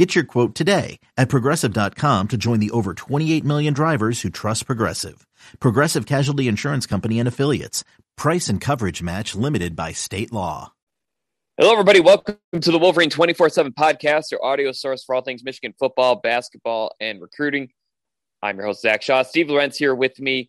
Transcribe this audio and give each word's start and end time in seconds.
Get 0.00 0.14
your 0.14 0.24
quote 0.24 0.54
today 0.54 0.98
at 1.18 1.28
progressive.com 1.28 2.28
to 2.28 2.38
join 2.38 2.58
the 2.58 2.70
over 2.70 2.94
28 2.94 3.44
million 3.44 3.74
drivers 3.74 4.22
who 4.22 4.30
trust 4.30 4.64
Progressive. 4.64 5.26
Progressive 5.60 6.06
Casualty 6.06 6.48
Insurance 6.48 6.86
Company 6.86 7.18
and 7.18 7.28
Affiliates. 7.28 7.84
Price 8.16 8.48
and 8.48 8.62
coverage 8.62 9.02
match 9.02 9.34
limited 9.34 9.76
by 9.76 9.92
state 9.92 10.32
law. 10.32 10.72
Hello, 11.58 11.72
everybody. 11.72 12.00
Welcome 12.00 12.38
to 12.58 12.70
the 12.70 12.78
Wolverine 12.78 13.10
24 13.10 13.50
7 13.50 13.74
podcast, 13.74 14.30
your 14.30 14.42
audio 14.42 14.72
source 14.72 15.04
for 15.04 15.14
all 15.14 15.20
things 15.20 15.44
Michigan 15.44 15.74
football, 15.78 16.16
basketball, 16.16 16.92
and 16.98 17.20
recruiting. 17.20 17.68
I'm 18.42 18.56
your 18.56 18.64
host, 18.64 18.80
Zach 18.80 19.02
Shaw. 19.02 19.22
Steve 19.22 19.50
Lorenz 19.50 19.76
here 19.76 19.94
with 19.94 20.18
me, 20.18 20.48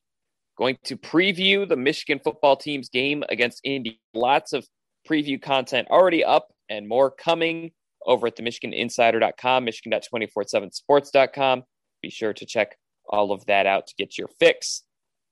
going 0.57 0.77
to 0.85 0.95
preview 0.95 1.67
the 1.67 1.75
Michigan 1.75 2.21
football 2.23 2.55
team's 2.55 2.87
game 2.87 3.25
against 3.27 3.59
Indy. 3.65 3.99
Lots 4.13 4.53
of 4.53 4.65
preview 5.05 5.41
content 5.41 5.89
already 5.89 6.23
up 6.23 6.53
and 6.69 6.87
more 6.87 7.11
coming 7.11 7.73
over 8.05 8.27
at 8.27 8.35
the 8.35 8.43
MichiganInsider.com, 8.43 9.65
Michigan.247sports.com. 9.65 11.63
Be 12.01 12.09
sure 12.09 12.33
to 12.33 12.45
check 12.45 12.77
all 13.07 13.31
of 13.31 13.45
that 13.45 13.65
out 13.65 13.87
to 13.87 13.95
get 13.97 14.17
your 14.17 14.27
fix 14.39 14.83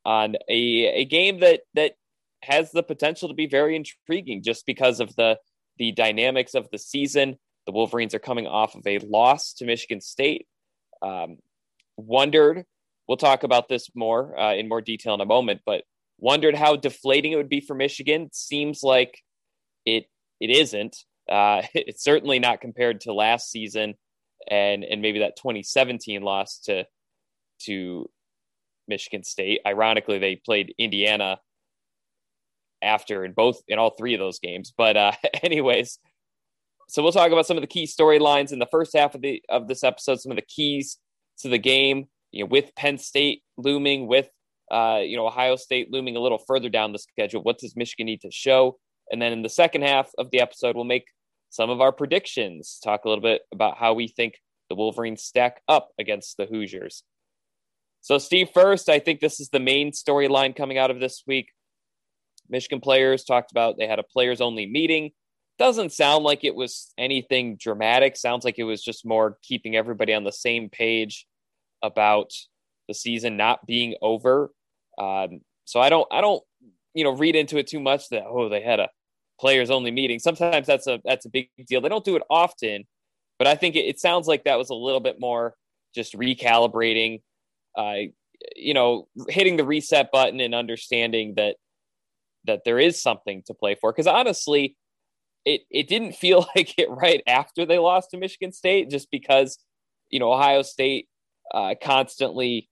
on 0.06 0.36
a, 0.50 0.86
a 1.02 1.06
game 1.06 1.40
that 1.40 1.62
that 1.74 1.94
has 2.42 2.72
the 2.72 2.84
potential 2.84 3.28
to 3.28 3.34
be 3.34 3.48
very 3.48 3.76
intriguing 3.76 4.42
just 4.42 4.66
because 4.66 5.00
of 5.00 5.16
the 5.16 5.38
the 5.78 5.92
dynamics 5.92 6.56
of 6.56 6.68
the 6.72 6.78
season. 6.78 7.38
The 7.66 7.72
Wolverines 7.72 8.16
are 8.16 8.20
coming 8.20 8.48
off 8.48 8.76
of 8.76 8.86
a 8.88 9.00
loss 9.00 9.54
to 9.56 9.66
Michigan 9.66 10.02
State. 10.02 10.48
Um, 11.02 11.38
wondered, 11.98 12.66
we'll 13.08 13.18
talk 13.18 13.44
about 13.44 13.70
this 13.70 13.90
more 13.96 14.38
uh, 14.40 14.56
in 14.56 14.68
more 14.68 14.82
detail 14.82 15.14
in 15.14 15.22
a 15.22 15.26
moment, 15.26 15.62
but 15.66 15.84
wondered 16.18 16.56
how 16.56 16.76
deflating 16.76 17.32
it 17.32 17.38
would 17.38 17.50
be 17.50 17.62
for 17.62 17.76
Michigan. 17.76 18.30
Seems 18.34 18.84
like 18.84 19.20
it 19.86 20.06
it 20.40 20.50
isn't. 20.50 20.98
Uh, 21.30 21.62
it's 21.74 22.04
certainly 22.04 22.40
not 22.40 22.62
compared 22.62 23.02
to 23.02 23.14
last 23.14 23.50
season 23.50 23.96
and 24.50 24.84
and 24.84 25.02
maybe 25.02 25.20
that 25.20 25.36
2017 25.36 26.22
loss 26.22 26.60
to 26.66 26.86
to 27.62 28.10
Michigan 28.88 29.24
State. 29.24 29.62
Ironically, 29.66 30.18
they 30.18 30.36
played 30.36 30.74
Indiana 30.78 31.40
after 32.82 33.26
in 33.26 33.34
both 33.34 33.62
in 33.68 33.78
all 33.78 33.92
three 33.92 34.14
of 34.14 34.20
those 34.20 34.40
games. 34.40 34.74
But 34.76 34.98
uh, 34.98 35.12
anyways, 35.44 36.00
so 36.88 37.04
we'll 37.04 37.12
talk 37.12 37.32
about 37.32 37.46
some 37.46 37.58
of 37.58 37.62
the 37.62 37.68
key 37.68 37.86
storylines 37.86 38.52
in 38.52 38.60
the 38.60 38.68
first 38.72 38.96
half 38.96 39.16
of 39.16 39.22
the 39.22 39.42
of 39.50 39.68
this 39.68 39.84
episode. 39.84 40.20
Some 40.20 40.32
of 40.32 40.38
the 40.38 40.46
keys 40.48 40.98
to 41.40 41.50
the 41.50 41.58
game, 41.58 42.08
you 42.32 42.44
know, 42.44 42.50
with 42.50 42.74
Penn 42.76 42.98
State 42.98 43.44
looming, 43.58 44.08
with 44.08 44.30
uh, 44.72 45.02
you 45.04 45.18
know 45.18 45.28
Ohio 45.28 45.56
State 45.56 45.92
looming 45.92 46.16
a 46.16 46.20
little 46.20 46.40
further 46.48 46.70
down 46.70 46.92
the 46.92 47.00
schedule. 47.00 47.44
What 47.44 47.60
does 47.60 47.76
Michigan 47.76 48.06
need 48.06 48.22
to 48.22 48.32
show? 48.32 48.78
And 49.12 49.22
then 49.22 49.34
in 49.34 49.42
the 49.42 49.50
second 49.50 49.84
half 49.84 50.12
of 50.18 50.30
the 50.32 50.40
episode, 50.40 50.76
we'll 50.76 50.86
make 50.86 51.06
some 51.50 51.70
of 51.70 51.82
our 51.82 51.92
predictions, 51.92 52.80
talk 52.84 53.06
a 53.06 53.10
little 53.10 53.24
bit 53.24 53.42
about 53.52 53.78
how 53.78 53.94
we 53.94 54.08
think 54.08 54.36
the 54.70 54.76
Wolverines 54.76 55.24
stack 55.24 55.62
up 55.68 55.90
against 56.00 56.38
the 56.38 56.46
Hoosiers. 56.46 57.04
So, 58.02 58.18
Steve, 58.18 58.50
first, 58.54 58.88
I 58.88 59.00
think 59.00 59.20
this 59.20 59.40
is 59.40 59.50
the 59.50 59.60
main 59.60 59.92
storyline 59.92 60.56
coming 60.56 60.78
out 60.78 60.92
of 60.92 61.00
this 61.00 61.24
week. 61.28 61.50
Michigan 62.50 62.80
players 62.80 63.24
talked 63.24 63.52
about 63.52 63.78
they 63.78 63.88
had 63.88 64.00
a 64.00 64.04
players 64.04 64.42
only 64.42 64.66
meeting. 64.66 65.12
Doesn't 65.58 65.92
sound 65.92 66.24
like 66.24 66.44
it 66.44 66.56
was 66.56 66.94
anything 66.98 67.58
dramatic. 67.58 68.16
Sounds 68.16 68.46
like 68.46 68.58
it 68.58 68.64
was 68.64 68.82
just 68.82 69.06
more 69.06 69.38
keeping 69.44 69.76
everybody 69.76 70.14
on 70.14 70.24
the 70.24 70.32
same 70.32 70.70
page 70.70 71.28
about 71.84 72.32
the 72.88 72.94
season 72.94 73.38
not 73.38 73.66
being 73.66 73.96
over. 74.02 74.52
Um, 74.98 75.42
so 75.66 75.80
I 75.80 75.90
don't, 75.90 76.08
I 76.12 76.22
don't, 76.22 76.42
you 76.94 77.04
know, 77.04 77.12
read 77.12 77.36
into 77.36 77.58
it 77.58 77.68
too 77.68 77.80
much 77.80 78.10
that 78.10 78.24
oh 78.26 78.50
they 78.50 78.62
had 78.62 78.80
a 78.80 78.90
players 79.40 79.70
only 79.70 79.92
meeting. 79.92 80.20
Sometimes 80.20 80.68
that's 80.68 80.88
a 80.88 81.00
that's 81.06 81.26
a 81.26 81.30
big 81.30 81.50
deal. 81.68 81.82
They 81.82 81.90
don't 81.90 82.06
do 82.06 82.16
it 82.16 82.24
often, 82.30 82.86
but 83.38 83.48
I 83.48 83.56
think 83.56 83.76
it, 83.76 83.86
it 83.86 84.00
sounds 84.00 84.28
like 84.28 84.44
that 84.44 84.58
was 84.58 84.70
a 84.70 84.76
little 84.76 85.00
bit 85.00 85.20
more 85.20 85.56
just 85.96 86.14
recalibrating, 86.14 87.22
uh, 87.78 87.96
you 88.56 88.74
know, 88.74 89.08
hitting 89.30 89.58
the 89.58 89.66
reset 89.66 90.12
button 90.12 90.40
and 90.40 90.54
understanding 90.54 91.36
that 91.36 91.56
that 92.46 92.62
there 92.66 92.80
is 92.80 93.02
something 93.02 93.44
to 93.48 93.54
play 93.54 93.76
for. 93.76 93.92
Because 93.92 94.08
honestly, 94.08 94.76
it 95.46 95.62
it 95.72 95.88
didn't 95.88 96.14
feel 96.16 96.48
like 96.56 96.78
it 96.78 96.90
right 96.90 97.22
after 97.28 97.66
they 97.66 97.80
lost 97.80 98.12
to 98.12 98.18
Michigan 98.18 98.52
State, 98.52 98.90
just 98.90 99.10
because 99.12 99.58
you 100.10 100.20
know 100.20 100.32
Ohio 100.32 100.62
State 100.62 101.08
uh, 101.54 101.76
constantly, 101.82 102.70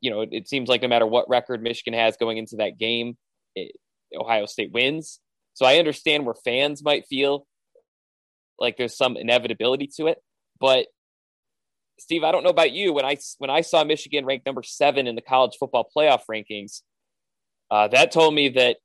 you 0.00 0.10
know, 0.10 0.20
it, 0.20 0.28
it, 0.32 0.48
seems 0.48 0.68
like 0.68 0.82
no 0.82 0.88
matter 0.88 1.06
what 1.06 1.28
record 1.30 1.62
Michigan 1.62 1.94
has 1.94 2.16
going 2.18 2.36
into 2.36 2.56
that 2.56 2.78
game, 2.78 3.16
it, 3.54 3.72
Ohio 4.14 4.44
State 4.46 4.70
wins. 4.72 5.18
So 5.56 5.64
I 5.64 5.78
understand 5.78 6.26
where 6.26 6.34
fans 6.34 6.84
might 6.84 7.06
feel 7.06 7.46
like 8.58 8.76
there's 8.76 8.94
some 8.94 9.16
inevitability 9.16 9.86
to 9.96 10.06
it, 10.08 10.18
but 10.60 10.86
Steve, 11.98 12.24
I 12.24 12.30
don't 12.30 12.44
know 12.44 12.50
about 12.50 12.72
you. 12.72 12.92
When 12.92 13.06
I 13.06 13.16
when 13.38 13.48
I 13.48 13.62
saw 13.62 13.82
Michigan 13.82 14.26
ranked 14.26 14.44
number 14.44 14.62
seven 14.62 15.06
in 15.06 15.14
the 15.14 15.22
college 15.22 15.56
football 15.58 15.88
playoff 15.96 16.24
rankings, 16.30 16.82
uh, 17.70 17.88
that 17.88 18.12
told 18.12 18.34
me 18.34 18.50
that 18.50 18.76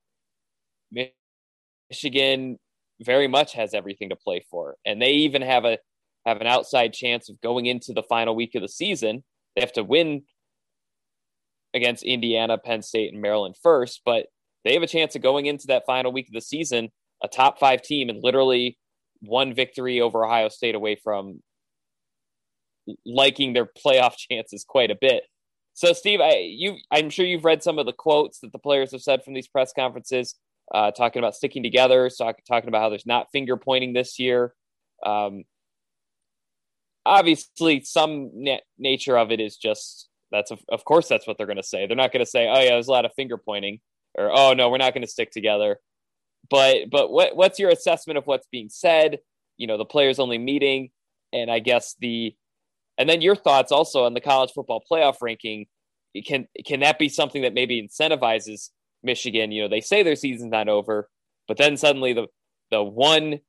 Michigan 1.89 2.57
very 3.01 3.27
much 3.27 3.51
has 3.51 3.73
everything 3.73 4.07
to 4.07 4.15
play 4.15 4.45
for, 4.49 4.77
and 4.85 5.01
they 5.01 5.11
even 5.11 5.41
have 5.41 5.65
a 5.65 5.77
have 6.25 6.39
an 6.39 6.47
outside 6.47 6.93
chance 6.93 7.27
of 7.27 7.41
going 7.41 7.65
into 7.65 7.91
the 7.91 8.03
final 8.03 8.33
week 8.33 8.55
of 8.55 8.61
the 8.61 8.69
season. 8.69 9.25
They 9.55 9.61
have 9.61 9.73
to 9.73 9.83
win 9.83 10.23
against 11.73 12.03
Indiana, 12.03 12.57
Penn 12.57 12.81
State, 12.81 13.11
and 13.11 13.21
Maryland 13.21 13.55
first, 13.61 14.03
but 14.05 14.27
they 14.63 14.73
have 14.73 14.83
a 14.83 14.87
chance 14.87 15.15
of 15.15 15.21
going 15.21 15.45
into 15.45 15.67
that 15.67 15.85
final 15.85 16.11
week 16.11 16.27
of 16.27 16.33
the 16.33 16.41
season 16.41 16.89
a 17.23 17.27
top 17.27 17.59
five 17.59 17.81
team 17.81 18.09
and 18.09 18.23
literally 18.23 18.77
one 19.21 19.53
victory 19.53 20.01
over 20.01 20.25
Ohio 20.25 20.49
State 20.49 20.75
away 20.75 20.95
from 20.95 21.41
liking 23.05 23.53
their 23.53 23.65
playoff 23.65 24.15
chances 24.17 24.65
quite 24.67 24.91
a 24.91 24.97
bit. 24.99 25.23
So, 25.73 25.93
Steve, 25.93 26.19
I, 26.19 26.37
you, 26.49 26.77
I'm 26.91 27.09
sure 27.09 27.25
you've 27.25 27.45
read 27.45 27.63
some 27.63 27.79
of 27.79 27.85
the 27.85 27.93
quotes 27.93 28.39
that 28.39 28.51
the 28.51 28.59
players 28.59 28.91
have 28.91 29.01
said 29.01 29.23
from 29.23 29.33
these 29.33 29.47
press 29.47 29.71
conferences, 29.73 30.35
uh, 30.73 30.91
talking 30.91 31.19
about 31.19 31.35
sticking 31.35 31.63
together, 31.63 32.09
talk, 32.09 32.37
talking 32.45 32.67
about 32.67 32.81
how 32.81 32.89
there's 32.89 33.05
not 33.05 33.31
finger 33.31 33.55
pointing 33.55 33.93
this 33.93 34.19
year. 34.19 34.53
Um, 35.05 35.43
obviously, 37.05 37.81
some 37.83 38.31
na- 38.33 38.57
nature 38.77 39.17
of 39.17 39.31
it 39.31 39.39
is 39.39 39.55
just 39.55 40.09
that's 40.31 40.51
of, 40.51 40.59
of 40.69 40.83
course 40.85 41.07
that's 41.07 41.25
what 41.25 41.37
they're 41.37 41.47
going 41.47 41.57
to 41.57 41.63
say. 41.63 41.87
They're 41.87 41.95
not 41.95 42.11
going 42.11 42.23
to 42.23 42.29
say, 42.29 42.47
"Oh 42.47 42.61
yeah, 42.61 42.71
there's 42.71 42.87
a 42.87 42.91
lot 42.91 43.05
of 43.05 43.13
finger 43.15 43.37
pointing." 43.37 43.79
Or 44.17 44.31
oh 44.31 44.53
no, 44.53 44.69
we're 44.69 44.77
not 44.77 44.93
going 44.93 45.03
to 45.03 45.11
stick 45.11 45.31
together. 45.31 45.79
But 46.49 46.89
but 46.91 47.11
what 47.11 47.35
what's 47.35 47.59
your 47.59 47.69
assessment 47.69 48.17
of 48.17 48.27
what's 48.27 48.47
being 48.51 48.69
said? 48.69 49.19
You 49.57 49.67
know, 49.67 49.77
the 49.77 49.85
players 49.85 50.19
only 50.19 50.37
meeting, 50.37 50.89
and 51.33 51.51
I 51.51 51.59
guess 51.59 51.95
the 51.99 52.35
and 52.97 53.09
then 53.09 53.21
your 53.21 53.35
thoughts 53.35 53.71
also 53.71 54.05
on 54.05 54.13
the 54.13 54.21
college 54.21 54.51
football 54.51 54.83
playoff 54.89 55.15
ranking. 55.21 55.67
Can 56.25 56.47
can 56.65 56.81
that 56.81 56.99
be 56.99 57.07
something 57.07 57.43
that 57.43 57.53
maybe 57.53 57.81
incentivizes 57.81 58.69
Michigan? 59.01 59.51
You 59.51 59.63
know, 59.63 59.69
they 59.69 59.81
say 59.81 60.03
their 60.03 60.17
season's 60.17 60.51
not 60.51 60.67
over, 60.67 61.09
but 61.47 61.57
then 61.57 61.77
suddenly 61.77 62.13
the 62.13 62.27
the 62.69 62.83
one 62.83 63.39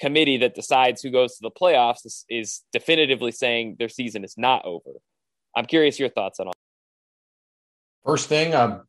committee 0.00 0.38
that 0.38 0.54
decides 0.54 1.02
who 1.02 1.10
goes 1.10 1.36
to 1.36 1.42
the 1.42 1.50
playoffs 1.50 2.06
is, 2.06 2.24
is 2.28 2.62
definitively 2.72 3.30
saying 3.30 3.76
their 3.78 3.88
season 3.88 4.24
is 4.24 4.34
not 4.36 4.64
over. 4.64 4.90
I'm 5.54 5.66
curious 5.66 6.00
your 6.00 6.08
thoughts 6.08 6.40
on 6.40 6.46
all. 6.46 6.52
First 8.04 8.28
thing, 8.28 8.54
um, 8.54 8.82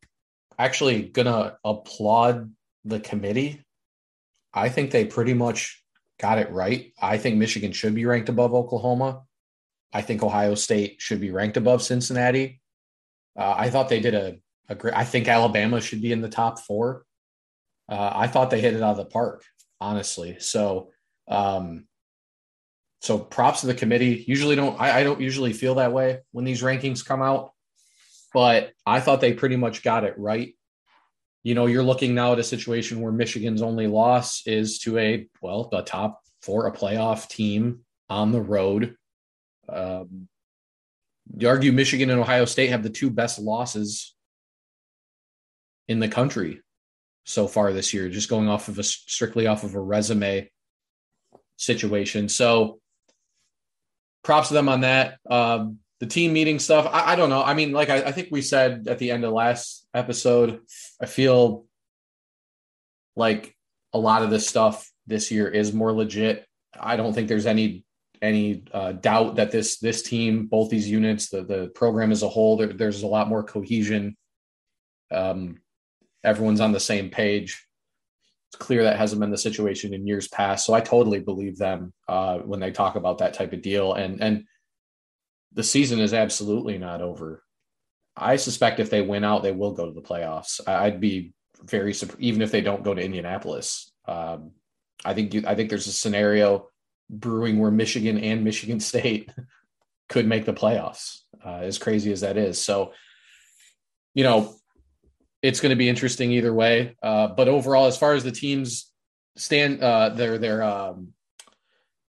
actually 0.64 1.02
gonna 1.02 1.58
applaud 1.64 2.52
the 2.84 3.00
committee. 3.00 3.64
I 4.54 4.68
think 4.68 4.90
they 4.90 5.04
pretty 5.04 5.34
much 5.34 5.82
got 6.20 6.38
it 6.38 6.50
right. 6.50 6.92
I 7.00 7.18
think 7.18 7.36
Michigan 7.36 7.72
should 7.72 7.94
be 7.94 8.06
ranked 8.06 8.28
above 8.28 8.54
Oklahoma. 8.54 9.22
I 9.92 10.02
think 10.02 10.22
Ohio 10.22 10.54
State 10.54 10.96
should 11.00 11.20
be 11.20 11.30
ranked 11.30 11.56
above 11.56 11.82
Cincinnati. 11.82 12.60
Uh, 13.38 13.54
I 13.56 13.70
thought 13.70 13.88
they 13.88 14.00
did 14.00 14.14
a, 14.14 14.38
a 14.68 14.74
great. 14.74 14.94
I 14.94 15.04
think 15.04 15.28
Alabama 15.28 15.80
should 15.80 16.00
be 16.00 16.12
in 16.12 16.20
the 16.20 16.28
top 16.28 16.60
four. 16.60 17.04
Uh, 17.88 18.12
I 18.14 18.26
thought 18.26 18.50
they 18.50 18.60
hit 18.60 18.74
it 18.74 18.82
out 18.82 18.92
of 18.92 18.96
the 18.98 19.04
park, 19.04 19.44
honestly. 19.80 20.36
So, 20.38 20.90
um, 21.28 21.86
so 23.00 23.18
props 23.18 23.62
to 23.62 23.66
the 23.66 23.74
committee. 23.74 24.24
Usually 24.26 24.54
don't 24.54 24.80
I, 24.80 25.00
I 25.00 25.02
don't 25.02 25.20
usually 25.20 25.52
feel 25.52 25.74
that 25.76 25.92
way 25.92 26.20
when 26.30 26.44
these 26.44 26.62
rankings 26.62 27.04
come 27.04 27.20
out 27.20 27.52
but 28.32 28.72
I 28.86 29.00
thought 29.00 29.20
they 29.20 29.32
pretty 29.32 29.56
much 29.56 29.82
got 29.82 30.04
it 30.04 30.18
right. 30.18 30.54
You 31.42 31.54
know, 31.54 31.66
you're 31.66 31.82
looking 31.82 32.14
now 32.14 32.32
at 32.32 32.38
a 32.38 32.44
situation 32.44 33.00
where 33.00 33.12
Michigan's 33.12 33.62
only 33.62 33.86
loss 33.86 34.46
is 34.46 34.78
to 34.80 34.98
a, 34.98 35.26
well, 35.40 35.68
the 35.70 35.82
top 35.82 36.20
four, 36.40 36.66
a 36.66 36.72
playoff 36.72 37.28
team 37.28 37.80
on 38.08 38.32
the 38.32 38.40
road. 38.40 38.96
Um, 39.68 40.28
you 41.36 41.48
argue 41.48 41.72
Michigan 41.72 42.10
and 42.10 42.20
Ohio 42.20 42.44
State 42.44 42.70
have 42.70 42.82
the 42.82 42.90
two 42.90 43.10
best 43.10 43.38
losses 43.38 44.14
in 45.88 45.98
the 45.98 46.08
country 46.08 46.60
so 47.24 47.46
far 47.46 47.72
this 47.72 47.94
year, 47.94 48.08
just 48.08 48.28
going 48.28 48.48
off 48.48 48.68
of 48.68 48.78
a 48.78 48.82
strictly 48.82 49.46
off 49.46 49.64
of 49.64 49.74
a 49.74 49.80
resume 49.80 50.50
situation. 51.56 52.28
So 52.28 52.80
props 54.24 54.48
to 54.48 54.54
them 54.54 54.68
on 54.68 54.80
that. 54.80 55.18
Um, 55.28 55.78
the 56.02 56.08
team 56.08 56.32
meeting 56.32 56.58
stuff, 56.58 56.88
I, 56.92 57.12
I 57.12 57.16
don't 57.16 57.30
know. 57.30 57.44
I 57.44 57.54
mean, 57.54 57.70
like 57.70 57.88
I, 57.88 57.98
I 57.98 58.10
think 58.10 58.26
we 58.32 58.42
said 58.42 58.88
at 58.88 58.98
the 58.98 59.12
end 59.12 59.24
of 59.24 59.32
last 59.32 59.86
episode, 59.94 60.62
I 61.00 61.06
feel 61.06 61.66
like 63.14 63.54
a 63.92 64.00
lot 64.00 64.24
of 64.24 64.30
this 64.30 64.48
stuff 64.48 64.90
this 65.06 65.30
year 65.30 65.46
is 65.46 65.72
more 65.72 65.92
legit. 65.92 66.44
I 66.76 66.96
don't 66.96 67.12
think 67.12 67.28
there's 67.28 67.46
any 67.46 67.84
any 68.20 68.64
uh, 68.72 68.92
doubt 68.92 69.36
that 69.36 69.52
this 69.52 69.78
this 69.78 70.02
team, 70.02 70.46
both 70.46 70.70
these 70.70 70.90
units, 70.90 71.28
the 71.28 71.44
the 71.44 71.68
program 71.68 72.10
as 72.10 72.24
a 72.24 72.28
whole, 72.28 72.56
there, 72.56 72.72
there's 72.72 73.04
a 73.04 73.06
lot 73.06 73.28
more 73.28 73.44
cohesion. 73.44 74.16
Um, 75.12 75.58
everyone's 76.24 76.60
on 76.60 76.72
the 76.72 76.80
same 76.80 77.10
page. 77.10 77.64
It's 78.48 78.58
clear 78.58 78.82
that 78.82 78.98
hasn't 78.98 79.20
been 79.20 79.30
the 79.30 79.38
situation 79.38 79.94
in 79.94 80.04
years 80.04 80.26
past. 80.26 80.66
So 80.66 80.74
I 80.74 80.80
totally 80.80 81.20
believe 81.20 81.58
them 81.58 81.92
uh, 82.08 82.38
when 82.38 82.58
they 82.58 82.72
talk 82.72 82.96
about 82.96 83.18
that 83.18 83.34
type 83.34 83.52
of 83.52 83.62
deal. 83.62 83.92
And 83.92 84.20
and 84.20 84.46
the 85.54 85.62
season 85.62 86.00
is 86.00 86.14
absolutely 86.14 86.78
not 86.78 87.02
over. 87.02 87.42
I 88.16 88.36
suspect 88.36 88.80
if 88.80 88.90
they 88.90 89.02
win 89.02 89.24
out, 89.24 89.42
they 89.42 89.52
will 89.52 89.72
go 89.72 89.86
to 89.86 89.92
the 89.92 90.02
playoffs. 90.02 90.60
I'd 90.66 91.00
be 91.00 91.32
very 91.62 91.94
surprised, 91.94 92.20
even 92.20 92.42
if 92.42 92.50
they 92.50 92.60
don't 92.60 92.84
go 92.84 92.94
to 92.94 93.02
Indianapolis. 93.02 93.90
Um, 94.06 94.52
I 95.04 95.14
think 95.14 95.34
you, 95.34 95.44
I 95.46 95.54
think 95.54 95.70
there's 95.70 95.86
a 95.86 95.92
scenario 95.92 96.68
brewing 97.08 97.58
where 97.58 97.70
Michigan 97.70 98.18
and 98.18 98.44
Michigan 98.44 98.80
State 98.90 99.30
could 100.08 100.26
make 100.26 100.44
the 100.44 100.52
playoffs. 100.52 101.20
Uh, 101.44 101.60
as 101.62 101.78
crazy 101.78 102.12
as 102.12 102.20
that 102.20 102.36
is, 102.36 102.62
so 102.62 102.92
you 104.14 104.22
know 104.22 104.54
it's 105.42 105.60
going 105.60 105.70
to 105.70 105.76
be 105.76 105.88
interesting 105.88 106.30
either 106.30 106.54
way. 106.54 106.96
Uh, 107.02 107.28
but 107.28 107.48
overall, 107.48 107.86
as 107.86 107.98
far 107.98 108.14
as 108.14 108.22
the 108.22 108.30
teams 108.30 108.92
stand, 109.36 109.82
uh, 109.82 110.10
their 110.10 110.38
their 110.38 110.62
um, 110.62 111.14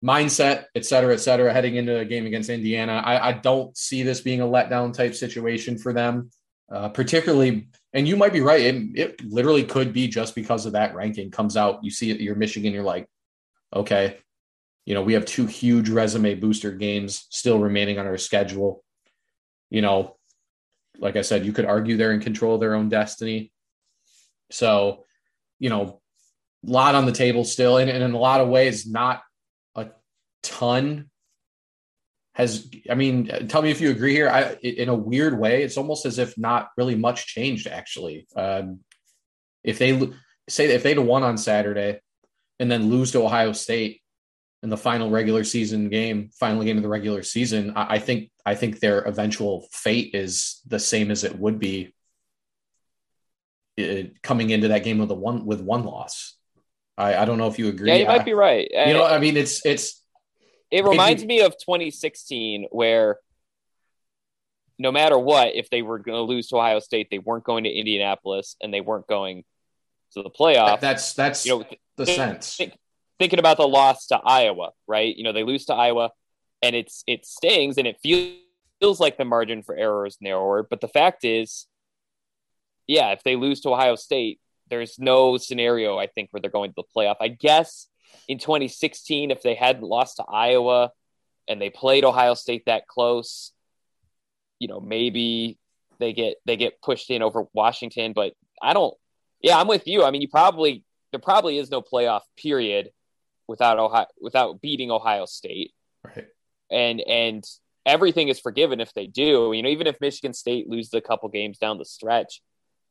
mindset, 0.03 0.65
et 0.75 0.85
cetera, 0.85 1.13
et 1.13 1.17
cetera, 1.17 1.53
heading 1.53 1.75
into 1.75 1.97
a 1.97 2.05
game 2.05 2.25
against 2.25 2.49
Indiana, 2.49 3.01
I, 3.05 3.29
I 3.29 3.31
don't 3.33 3.75
see 3.77 4.03
this 4.03 4.21
being 4.21 4.41
a 4.41 4.45
letdown 4.45 4.93
type 4.93 5.15
situation 5.15 5.77
for 5.77 5.93
them, 5.93 6.29
uh, 6.71 6.89
particularly. 6.89 7.69
And 7.93 8.07
you 8.07 8.17
might 8.17 8.33
be 8.33 8.41
right; 8.41 8.61
it, 8.61 8.75
it 8.95 9.23
literally 9.23 9.63
could 9.63 9.93
be 9.93 10.07
just 10.07 10.35
because 10.35 10.65
of 10.65 10.73
that 10.73 10.95
ranking 10.95 11.31
comes 11.31 11.55
out. 11.55 11.83
You 11.83 11.91
see 11.91 12.11
it, 12.11 12.19
you're 12.19 12.35
Michigan, 12.35 12.73
you're 12.73 12.83
like, 12.83 13.07
okay, 13.73 14.17
you 14.85 14.93
know, 14.93 15.01
we 15.01 15.13
have 15.13 15.25
two 15.25 15.45
huge 15.45 15.89
resume 15.89 16.35
booster 16.35 16.71
games 16.71 17.27
still 17.29 17.59
remaining 17.59 17.99
on 17.99 18.05
our 18.05 18.17
schedule. 18.17 18.83
You 19.69 19.81
know, 19.81 20.17
like 20.99 21.15
I 21.15 21.21
said, 21.21 21.45
you 21.45 21.53
could 21.53 21.65
argue 21.65 21.95
they're 21.95 22.11
in 22.11 22.19
control 22.19 22.55
of 22.55 22.61
their 22.61 22.75
own 22.75 22.89
destiny. 22.89 23.51
So, 24.51 25.05
you 25.59 25.69
know, 25.69 26.01
a 26.67 26.69
lot 26.69 26.95
on 26.95 27.05
the 27.05 27.11
table 27.11 27.45
still, 27.45 27.77
and, 27.77 27.89
and 27.89 28.03
in 28.03 28.13
a 28.13 28.19
lot 28.19 28.41
of 28.41 28.49
ways, 28.49 28.85
not 28.85 29.23
ton 30.43 31.09
has. 32.35 32.69
I 32.89 32.95
mean, 32.95 33.47
tell 33.47 33.61
me 33.61 33.71
if 33.71 33.81
you 33.81 33.89
agree 33.89 34.13
here. 34.13 34.29
I, 34.29 34.53
in 34.61 34.89
a 34.89 34.95
weird 34.95 35.39
way, 35.39 35.63
it's 35.63 35.77
almost 35.77 36.05
as 36.05 36.19
if 36.19 36.37
not 36.37 36.69
really 36.77 36.95
much 36.95 37.25
changed. 37.27 37.67
Actually, 37.67 38.27
um, 38.35 38.81
if 39.63 39.79
they 39.79 40.11
say 40.47 40.65
if 40.65 40.83
they'd 40.83 40.97
have 40.97 41.05
won 41.05 41.23
on 41.23 41.37
Saturday 41.37 41.99
and 42.59 42.69
then 42.69 42.89
lose 42.89 43.11
to 43.13 43.23
Ohio 43.23 43.53
State, 43.53 44.01
in 44.63 44.69
the 44.69 44.77
final 44.77 45.09
regular 45.09 45.43
season 45.43 45.89
game, 45.89 46.29
final 46.39 46.63
game 46.63 46.77
of 46.77 46.83
the 46.83 46.89
regular 46.89 47.21
season, 47.21 47.73
I, 47.75 47.95
I 47.95 47.99
think 47.99 48.31
I 48.45 48.55
think 48.55 48.79
their 48.79 49.01
eventual 49.01 49.67
fate 49.71 50.15
is 50.15 50.61
the 50.65 50.79
same 50.79 51.11
as 51.11 51.25
it 51.25 51.37
would 51.37 51.59
be 51.59 51.93
it, 53.75 54.05
uh, 54.05 54.09
coming 54.23 54.51
into 54.51 54.69
that 54.69 54.85
game 54.85 54.99
with 54.99 55.11
a 55.11 55.15
one 55.15 55.45
with 55.45 55.59
one 55.59 55.83
loss. 55.83 56.37
I, 56.97 57.15
I 57.17 57.25
don't 57.25 57.37
know 57.37 57.47
if 57.47 57.59
you 57.59 57.67
agree. 57.67 57.89
Yeah, 57.89 57.95
you 57.95 58.05
might 58.05 58.21
I, 58.21 58.23
be 58.23 58.33
right. 58.33 58.67
You 58.71 58.93
know, 58.93 59.05
I 59.05 59.19
mean, 59.19 59.35
it's 59.35 59.65
it's. 59.65 60.02
It 60.73 60.85
reminds 60.85 61.23
me 61.23 61.41
of 61.41 61.53
2016, 61.57 62.67
where 62.71 63.17
no 64.79 64.91
matter 64.91 65.17
what, 65.17 65.55
if 65.55 65.69
they 65.69 65.81
were 65.81 65.99
going 65.99 66.17
to 66.17 66.23
lose 66.23 66.47
to 66.47 66.57
Ohio 66.57 66.79
State, 66.79 67.07
they 67.11 67.19
weren't 67.19 67.43
going 67.43 67.65
to 67.65 67.69
Indianapolis, 67.69 68.55
and 68.61 68.73
they 68.73 68.81
weren't 68.81 69.07
going 69.07 69.43
to 70.13 70.23
the 70.23 70.29
playoff. 70.29 70.79
That's 70.79 71.13
that's 71.13 71.45
you 71.45 71.59
know, 71.59 71.65
the 71.97 72.05
think, 72.05 72.17
sense. 72.17 72.55
Think, 72.57 72.73
thinking 73.19 73.39
about 73.39 73.57
the 73.57 73.67
loss 73.67 74.07
to 74.07 74.17
Iowa, 74.17 74.71
right? 74.87 75.15
You 75.15 75.23
know, 75.23 75.31
they 75.31 75.43
lose 75.43 75.65
to 75.65 75.73
Iowa 75.73 76.11
and 76.63 76.75
it's 76.75 77.03
it 77.05 77.25
stings 77.25 77.77
and 77.77 77.85
it 77.85 77.97
feels 78.01 78.33
feels 78.79 78.99
like 78.99 79.17
the 79.17 79.25
margin 79.25 79.61
for 79.61 79.75
error 79.75 80.05
is 80.05 80.17
narrower. 80.19 80.63
But 80.63 80.81
the 80.81 80.87
fact 80.87 81.23
is, 81.23 81.67
yeah, 82.87 83.11
if 83.11 83.23
they 83.23 83.35
lose 83.35 83.61
to 83.61 83.69
Ohio 83.69 83.95
State, 83.95 84.39
there's 84.69 84.97
no 84.97 85.37
scenario 85.37 85.97
I 85.97 86.07
think 86.07 86.29
where 86.31 86.41
they're 86.41 86.49
going 86.49 86.71
to 86.71 86.75
the 86.75 86.83
playoff. 86.95 87.17
I 87.21 87.27
guess 87.27 87.87
in 88.27 88.39
2016, 88.39 89.31
if 89.31 89.41
they 89.41 89.55
hadn't 89.55 89.83
lost 89.83 90.17
to 90.17 90.23
Iowa 90.23 90.91
and 91.47 91.61
they 91.61 91.69
played 91.69 92.05
Ohio 92.05 92.33
State 92.33 92.63
that 92.65 92.87
close, 92.87 93.51
you 94.59 94.67
know, 94.67 94.79
maybe 94.79 95.57
they 95.99 96.13
get 96.13 96.37
they 96.45 96.57
get 96.57 96.81
pushed 96.81 97.09
in 97.09 97.21
over 97.21 97.45
Washington. 97.53 98.13
But 98.13 98.33
I 98.61 98.73
don't. 98.73 98.93
Yeah, 99.41 99.59
I'm 99.59 99.67
with 99.67 99.87
you. 99.87 100.03
I 100.03 100.11
mean, 100.11 100.21
you 100.21 100.29
probably 100.29 100.83
there 101.11 101.19
probably 101.19 101.57
is 101.57 101.69
no 101.69 101.81
playoff 101.81 102.21
period 102.37 102.89
without 103.47 103.79
Ohio 103.79 104.07
without 104.19 104.61
beating 104.61 104.91
Ohio 104.91 105.25
State. 105.25 105.71
Right. 106.03 106.27
And 106.71 107.01
and 107.01 107.43
everything 107.85 108.29
is 108.29 108.39
forgiven 108.39 108.79
if 108.79 108.93
they 108.93 109.07
do. 109.07 109.51
You 109.53 109.61
know, 109.61 109.69
even 109.69 109.87
if 109.87 109.99
Michigan 109.99 110.33
State 110.33 110.69
loses 110.69 110.93
a 110.93 111.01
couple 111.01 111.29
games 111.29 111.57
down 111.57 111.77
the 111.77 111.85
stretch, 111.85 112.41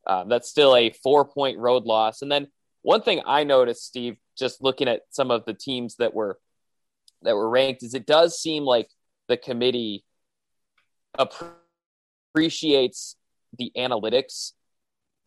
um, 0.05 0.29
that's 0.29 0.49
still 0.49 0.75
a 0.75 0.91
four 0.91 1.25
point 1.25 1.57
road 1.57 1.85
loss. 1.85 2.21
And 2.21 2.31
then 2.31 2.47
one 2.83 3.01
thing 3.01 3.21
I 3.25 3.43
noticed, 3.43 3.85
Steve, 3.85 4.17
just 4.37 4.61
looking 4.61 4.87
at 4.87 5.01
some 5.09 5.31
of 5.31 5.45
the 5.45 5.53
teams 5.53 5.95
that 5.97 6.13
were 6.13 6.37
that 7.23 7.35
were 7.35 7.49
ranked, 7.49 7.83
is 7.83 7.93
it 7.93 8.05
does 8.05 8.39
seem 8.39 8.63
like 8.63 8.89
the 9.27 9.37
committee 9.37 10.05
appreciates 12.33 13.15
the 13.57 13.71
analytics 13.75 14.51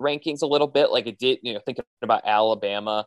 rankings 0.00 0.42
a 0.42 0.46
little 0.46 0.66
bit, 0.68 0.90
like 0.90 1.06
it 1.06 1.18
did. 1.18 1.40
You 1.42 1.54
know, 1.54 1.60
thinking 1.66 1.84
about 2.02 2.22
Alabama 2.24 3.06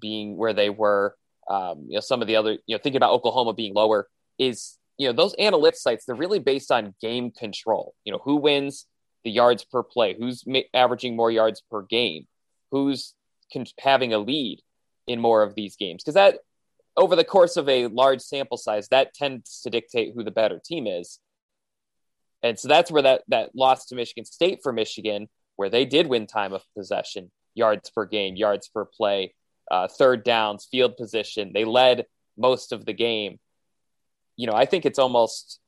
being 0.00 0.36
where 0.36 0.54
they 0.54 0.70
were 0.70 1.16
um, 1.48 1.86
you 1.88 1.94
know, 1.94 2.00
some 2.00 2.22
of 2.22 2.28
the 2.28 2.36
other, 2.36 2.52
you 2.66 2.76
know, 2.76 2.78
thinking 2.78 2.96
about 2.96 3.12
Oklahoma 3.12 3.52
being 3.52 3.74
lower 3.74 4.08
is, 4.38 4.78
you 4.98 5.06
know, 5.06 5.12
those 5.12 5.34
analytics 5.36 5.76
sites, 5.76 6.04
they're 6.04 6.14
really 6.14 6.38
based 6.38 6.70
on 6.70 6.94
game 7.00 7.30
control. 7.30 7.94
You 8.04 8.12
know, 8.12 8.20
who 8.22 8.36
wins 8.36 8.86
the 9.24 9.30
yards 9.30 9.64
per 9.64 9.82
play, 9.82 10.14
who's 10.18 10.44
ma- 10.46 10.60
averaging 10.74 11.16
more 11.16 11.30
yards 11.30 11.62
per 11.70 11.82
game, 11.82 12.26
who's 12.70 13.14
con- 13.52 13.66
having 13.78 14.12
a 14.12 14.18
lead 14.18 14.60
in 15.06 15.20
more 15.20 15.42
of 15.42 15.54
these 15.54 15.76
games. 15.76 16.02
Because 16.02 16.14
that, 16.14 16.38
over 16.96 17.16
the 17.16 17.24
course 17.24 17.56
of 17.56 17.68
a 17.68 17.86
large 17.88 18.20
sample 18.20 18.56
size, 18.56 18.88
that 18.88 19.14
tends 19.14 19.62
to 19.62 19.70
dictate 19.70 20.12
who 20.14 20.24
the 20.24 20.30
better 20.30 20.60
team 20.64 20.86
is. 20.86 21.18
And 22.42 22.58
so 22.58 22.68
that's 22.68 22.90
where 22.90 23.02
that, 23.02 23.22
that 23.28 23.54
loss 23.54 23.86
to 23.86 23.94
Michigan 23.94 24.24
State 24.24 24.60
for 24.62 24.72
Michigan, 24.72 25.28
where 25.56 25.70
they 25.70 25.84
did 25.84 26.06
win 26.06 26.26
time 26.26 26.52
of 26.52 26.62
possession, 26.76 27.30
yards 27.54 27.90
per 27.90 28.04
game, 28.04 28.36
yards 28.36 28.68
per 28.68 28.84
play, 28.84 29.34
uh, 29.70 29.88
third 29.88 30.24
downs, 30.24 30.66
field 30.70 30.96
position. 30.96 31.52
They 31.54 31.64
led 31.64 32.06
most 32.36 32.72
of 32.72 32.84
the 32.84 32.92
game. 32.92 33.38
You 34.36 34.46
know, 34.46 34.54
I 34.54 34.64
think 34.64 34.84
it's 34.84 34.98
almost, 34.98 35.60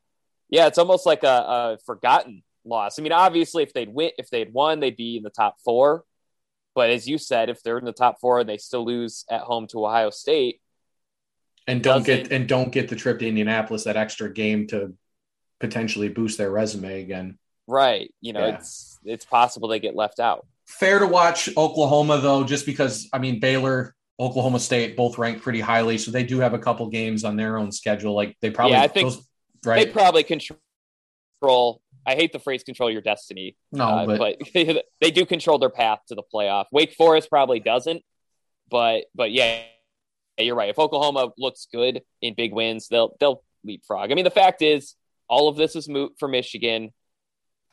yeah, 0.48 0.66
it's 0.66 0.78
almost 0.78 1.06
like 1.06 1.22
a, 1.22 1.26
a 1.26 1.78
forgotten 1.86 2.42
loss. 2.64 2.98
I 2.98 3.02
mean, 3.02 3.12
obviously, 3.12 3.62
if 3.62 3.72
they'd 3.72 3.92
win, 3.92 4.10
if 4.18 4.30
they'd 4.30 4.52
won, 4.52 4.80
they'd 4.80 4.96
be 4.96 5.16
in 5.16 5.22
the 5.22 5.30
top 5.30 5.56
four. 5.64 6.04
But 6.74 6.90
as 6.90 7.06
you 7.06 7.18
said, 7.18 7.48
if 7.48 7.62
they're 7.62 7.78
in 7.78 7.84
the 7.84 7.92
top 7.92 8.20
four 8.20 8.40
and 8.40 8.48
they 8.48 8.58
still 8.58 8.84
lose 8.84 9.24
at 9.30 9.42
home 9.42 9.66
to 9.68 9.84
Ohio 9.84 10.10
State, 10.10 10.60
and 11.66 11.82
don't 11.82 12.04
get 12.04 12.30
and 12.30 12.48
don't 12.48 12.72
get 12.72 12.88
the 12.88 12.96
trip 12.96 13.20
to 13.20 13.28
Indianapolis, 13.28 13.84
that 13.84 13.96
extra 13.96 14.32
game 14.32 14.66
to 14.68 14.94
potentially 15.60 16.08
boost 16.08 16.36
their 16.36 16.50
resume 16.50 17.00
again. 17.00 17.38
Right. 17.66 18.12
You 18.20 18.32
know, 18.32 18.46
yeah. 18.46 18.56
it's 18.56 18.98
it's 19.04 19.24
possible 19.24 19.68
they 19.68 19.80
get 19.80 19.96
left 19.96 20.20
out. 20.20 20.46
Fair 20.66 20.98
to 20.98 21.06
watch 21.06 21.48
Oklahoma 21.56 22.18
though, 22.18 22.44
just 22.44 22.66
because 22.66 23.08
I 23.12 23.18
mean 23.18 23.40
Baylor, 23.40 23.94
Oklahoma 24.20 24.60
State 24.60 24.96
both 24.96 25.18
rank 25.18 25.42
pretty 25.42 25.60
highly, 25.60 25.98
so 25.98 26.10
they 26.10 26.24
do 26.24 26.40
have 26.40 26.54
a 26.54 26.58
couple 26.58 26.88
games 26.88 27.24
on 27.24 27.36
their 27.36 27.56
own 27.56 27.72
schedule. 27.72 28.14
Like 28.14 28.36
they 28.40 28.50
probably, 28.50 28.72
yeah, 28.72 28.82
I 28.82 28.88
think 28.88 29.10
those, 29.10 29.26
right? 29.64 29.86
They 29.86 29.92
probably 29.92 30.22
control. 30.22 31.80
I 32.06 32.14
hate 32.14 32.32
the 32.32 32.38
phrase 32.38 32.62
"control 32.62 32.90
your 32.90 33.02
destiny." 33.02 33.56
No, 33.72 33.84
uh, 33.84 34.06
but, 34.06 34.18
but 34.18 34.54
they 35.00 35.10
do 35.10 35.26
control 35.26 35.58
their 35.58 35.70
path 35.70 36.00
to 36.08 36.14
the 36.14 36.22
playoff. 36.22 36.66
Wake 36.72 36.94
Forest 36.94 37.30
probably 37.30 37.60
doesn't, 37.60 38.02
but 38.70 39.04
but 39.14 39.32
yeah, 39.32 39.62
you're 40.38 40.56
right. 40.56 40.68
If 40.68 40.78
Oklahoma 40.78 41.32
looks 41.38 41.66
good 41.72 42.02
in 42.20 42.34
big 42.34 42.52
wins, 42.52 42.88
they'll 42.88 43.16
they'll 43.20 43.42
leapfrog. 43.64 44.10
I 44.10 44.14
mean, 44.14 44.24
the 44.24 44.30
fact 44.30 44.62
is, 44.62 44.94
all 45.28 45.48
of 45.48 45.56
this 45.56 45.76
is 45.76 45.88
moot 45.88 46.12
for 46.18 46.28
Michigan 46.28 46.90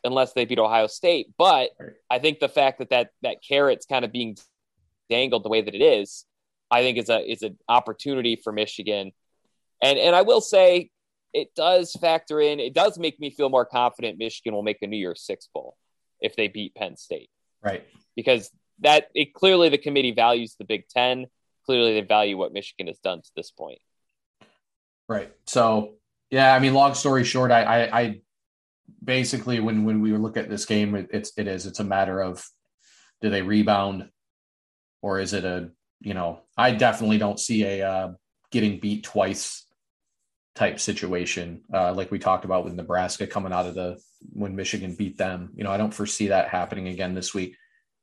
unless 0.04 0.34
they 0.34 0.46
beat 0.46 0.60
Ohio 0.60 0.88
State. 0.88 1.28
But 1.38 1.72
I 2.10 2.20
think 2.20 2.40
the 2.40 2.50
fact 2.50 2.80
that 2.80 2.90
that 2.90 3.10
that 3.22 3.38
carrot's 3.48 3.86
kind 3.86 4.06
of 4.06 4.12
being 4.12 4.38
dangled 5.10 5.44
the 5.44 5.50
way 5.50 5.62
that 5.62 5.76
it 5.76 5.82
is, 5.82 6.26
I 6.70 6.82
think 6.82 6.98
is 6.98 7.10
a 7.10 7.20
is 7.20 7.42
an 7.42 7.58
opportunity 7.68 8.36
for 8.36 8.52
Michigan. 8.52 9.12
And 9.82 10.00
and 10.00 10.16
I 10.16 10.22
will 10.22 10.42
say 10.42 10.90
it 11.34 11.54
does 11.56 11.94
factor 11.94 12.42
in. 12.42 12.60
It 12.60 12.74
does 12.74 12.98
make 12.98 13.20
me 13.20 13.30
feel 13.30 13.50
more 13.50 13.66
confident 13.66 14.18
Michigan 14.18 14.54
will 14.54 14.64
make 14.64 14.82
a 14.82 14.88
New 14.88 14.98
Year's 14.98 15.24
Six 15.24 15.48
bowl 15.54 15.78
if 16.20 16.36
they 16.36 16.48
beat 16.48 16.76
Penn 16.76 16.98
State. 16.98 17.30
Right. 17.64 17.86
because 18.16 18.50
that 18.80 19.08
it 19.14 19.34
clearly 19.34 19.70
the 19.70 19.78
committee 19.78 20.12
values 20.12 20.56
the 20.58 20.66
Big 20.66 20.88
Ten. 20.88 21.28
Clearly, 21.66 21.94
they 21.94 22.02
value 22.02 22.38
what 22.38 22.54
Michigan 22.54 22.88
has 22.88 22.98
done 22.98 23.22
to 23.22 23.32
this 23.36 23.52
point. 23.52 23.80
Right. 25.08 25.32
So, 25.46 25.96
yeah, 26.32 26.56
I 26.56 26.60
mean, 26.60 26.74
long 26.74 26.96
story 26.96 27.24
short, 27.24 27.52
I, 27.52 27.64
I, 27.64 28.00
I 28.00 28.22
basically 29.04 29.60
when 29.60 29.86
when 29.86 30.02
we 30.02 30.12
look 30.18 30.38
at 30.38 30.50
this 30.50 30.66
game, 30.66 30.96
it, 30.96 31.10
it's 31.12 31.32
it 31.38 31.48
is 31.48 31.66
it's 31.66 31.80
a 31.80 31.84
matter 31.84 32.22
of 32.22 32.44
do 33.22 33.30
they 33.30 33.44
rebound 33.44 34.10
or 35.04 35.20
is 35.20 35.34
it 35.34 35.46
a 35.46 35.70
you 36.00 36.16
know 36.16 36.40
I 36.58 36.72
definitely 36.72 37.20
don't 37.20 37.40
see 37.40 37.64
a 37.64 37.88
uh, 37.88 38.12
getting 38.52 38.80
beat 38.80 39.04
twice 39.04 39.66
type 40.56 40.80
situation 40.80 41.62
uh, 41.74 41.94
like 41.94 42.12
we 42.12 42.20
talked 42.20 42.46
about 42.46 42.66
with 42.66 42.74
Nebraska 42.74 43.26
coming 43.26 43.54
out 43.54 43.66
of 43.66 43.76
the 43.76 43.98
when 44.34 44.56
Michigan 44.56 44.96
beat 44.96 45.18
them. 45.18 45.52
You 45.56 45.64
know 45.64 45.72
I 45.72 45.78
don't 45.78 45.94
foresee 45.94 46.28
that 46.28 46.50
happening 46.50 46.88
again 46.88 47.14
this 47.16 47.34
week. 47.34 47.56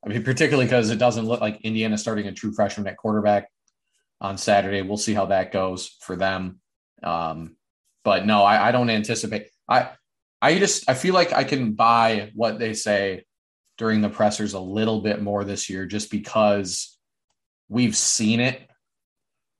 I 0.03 0.09
mean 0.09 0.23
particularly 0.31 0.65
because 0.65 0.89
it 0.89 0.99
doesn't 0.99 1.25
look 1.25 1.41
like 1.41 1.61
Indiana 1.61 1.97
starting 1.97 2.27
a 2.27 2.31
true 2.31 2.53
freshman 2.53 2.87
at 2.87 2.97
quarterback 2.97 3.49
on 4.21 4.37
Saturday. 4.37 4.81
We'll 4.81 4.97
see 4.97 5.13
how 5.13 5.27
that 5.27 5.51
goes 5.51 5.95
for 6.01 6.15
them. 6.15 6.59
Um, 7.03 7.55
but 8.03 8.25
no, 8.25 8.43
I, 8.43 8.69
I 8.69 8.71
don't 8.71 8.89
anticipate. 8.89 9.47
I 9.67 9.91
I 10.41 10.57
just 10.57 10.89
I 10.89 10.93
feel 10.93 11.13
like 11.13 11.33
I 11.33 11.43
can 11.43 11.73
buy 11.73 12.31
what 12.33 12.59
they 12.59 12.73
say 12.73 13.25
during 13.77 14.01
the 14.01 14.09
pressers 14.09 14.53
a 14.53 14.59
little 14.59 15.01
bit 15.01 15.21
more 15.21 15.43
this 15.43 15.69
year 15.69 15.85
just 15.85 16.11
because 16.11 16.97
we've 17.69 17.95
seen 17.95 18.39
it. 18.39 18.61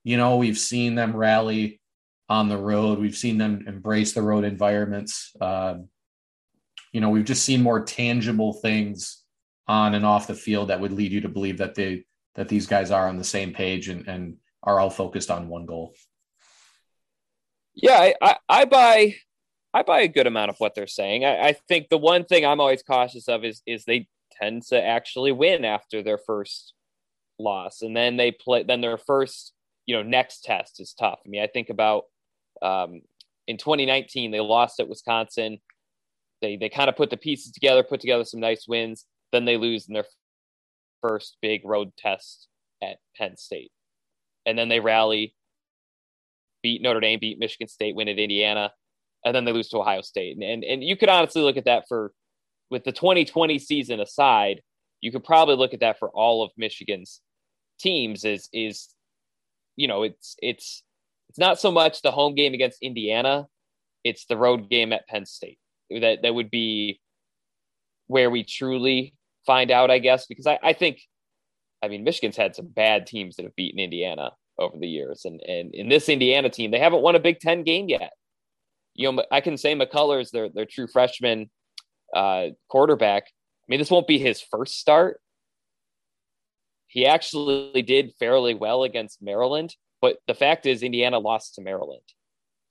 You 0.03 0.17
know, 0.17 0.37
we've 0.37 0.57
seen 0.57 0.95
them 0.95 1.15
rally 1.15 1.78
on 2.29 2.47
the 2.47 2.57
road. 2.57 2.99
We've 2.99 3.17
seen 3.17 3.37
them 3.37 3.65
embrace 3.67 4.13
the 4.13 4.21
road 4.21 4.43
environments. 4.43 5.35
Uh, 5.41 5.79
you 6.91 7.01
know, 7.01 7.09
we've 7.09 7.25
just 7.25 7.43
seen 7.43 7.61
more 7.61 7.83
tangible 7.83 8.53
things 8.53 9.23
on 9.67 9.95
and 9.95 10.05
off 10.05 10.27
the 10.27 10.35
field 10.35 10.69
that 10.69 10.79
would 10.79 10.93
lead 10.93 11.11
you 11.11 11.21
to 11.21 11.29
believe 11.29 11.57
that 11.57 11.75
they 11.75 12.05
that 12.35 12.47
these 12.47 12.67
guys 12.67 12.91
are 12.91 13.07
on 13.07 13.17
the 13.17 13.23
same 13.23 13.53
page 13.53 13.89
and, 13.89 14.07
and 14.07 14.37
are 14.63 14.79
all 14.79 14.89
focused 14.89 15.31
on 15.31 15.49
one 15.49 15.65
goal. 15.65 15.93
Yeah, 17.73 17.97
I, 17.97 18.15
I, 18.21 18.35
I 18.47 18.65
buy 18.65 19.15
I 19.73 19.83
buy 19.83 20.01
a 20.01 20.07
good 20.07 20.27
amount 20.27 20.49
of 20.49 20.57
what 20.57 20.75
they're 20.75 20.87
saying. 20.87 21.25
I, 21.25 21.49
I, 21.49 21.53
think 21.67 21.89
the 21.89 21.97
one 21.97 22.25
thing 22.25 22.45
I'm 22.45 22.59
always 22.59 22.83
cautious 22.83 23.27
of 23.27 23.43
is 23.43 23.61
is 23.65 23.85
they 23.85 24.07
tend 24.41 24.63
to 24.67 24.83
actually 24.83 25.31
win 25.31 25.65
after 25.65 26.01
their 26.01 26.17
first 26.17 26.73
loss, 27.37 27.81
and 27.81 27.95
then 27.95 28.17
they 28.17 28.31
play. 28.31 28.63
Then 28.63 28.81
their 28.81 28.97
first, 28.97 29.53
you 29.85 29.95
know, 29.95 30.03
next 30.03 30.43
test 30.43 30.79
is 30.79 30.93
tough. 30.93 31.19
I 31.25 31.29
mean, 31.29 31.41
I 31.41 31.47
think 31.47 31.69
about 31.69 32.05
um, 32.61 33.01
in 33.47 33.57
2019 33.57 34.31
they 34.31 34.39
lost 34.39 34.79
at 34.79 34.89
Wisconsin. 34.89 35.59
They 36.41 36.55
they 36.55 36.69
kind 36.69 36.89
of 36.89 36.95
put 36.95 37.09
the 37.09 37.17
pieces 37.17 37.51
together, 37.51 37.83
put 37.83 38.01
together 38.01 38.23
some 38.23 38.39
nice 38.39 38.65
wins. 38.67 39.05
Then 39.31 39.45
they 39.45 39.57
lose 39.57 39.87
in 39.87 39.93
their 39.93 40.05
first 41.01 41.37
big 41.41 41.61
road 41.65 41.91
test 41.97 42.47
at 42.81 42.97
Penn 43.17 43.37
State, 43.37 43.71
and 44.45 44.57
then 44.57 44.69
they 44.69 44.79
rally, 44.79 45.35
beat 46.63 46.81
Notre 46.81 46.99
Dame, 46.99 47.19
beat 47.19 47.39
Michigan 47.39 47.67
State, 47.67 47.95
win 47.95 48.07
at 48.07 48.19
Indiana 48.19 48.71
and 49.25 49.35
then 49.35 49.45
they 49.45 49.51
lose 49.51 49.69
to 49.69 49.79
Ohio 49.79 50.01
State. 50.01 50.37
And, 50.37 50.43
and 50.43 50.63
and 50.63 50.83
you 50.83 50.95
could 50.95 51.09
honestly 51.09 51.41
look 51.41 51.57
at 51.57 51.65
that 51.65 51.85
for 51.87 52.13
with 52.69 52.83
the 52.83 52.91
2020 52.91 53.59
season 53.59 53.99
aside, 53.99 54.61
you 55.01 55.11
could 55.11 55.23
probably 55.23 55.55
look 55.55 55.73
at 55.73 55.79
that 55.81 55.99
for 55.99 56.09
all 56.09 56.43
of 56.43 56.51
Michigan's 56.57 57.21
teams 57.79 58.23
is 58.23 58.49
is 58.53 58.89
you 59.75 59.87
know, 59.87 60.03
it's 60.03 60.35
it's 60.41 60.83
it's 60.83 60.83
not 61.39 61.59
so 61.59 61.71
much 61.71 62.01
the 62.01 62.11
home 62.11 62.35
game 62.35 62.53
against 62.53 62.81
Indiana, 62.81 63.47
it's 64.03 64.25
the 64.25 64.37
road 64.37 64.69
game 64.69 64.93
at 64.93 65.07
Penn 65.07 65.25
State. 65.25 65.59
That 65.89 66.19
that 66.23 66.35
would 66.35 66.51
be 66.51 67.01
where 68.07 68.29
we 68.29 68.43
truly 68.43 69.13
find 69.45 69.71
out, 69.71 69.91
I 69.91 69.99
guess, 69.99 70.25
because 70.25 70.47
I, 70.47 70.59
I 70.61 70.73
think 70.73 71.01
I 71.81 71.87
mean 71.87 72.03
Michigan's 72.03 72.37
had 72.37 72.55
some 72.55 72.67
bad 72.67 73.07
teams 73.07 73.35
that 73.35 73.43
have 73.43 73.55
beaten 73.55 73.79
Indiana 73.79 74.31
over 74.57 74.77
the 74.77 74.87
years. 74.87 75.25
And 75.25 75.41
and 75.41 75.73
in 75.73 75.89
this 75.89 76.09
Indiana 76.09 76.49
team, 76.49 76.71
they 76.71 76.79
haven't 76.79 77.01
won 77.01 77.15
a 77.15 77.19
Big 77.19 77.39
Ten 77.39 77.63
game 77.63 77.89
yet 77.89 78.13
you 78.99 79.09
know, 79.09 79.23
I 79.31 79.39
can 79.39 79.55
say 79.55 79.73
McCulley's, 79.73 80.29
their 80.31 80.49
their 80.49 80.65
true 80.65 80.87
freshman 80.87 81.49
uh, 82.13 82.47
quarterback. 82.67 83.23
I 83.27 83.65
mean, 83.69 83.79
this 83.79 83.89
won't 83.89 84.07
be 84.07 84.19
his 84.19 84.41
first 84.41 84.77
start. 84.77 85.21
He 86.87 87.05
actually 87.05 87.81
did 87.81 88.11
fairly 88.19 88.55
well 88.55 88.83
against 88.83 89.21
Maryland, 89.21 89.73
but 90.01 90.17
the 90.27 90.33
fact 90.33 90.65
is, 90.65 90.83
Indiana 90.83 91.19
lost 91.19 91.55
to 91.55 91.61
Maryland, 91.61 92.01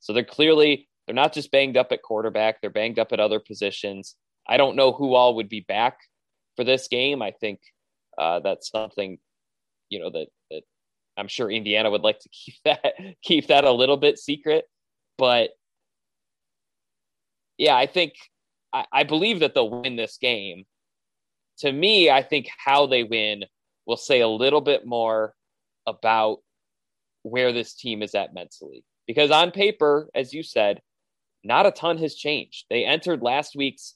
so 0.01 0.13
they're 0.13 0.25
clearly 0.25 0.89
they're 1.07 1.15
not 1.15 1.33
just 1.33 1.51
banged 1.51 1.77
up 1.77 1.93
at 1.93 2.03
quarterback; 2.03 2.61
they're 2.61 2.71
banged 2.71 2.99
up 2.99 3.13
at 3.13 3.21
other 3.21 3.41
positions. 3.41 4.17
I 4.49 4.57
don't 4.57 4.77
know 4.77 4.93
who 4.93 5.15
all 5.15 5.37
would 5.37 5.49
be 5.49 5.61
back 5.61 5.99
for 6.57 6.65
this 6.65 6.89
game. 6.89 7.23
I 7.23 7.33
think 7.33 7.61
uh, 8.17 8.41
that's 8.41 8.71
something 8.71 9.19
you 9.89 9.99
know 9.99 10.11
that 10.11 10.29
that 10.51 10.63
I'm 11.17 11.29
sure 11.29 11.51
Indiana 11.51 11.91
would 11.91 12.03
like 12.03 12.21
to 12.21 12.29
keep 12.33 12.55
that 12.65 12.95
keep 13.23 13.47
that 13.49 13.65
a 13.65 13.73
little 13.73 13.97
bit 13.97 14.19
secret, 14.19 14.65
but 15.17 15.51
yeah, 17.59 17.77
I 17.77 17.87
think 17.87 18.15
I, 18.73 18.87
I 18.93 19.03
believe 19.03 19.41
that 19.41 19.55
they'll 19.55 19.83
win 19.83 19.97
this 19.97 20.17
game. 20.19 20.65
To 21.59 21.73
me, 21.73 22.09
I 22.09 22.23
think 22.23 22.49
how 22.65 22.87
they 22.87 23.03
win 23.03 23.45
will 23.87 23.97
say 23.97 24.21
a 24.21 24.29
little 24.29 24.61
bit 24.61 24.87
more 24.87 25.35
about 25.87 26.39
where 27.23 27.53
this 27.53 27.75
team 27.75 28.03
is 28.03 28.15
at 28.15 28.35
mentally. 28.35 28.85
Because 29.07 29.31
on 29.31 29.51
paper, 29.51 30.09
as 30.15 30.33
you 30.33 30.43
said, 30.43 30.81
not 31.45 31.67
a 31.67 31.71
ton 31.71 31.99
has 31.99 32.15
changed. 32.15 32.67
They 32.69 32.85
entered 32.85 33.23
last 33.23 33.55
week's 33.57 33.95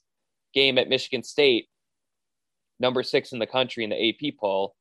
game 0.55 0.79
at 0.79 0.88
Michigan 0.88 1.23
State, 1.23 1.69
number 2.81 3.02
six 3.02 3.33
in 3.33 3.38
the 3.38 3.47
country 3.47 3.85
in 3.85 3.91
the 3.91 4.09
AP 4.09 4.35
poll. 4.41 4.75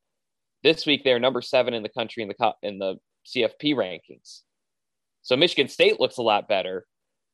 This 0.64 0.86
week, 0.86 1.04
they're 1.04 1.20
number 1.20 1.42
seven 1.42 1.74
in 1.74 1.84
the 1.84 1.90
country 1.90 2.24
in 2.24 2.30
the 2.30 2.54
in 2.62 2.80
the 2.80 2.96
CFP 3.26 3.76
rankings. 3.76 4.42
So 5.24 5.36
Michigan 5.36 5.68
State 5.68 6.00
looks 6.00 6.18
a 6.18 6.24
lot 6.24 6.48
better. 6.48 6.86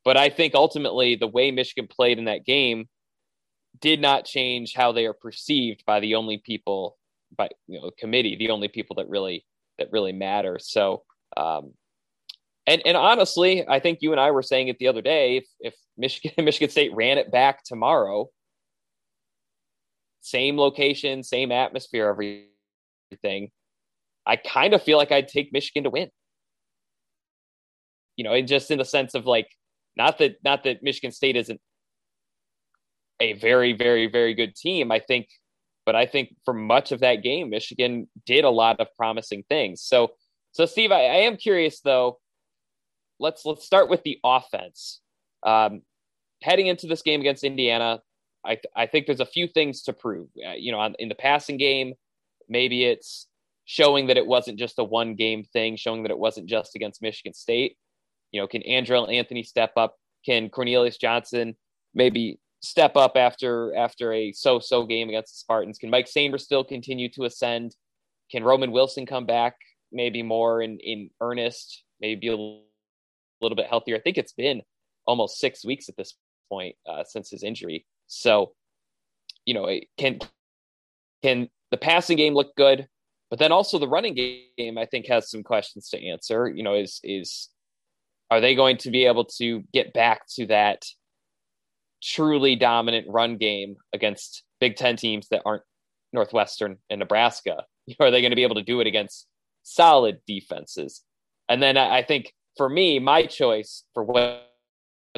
But 0.03 0.17
I 0.17 0.29
think 0.29 0.55
ultimately 0.55 1.15
the 1.15 1.27
way 1.27 1.51
Michigan 1.51 1.87
played 1.87 2.17
in 2.17 2.25
that 2.25 2.45
game 2.45 2.87
did 3.81 3.99
not 3.99 4.25
change 4.25 4.73
how 4.73 4.91
they 4.91 5.05
are 5.05 5.13
perceived 5.13 5.83
by 5.85 5.99
the 5.99 6.15
only 6.15 6.37
people 6.37 6.97
by 7.37 7.49
you 7.67 7.79
know 7.81 7.91
committee, 7.99 8.35
the 8.37 8.49
only 8.49 8.69
people 8.69 8.95
that 8.95 9.09
really 9.09 9.45
that 9.77 9.91
really 9.91 10.13
matter. 10.13 10.59
So 10.59 11.03
um, 11.35 11.73
and 12.67 12.81
and 12.85 12.97
honestly, 12.97 13.65
I 13.67 13.79
think 13.79 13.99
you 14.01 14.11
and 14.11 14.19
I 14.19 14.31
were 14.31 14.43
saying 14.43 14.67
it 14.67 14.77
the 14.77 14.89
other 14.89 15.01
day. 15.01 15.37
If 15.37 15.45
if 15.59 15.75
Michigan 15.97 16.31
Michigan 16.45 16.69
State 16.69 16.93
ran 16.93 17.17
it 17.17 17.31
back 17.31 17.63
tomorrow, 17.63 18.29
same 20.21 20.57
location, 20.57 21.23
same 21.23 21.51
atmosphere, 21.51 22.07
everything, 22.09 23.51
I 24.25 24.35
kind 24.35 24.73
of 24.73 24.83
feel 24.83 24.97
like 24.97 25.13
I'd 25.13 25.29
take 25.29 25.53
Michigan 25.53 25.85
to 25.85 25.89
win. 25.89 26.09
You 28.17 28.25
know, 28.25 28.33
and 28.33 28.47
just 28.47 28.69
in 28.69 28.79
the 28.79 28.85
sense 28.85 29.15
of 29.15 29.25
like 29.25 29.47
not 29.95 30.17
that 30.17 30.35
not 30.43 30.63
that 30.65 30.83
Michigan 30.83 31.11
State 31.11 31.37
isn't 31.37 31.61
a 33.21 33.33
very 33.33 33.73
very 33.73 34.07
very 34.07 34.33
good 34.33 34.55
team. 34.55 34.91
I 34.91 34.99
think, 34.99 35.29
but 35.87 35.95
I 35.95 36.05
think 36.05 36.35
for 36.43 36.53
much 36.53 36.91
of 36.91 36.99
that 36.99 37.23
game, 37.23 37.49
Michigan 37.49 38.09
did 38.25 38.43
a 38.43 38.49
lot 38.49 38.81
of 38.81 38.87
promising 38.97 39.45
things. 39.47 39.81
So 39.81 40.11
so 40.51 40.65
Steve, 40.65 40.91
I, 40.91 41.05
I 41.05 41.15
am 41.27 41.37
curious 41.37 41.79
though. 41.79 42.19
Let's 43.19 43.45
let's 43.45 43.65
start 43.65 43.89
with 43.89 44.03
the 44.03 44.19
offense. 44.23 44.99
Um, 45.43 45.83
heading 46.43 46.67
into 46.67 46.87
this 46.87 47.01
game 47.01 47.21
against 47.21 47.45
Indiana, 47.45 48.01
I 48.45 48.59
I 48.75 48.85
think 48.85 49.05
there's 49.05 49.21
a 49.21 49.25
few 49.25 49.47
things 49.47 49.83
to 49.83 49.93
prove. 49.93 50.27
Uh, 50.45 50.51
you 50.51 50.73
know, 50.73 50.79
on, 50.79 50.93
in 50.99 51.07
the 51.07 51.15
passing 51.15 51.55
game, 51.55 51.93
maybe 52.49 52.83
it's 52.83 53.27
showing 53.63 54.07
that 54.07 54.17
it 54.17 54.27
wasn't 54.27 54.59
just 54.59 54.79
a 54.79 54.83
one 54.83 55.15
game 55.15 55.45
thing, 55.53 55.77
showing 55.77 56.03
that 56.03 56.11
it 56.11 56.19
wasn't 56.19 56.47
just 56.47 56.75
against 56.75 57.01
Michigan 57.01 57.33
State. 57.33 57.77
You 58.31 58.41
know, 58.41 58.47
can 58.47 58.61
Andrel 58.63 59.11
Anthony 59.11 59.41
step 59.41 59.71
up? 59.77 59.95
Can 60.25 60.49
Cornelius 60.49 60.97
Johnson 60.97 61.55
maybe 61.93 62.39
step 62.61 62.95
up 62.95 63.13
after 63.15 63.75
after 63.75 64.13
a 64.13 64.31
so-so 64.31 64.85
game 64.85 65.09
against 65.09 65.33
the 65.33 65.37
Spartans? 65.37 65.77
Can 65.77 65.89
Mike 65.89 66.07
Sainristil 66.07 66.39
still 66.39 66.63
continue 66.63 67.09
to 67.09 67.25
ascend? 67.25 67.75
Can 68.31 68.43
Roman 68.43 68.71
Wilson 68.71 69.05
come 69.05 69.25
back 69.25 69.55
maybe 69.91 70.23
more 70.23 70.61
in 70.61 70.79
in 70.79 71.09
earnest? 71.21 71.83
Maybe 72.01 72.19
be 72.19 72.27
a 72.27 72.37
little 73.41 73.55
bit 73.55 73.67
healthier. 73.67 73.95
I 73.95 73.99
think 73.99 74.17
it's 74.17 74.33
been 74.33 74.61
almost 75.05 75.39
six 75.39 75.65
weeks 75.65 75.89
at 75.89 75.97
this 75.97 76.13
point 76.49 76.75
uh, 76.87 77.03
since 77.03 77.29
his 77.29 77.43
injury. 77.43 77.85
So, 78.07 78.53
you 79.45 79.53
know, 79.53 79.69
can 79.97 80.19
can 81.23 81.49
the 81.71 81.77
passing 81.77 82.17
game 82.17 82.33
look 82.33 82.55
good? 82.55 82.87
But 83.29 83.39
then 83.39 83.51
also 83.51 83.77
the 83.77 83.89
running 83.89 84.13
game, 84.13 84.77
I 84.77 84.85
think, 84.85 85.07
has 85.07 85.29
some 85.29 85.43
questions 85.43 85.89
to 85.89 86.07
answer. 86.07 86.47
You 86.47 86.63
know, 86.63 86.75
is 86.75 86.99
is 87.03 87.49
are 88.29 88.41
they 88.41 88.55
going 88.55 88.77
to 88.77 88.91
be 88.91 89.05
able 89.05 89.25
to 89.25 89.63
get 89.73 89.93
back 89.93 90.21
to 90.35 90.45
that 90.47 90.83
truly 92.01 92.55
dominant 92.55 93.07
run 93.09 93.37
game 93.37 93.77
against 93.93 94.43
Big 94.59 94.75
Ten 94.75 94.95
teams 94.95 95.27
that 95.29 95.41
aren't 95.45 95.63
Northwestern 96.13 96.77
and 96.89 96.99
Nebraska? 96.99 97.63
Are 97.99 98.11
they 98.11 98.21
going 98.21 98.31
to 98.31 98.35
be 98.35 98.43
able 98.43 98.55
to 98.55 98.63
do 98.63 98.79
it 98.79 98.87
against 98.87 99.27
solid 99.63 100.19
defenses? 100.27 101.03
And 101.49 101.61
then 101.61 101.77
I 101.77 102.03
think 102.03 102.33
for 102.57 102.69
me, 102.69 102.99
my 102.99 103.25
choice 103.25 103.83
for 103.93 104.03
what 104.03 104.43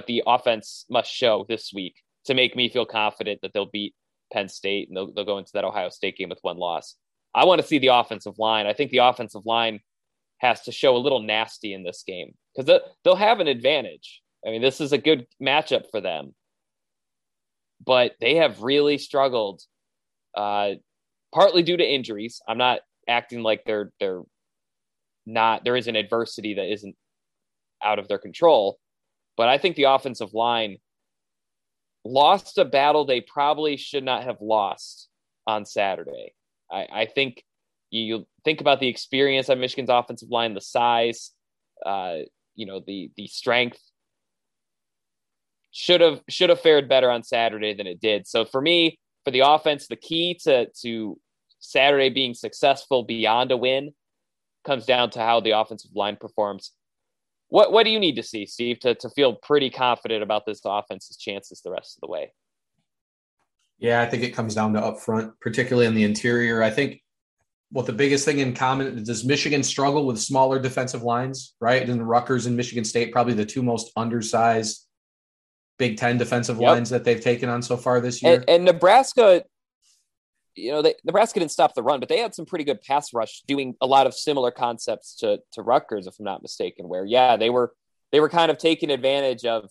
the 0.07 0.23
offense 0.27 0.85
must 0.89 1.11
show 1.11 1.45
this 1.49 1.71
week 1.73 1.95
to 2.25 2.33
make 2.33 2.55
me 2.55 2.69
feel 2.69 2.85
confident 2.85 3.39
that 3.41 3.53
they'll 3.53 3.65
beat 3.65 3.95
Penn 4.31 4.49
State, 4.49 4.87
and 4.87 4.95
they'll, 4.95 5.11
they'll 5.11 5.25
go 5.25 5.39
into 5.39 5.51
that 5.53 5.63
Ohio 5.63 5.89
State 5.89 6.17
game 6.17 6.29
with 6.29 6.39
one 6.41 6.57
loss. 6.57 6.95
I 7.33 7.45
want 7.45 7.61
to 7.61 7.67
see 7.67 7.79
the 7.79 7.87
offensive 7.87 8.37
line. 8.37 8.67
I 8.67 8.73
think 8.73 8.91
the 8.91 8.99
offensive 8.99 9.45
line 9.45 9.79
has 10.39 10.61
to 10.61 10.71
show 10.71 10.95
a 10.95 10.99
little 10.99 11.21
nasty 11.21 11.73
in 11.73 11.83
this 11.83 12.03
game 12.05 12.33
because 12.55 12.81
they'll 13.03 13.15
have 13.15 13.39
an 13.39 13.47
advantage. 13.47 14.21
I 14.45 14.51
mean, 14.51 14.61
this 14.61 14.79
is 14.81 14.93
a 14.93 14.97
good 14.97 15.27
matchup 15.41 15.89
for 15.91 16.01
them, 16.01 16.33
but 17.85 18.13
they 18.19 18.35
have 18.35 18.61
really 18.61 18.97
struggled, 18.97 19.61
uh, 20.35 20.71
partly 21.33 21.63
due 21.63 21.77
to 21.77 21.83
injuries. 21.83 22.41
I'm 22.47 22.57
not 22.57 22.81
acting 23.07 23.41
like 23.41 23.63
they're 23.65 23.91
they're 23.99 24.21
not 25.25 25.63
there 25.63 25.75
is 25.75 25.87
an 25.87 25.95
adversity 25.95 26.55
that 26.55 26.71
isn't 26.71 26.95
out 27.83 27.99
of 27.99 28.07
their 28.07 28.19
control, 28.19 28.79
but 29.37 29.47
I 29.47 29.57
think 29.57 29.75
the 29.75 29.83
offensive 29.83 30.33
line 30.33 30.77
lost 32.05 32.57
a 32.57 32.65
battle 32.65 33.05
they 33.05 33.21
probably 33.21 33.77
should 33.77 34.03
not 34.03 34.23
have 34.23 34.41
lost 34.41 35.09
on 35.47 35.65
Saturday. 35.65 36.33
I, 36.71 36.87
I 36.91 37.05
think 37.05 37.43
you 37.91 38.27
think 38.45 38.61
about 38.61 38.79
the 38.79 38.87
experience 38.87 39.49
on 39.49 39.59
Michigan's 39.59 39.89
offensive 39.89 40.29
line, 40.29 40.53
the 40.53 40.61
size, 40.61 41.31
uh, 41.85 42.17
you 42.55 42.65
know, 42.65 42.81
the 42.85 43.11
the 43.15 43.27
strength. 43.27 43.79
Should 45.71 46.01
have 46.01 46.21
should 46.29 46.49
have 46.49 46.61
fared 46.61 46.89
better 46.89 47.11
on 47.11 47.23
Saturday 47.23 47.73
than 47.73 47.87
it 47.87 48.01
did. 48.01 48.27
So 48.27 48.43
for 48.45 48.61
me, 48.61 48.99
for 49.23 49.31
the 49.31 49.41
offense, 49.41 49.87
the 49.87 49.95
key 49.95 50.37
to 50.43 50.67
to 50.81 51.19
Saturday 51.59 52.09
being 52.09 52.33
successful 52.33 53.03
beyond 53.03 53.51
a 53.51 53.57
win 53.57 53.93
comes 54.65 54.85
down 54.85 55.09
to 55.11 55.19
how 55.19 55.39
the 55.39 55.51
offensive 55.51 55.91
line 55.93 56.17
performs. 56.19 56.71
What 57.49 57.71
what 57.71 57.83
do 57.83 57.91
you 57.91 57.99
need 57.99 58.15
to 58.15 58.23
see, 58.23 58.45
Steve, 58.45 58.79
to 58.79 58.95
to 58.95 59.09
feel 59.09 59.33
pretty 59.35 59.69
confident 59.69 60.23
about 60.23 60.45
this 60.45 60.61
offense's 60.65 61.17
chances 61.17 61.61
the 61.61 61.71
rest 61.71 61.97
of 61.97 62.01
the 62.01 62.11
way? 62.11 62.33
Yeah, 63.77 64.01
I 64.01 64.07
think 64.07 64.23
it 64.23 64.31
comes 64.31 64.55
down 64.55 64.73
to 64.73 64.83
up 64.83 64.99
front, 64.99 65.39
particularly 65.39 65.87
in 65.87 65.95
the 65.95 66.03
interior. 66.03 66.61
I 66.61 66.69
think 66.69 67.01
what 67.71 67.85
the 67.85 67.93
biggest 67.93 68.25
thing 68.25 68.39
in 68.39 68.53
common 68.53 69.03
does 69.03 69.23
Michigan 69.23 69.63
struggle 69.63 70.05
with 70.05 70.19
smaller 70.19 70.59
defensive 70.59 71.03
lines, 71.03 71.55
right? 71.61 71.87
And 71.87 72.07
Rutgers 72.07 72.45
and 72.45 72.57
Michigan 72.57 72.83
State, 72.83 73.11
probably 73.11 73.33
the 73.33 73.45
two 73.45 73.63
most 73.63 73.91
undersized 73.95 74.85
Big 75.79 75.97
Ten 75.97 76.17
defensive 76.17 76.59
yep. 76.59 76.69
lines 76.69 76.89
that 76.91 77.03
they've 77.03 77.21
taken 77.21 77.49
on 77.49 77.63
so 77.63 77.77
far 77.77 77.99
this 78.01 78.21
year. 78.21 78.35
And, 78.35 78.49
and 78.49 78.65
Nebraska, 78.65 79.43
you 80.55 80.71
know, 80.71 80.81
they, 80.81 80.93
Nebraska 81.05 81.39
didn't 81.39 81.51
stop 81.51 81.73
the 81.73 81.81
run, 81.81 81.99
but 81.99 82.09
they 82.09 82.19
had 82.19 82.35
some 82.35 82.45
pretty 82.45 82.65
good 82.65 82.81
pass 82.81 83.13
rush, 83.13 83.41
doing 83.47 83.75
a 83.81 83.87
lot 83.87 84.05
of 84.05 84.13
similar 84.13 84.51
concepts 84.51 85.15
to 85.17 85.39
to 85.53 85.61
Rutgers, 85.63 86.05
if 86.05 86.19
I'm 86.19 86.25
not 86.25 86.43
mistaken. 86.43 86.87
Where 86.87 87.05
yeah, 87.05 87.37
they 87.37 87.49
were 87.49 87.73
they 88.11 88.19
were 88.19 88.29
kind 88.29 88.51
of 88.51 88.57
taking 88.57 88.91
advantage 88.91 89.45
of 89.45 89.69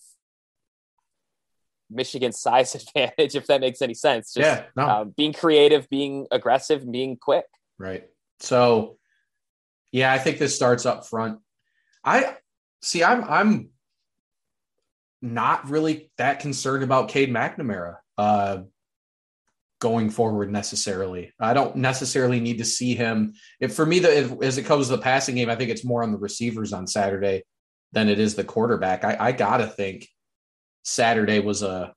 Michigan's 1.90 2.40
size 2.40 2.74
advantage, 2.96 3.36
if 3.36 3.46
that 3.46 3.60
makes 3.60 3.82
any 3.82 3.94
sense. 3.94 4.32
Just, 4.32 4.46
yeah, 4.46 4.64
no. 4.74 4.88
um, 4.88 5.14
being 5.16 5.32
creative, 5.32 5.88
being 5.90 6.26
aggressive, 6.30 6.82
and 6.82 6.92
being 6.92 7.16
quick. 7.16 7.44
Right. 7.78 8.08
So, 8.40 8.98
yeah, 9.92 10.12
I 10.12 10.18
think 10.18 10.38
this 10.38 10.56
starts 10.56 10.86
up 10.86 11.06
front. 11.06 11.40
I 12.02 12.36
see. 12.82 13.04
I'm 13.04 13.24
I'm 13.24 13.70
not 15.20 15.68
really 15.68 16.10
that 16.18 16.40
concerned 16.40 16.84
about 16.84 17.08
Cade 17.08 17.30
McNamara 17.30 17.96
uh, 18.16 18.58
going 19.80 20.10
forward 20.10 20.50
necessarily. 20.50 21.32
I 21.40 21.54
don't 21.54 21.76
necessarily 21.76 22.40
need 22.40 22.58
to 22.58 22.64
see 22.64 22.94
him. 22.94 23.34
If 23.60 23.75
for 23.75 23.87
me, 23.87 23.98
the, 23.98 24.16
if, 24.16 24.42
as 24.42 24.58
it 24.58 24.64
comes 24.66 24.88
to 24.88 24.96
the 24.96 25.02
passing 25.02 25.37
game, 25.37 25.50
I 25.50 25.56
think 25.56 25.70
it's 25.70 25.84
more 25.84 26.02
on 26.02 26.12
the 26.12 26.18
receivers 26.18 26.72
on 26.72 26.87
Saturday 26.87 27.44
than 27.92 28.08
it 28.08 28.18
is 28.18 28.34
the 28.34 28.44
quarterback. 28.44 29.04
I, 29.04 29.16
I 29.18 29.32
gotta 29.32 29.66
think 29.66 30.08
Saturday 30.84 31.40
was 31.40 31.62
a 31.62 31.94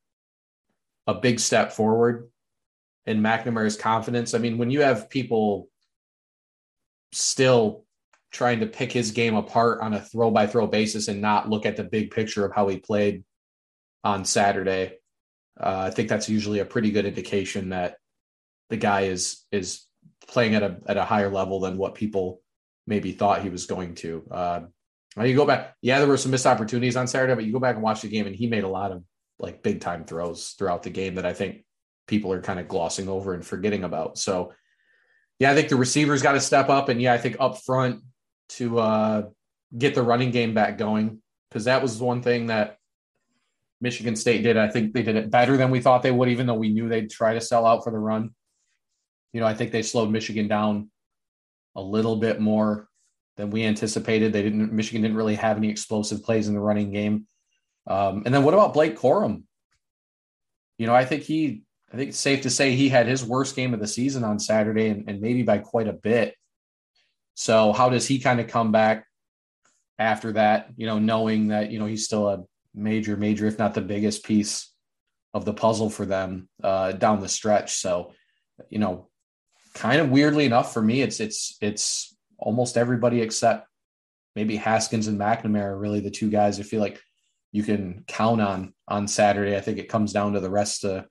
a 1.07 1.15
big 1.15 1.39
step 1.39 1.71
forward 1.71 2.29
in 3.05 3.21
McNamara's 3.21 3.75
confidence. 3.75 4.33
I 4.33 4.37
mean, 4.37 4.57
when 4.57 4.69
you 4.69 4.81
have 4.81 5.09
people 5.09 5.67
still 7.11 7.85
trying 8.31 8.61
to 8.61 8.65
pick 8.65 8.91
his 8.91 9.11
game 9.11 9.35
apart 9.35 9.81
on 9.81 9.93
a 9.93 10.01
throw 10.01 10.31
by 10.31 10.47
throw 10.47 10.65
basis 10.65 11.07
and 11.07 11.21
not 11.21 11.49
look 11.49 11.65
at 11.65 11.75
the 11.75 11.83
big 11.83 12.11
picture 12.11 12.45
of 12.45 12.53
how 12.53 12.67
he 12.67 12.77
played 12.77 13.23
on 14.03 14.25
Saturday, 14.25 14.97
uh, 15.59 15.83
I 15.87 15.91
think 15.91 16.09
that's 16.09 16.29
usually 16.29 16.59
a 16.59 16.65
pretty 16.65 16.91
good 16.91 17.05
indication 17.05 17.69
that 17.69 17.97
the 18.69 18.77
guy 18.77 19.01
is 19.01 19.45
is 19.51 19.85
playing 20.27 20.55
at 20.55 20.63
a 20.63 20.77
at 20.87 20.97
a 20.97 21.03
higher 21.03 21.29
level 21.29 21.59
than 21.59 21.77
what 21.77 21.95
people 21.95 22.41
maybe 22.87 23.11
thought 23.11 23.43
he 23.43 23.49
was 23.49 23.65
going 23.65 23.95
to. 23.95 24.23
Uh, 24.31 24.61
you 25.21 25.35
go 25.35 25.45
back, 25.45 25.75
yeah, 25.81 25.99
there 25.99 26.07
were 26.07 26.17
some 26.17 26.31
missed 26.31 26.47
opportunities 26.47 26.95
on 26.95 27.07
Saturday, 27.07 27.35
but 27.35 27.43
you 27.43 27.51
go 27.51 27.59
back 27.59 27.75
and 27.75 27.83
watch 27.83 28.01
the 28.01 28.07
game, 28.07 28.27
and 28.27 28.35
he 28.35 28.47
made 28.47 28.63
a 28.63 28.69
lot 28.69 28.91
of 28.91 29.03
like 29.39 29.61
big 29.61 29.81
time 29.81 30.05
throws 30.05 30.51
throughout 30.51 30.83
the 30.83 30.89
game 30.89 31.15
that 31.15 31.25
I 31.25 31.33
think 31.33 31.65
people 32.07 32.31
are 32.31 32.41
kind 32.41 32.59
of 32.59 32.67
glossing 32.67 33.09
over 33.09 33.33
and 33.33 33.45
forgetting 33.45 33.83
about. 33.83 34.17
So, 34.17 34.53
yeah, 35.37 35.51
I 35.51 35.55
think 35.55 35.69
the 35.69 35.75
receivers 35.75 36.21
got 36.21 36.33
to 36.33 36.41
step 36.41 36.69
up, 36.69 36.87
and 36.87 37.01
yeah, 37.01 37.13
I 37.13 37.17
think 37.17 37.35
up 37.39 37.61
front 37.61 38.03
to 38.57 38.79
uh, 38.79 39.23
get 39.77 39.95
the 39.95 40.03
running 40.03 40.31
game 40.31 40.53
back 40.53 40.77
going 40.77 41.21
because 41.49 41.65
that 41.65 41.81
was 41.81 41.99
one 41.99 42.21
thing 42.21 42.47
that 42.47 42.77
Michigan 43.81 44.15
State 44.15 44.43
did. 44.43 44.57
I 44.57 44.69
think 44.69 44.93
they 44.93 45.03
did 45.03 45.15
it 45.15 45.31
better 45.31 45.57
than 45.57 45.71
we 45.71 45.81
thought 45.81 46.03
they 46.03 46.11
would, 46.11 46.29
even 46.29 46.45
though 46.45 46.53
we 46.53 46.69
knew 46.69 46.87
they'd 46.87 47.09
try 47.09 47.33
to 47.33 47.41
sell 47.41 47.65
out 47.65 47.83
for 47.83 47.91
the 47.91 47.97
run. 47.97 48.29
You 49.33 49.41
know, 49.41 49.47
I 49.47 49.53
think 49.53 49.71
they 49.71 49.81
slowed 49.81 50.11
Michigan 50.11 50.47
down 50.47 50.91
a 51.75 51.81
little 51.81 52.17
bit 52.17 52.39
more 52.39 52.87
than 53.37 53.49
we 53.49 53.63
anticipated. 53.63 54.33
They 54.33 54.43
didn't. 54.43 54.71
Michigan 54.71 55.01
didn't 55.01 55.17
really 55.17 55.35
have 55.35 55.57
any 55.57 55.69
explosive 55.69 56.23
plays 56.23 56.47
in 56.47 56.53
the 56.53 56.59
running 56.59 56.91
game. 56.91 57.25
Um, 57.87 58.23
and 58.25 58.33
then 58.33 58.43
what 58.43 58.53
about 58.53 58.73
Blake 58.73 58.97
Corum? 58.97 59.43
You 60.77 60.87
know, 60.87 60.95
I 60.95 61.05
think 61.05 61.23
he. 61.23 61.63
I 61.91 61.97
think 61.97 62.09
it's 62.09 62.19
safe 62.19 62.43
to 62.43 62.49
say 62.49 62.73
he 62.73 62.87
had 62.87 63.05
his 63.05 63.25
worst 63.25 63.53
game 63.53 63.73
of 63.73 63.81
the 63.81 63.87
season 63.87 64.23
on 64.23 64.39
Saturday, 64.39 64.89
and, 64.89 65.09
and 65.09 65.19
maybe 65.19 65.43
by 65.43 65.57
quite 65.57 65.87
a 65.87 65.93
bit. 65.93 66.35
So 67.35 67.71
how 67.73 67.89
does 67.89 68.07
he 68.07 68.19
kind 68.19 68.39
of 68.39 68.47
come 68.47 68.71
back 68.71 69.05
after 69.97 70.33
that? 70.33 70.69
You 70.75 70.85
know, 70.85 70.99
knowing 70.99 71.47
that 71.47 71.71
you 71.71 71.79
know 71.79 71.85
he's 71.85 72.05
still 72.05 72.27
a 72.29 72.43
major, 72.73 73.17
major, 73.17 73.47
if 73.47 73.59
not 73.59 73.73
the 73.73 73.81
biggest 73.81 74.23
piece 74.23 74.71
of 75.33 75.45
the 75.45 75.53
puzzle 75.53 75.89
for 75.89 76.05
them 76.05 76.49
uh, 76.63 76.91
down 76.93 77.21
the 77.21 77.29
stretch. 77.29 77.75
So, 77.75 78.13
you 78.69 78.79
know, 78.79 79.09
kind 79.73 80.01
of 80.01 80.09
weirdly 80.09 80.45
enough 80.45 80.73
for 80.73 80.81
me, 80.81 81.01
it's 81.01 81.19
it's 81.19 81.57
it's 81.61 82.15
almost 82.37 82.77
everybody 82.77 83.21
except 83.21 83.67
maybe 84.35 84.55
Haskins 84.55 85.07
and 85.07 85.19
McNamara 85.19 85.63
are 85.63 85.77
really 85.77 85.99
the 85.99 86.11
two 86.11 86.29
guys 86.29 86.59
I 86.59 86.63
feel 86.63 86.81
like 86.81 87.01
you 87.51 87.63
can 87.63 88.03
count 88.07 88.41
on 88.41 88.73
on 88.87 89.07
Saturday. 89.07 89.55
I 89.55 89.61
think 89.61 89.77
it 89.77 89.89
comes 89.89 90.13
down 90.13 90.33
to 90.33 90.39
the 90.39 90.49
rest 90.49 90.83
of 90.83 91.05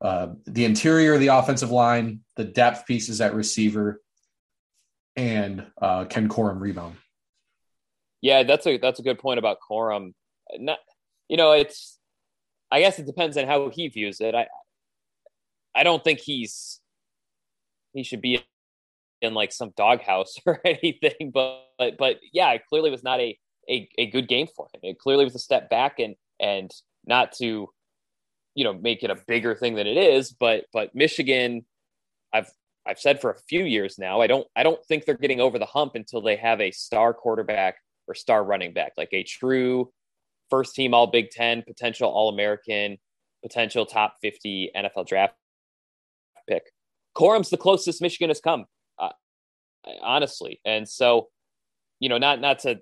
uh, 0.00 0.28
the 0.46 0.64
interior 0.64 1.14
of 1.14 1.20
the 1.20 1.28
offensive 1.28 1.70
line, 1.70 2.20
the 2.36 2.44
depth 2.44 2.86
pieces 2.86 3.20
at 3.20 3.34
receiver, 3.34 4.00
and 5.18 5.66
uh, 5.82 6.04
can 6.04 6.28
Corum 6.28 6.60
rebound. 6.60 6.94
Yeah, 8.22 8.44
that's 8.44 8.66
a 8.68 8.78
that's 8.78 9.00
a 9.00 9.02
good 9.02 9.18
point 9.18 9.40
about 9.40 9.58
Corum. 9.68 10.14
Not, 10.56 10.78
you 11.28 11.36
know, 11.36 11.52
it's 11.52 11.98
I 12.70 12.80
guess 12.80 13.00
it 13.00 13.06
depends 13.06 13.36
on 13.36 13.46
how 13.46 13.68
he 13.68 13.88
views 13.88 14.20
it. 14.20 14.34
I 14.36 14.46
I 15.74 15.82
don't 15.82 16.04
think 16.04 16.20
he's 16.20 16.80
he 17.94 18.04
should 18.04 18.20
be 18.20 18.44
in 19.20 19.34
like 19.34 19.50
some 19.50 19.72
doghouse 19.76 20.36
or 20.46 20.60
anything, 20.64 21.32
but, 21.34 21.64
but 21.78 21.98
but 21.98 22.20
yeah, 22.32 22.52
it 22.52 22.62
clearly 22.68 22.90
was 22.90 23.02
not 23.02 23.18
a, 23.18 23.36
a 23.68 23.88
a 23.98 24.06
good 24.06 24.28
game 24.28 24.46
for 24.54 24.68
him. 24.72 24.80
It 24.84 25.00
clearly 25.00 25.24
was 25.24 25.34
a 25.34 25.40
step 25.40 25.68
back 25.68 25.98
and 25.98 26.14
and 26.38 26.70
not 27.04 27.32
to 27.38 27.68
you 28.54 28.64
know 28.64 28.72
make 28.72 29.02
it 29.02 29.10
a 29.10 29.16
bigger 29.26 29.56
thing 29.56 29.74
than 29.74 29.88
it 29.88 29.96
is, 29.96 30.30
but 30.30 30.66
but 30.72 30.94
Michigan, 30.94 31.64
I've 32.32 32.50
I've 32.88 32.98
said 32.98 33.20
for 33.20 33.30
a 33.30 33.38
few 33.48 33.64
years 33.64 33.98
now, 33.98 34.20
I 34.20 34.26
don't 34.26 34.46
I 34.56 34.62
don't 34.62 34.82
think 34.86 35.04
they're 35.04 35.16
getting 35.16 35.40
over 35.40 35.58
the 35.58 35.66
hump 35.66 35.94
until 35.94 36.22
they 36.22 36.36
have 36.36 36.60
a 36.60 36.70
star 36.70 37.12
quarterback 37.12 37.76
or 38.06 38.14
star 38.14 38.44
running 38.44 38.72
back, 38.72 38.92
like 38.96 39.10
a 39.12 39.22
true 39.22 39.92
first 40.50 40.74
team 40.74 40.94
All 40.94 41.06
Big 41.06 41.30
Ten, 41.30 41.62
potential 41.62 42.10
All 42.10 42.30
American, 42.30 42.96
potential 43.42 43.84
top 43.84 44.14
fifty 44.22 44.70
NFL 44.74 45.06
draft 45.06 45.34
pick. 46.48 46.62
Corum's 47.14 47.50
the 47.50 47.56
closest 47.56 48.00
Michigan 48.00 48.30
has 48.30 48.40
come 48.40 48.64
uh, 48.98 49.10
honestly. 50.02 50.60
And 50.64 50.88
so, 50.88 51.28
you 52.00 52.08
know, 52.08 52.18
not 52.18 52.40
not 52.40 52.60
to 52.60 52.80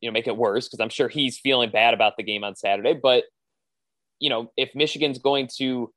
you 0.00 0.08
know 0.08 0.12
make 0.12 0.26
it 0.26 0.36
worse 0.36 0.68
because 0.68 0.80
I'm 0.80 0.90
sure 0.90 1.08
he's 1.08 1.38
feeling 1.38 1.70
bad 1.70 1.94
about 1.94 2.16
the 2.16 2.22
game 2.22 2.44
on 2.44 2.56
Saturday, 2.56 2.98
but 3.00 3.24
you 4.20 4.30
know, 4.30 4.50
if 4.56 4.74
Michigan's 4.74 5.18
going 5.18 5.48
to 5.58 5.92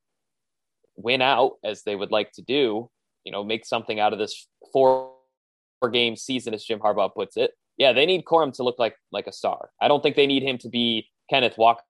win 0.96 1.22
out 1.22 1.52
as 1.64 1.82
they 1.82 1.96
would 1.96 2.12
like 2.12 2.30
to 2.32 2.42
do, 2.42 2.88
you 3.24 3.32
know, 3.32 3.44
make 3.44 3.64
something 3.64 4.00
out 4.00 4.12
of 4.12 4.18
this 4.18 4.46
four 4.72 5.12
game 5.92 6.16
season, 6.16 6.54
as 6.54 6.64
Jim 6.64 6.78
Harbaugh 6.78 7.12
puts 7.14 7.36
it. 7.36 7.52
Yeah, 7.76 7.92
they 7.92 8.06
need 8.06 8.24
Corum 8.24 8.52
to 8.54 8.62
look 8.62 8.78
like 8.78 8.96
like 9.10 9.26
a 9.26 9.32
star. 9.32 9.70
I 9.80 9.88
don't 9.88 10.02
think 10.02 10.16
they 10.16 10.26
need 10.26 10.42
him 10.42 10.58
to 10.58 10.68
be 10.68 11.08
Kenneth 11.30 11.58
Walker 11.58 11.82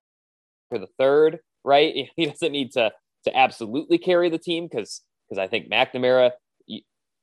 for 0.68 0.78
the 0.78 0.88
third, 0.98 1.40
right? 1.64 2.08
He 2.16 2.26
doesn't 2.26 2.52
need 2.52 2.72
to 2.72 2.92
to 3.24 3.36
absolutely 3.36 3.98
carry 3.98 4.28
the 4.28 4.38
team 4.38 4.68
because 4.70 5.02
because 5.28 5.38
I 5.38 5.48
think 5.48 5.70
McNamara 5.70 6.32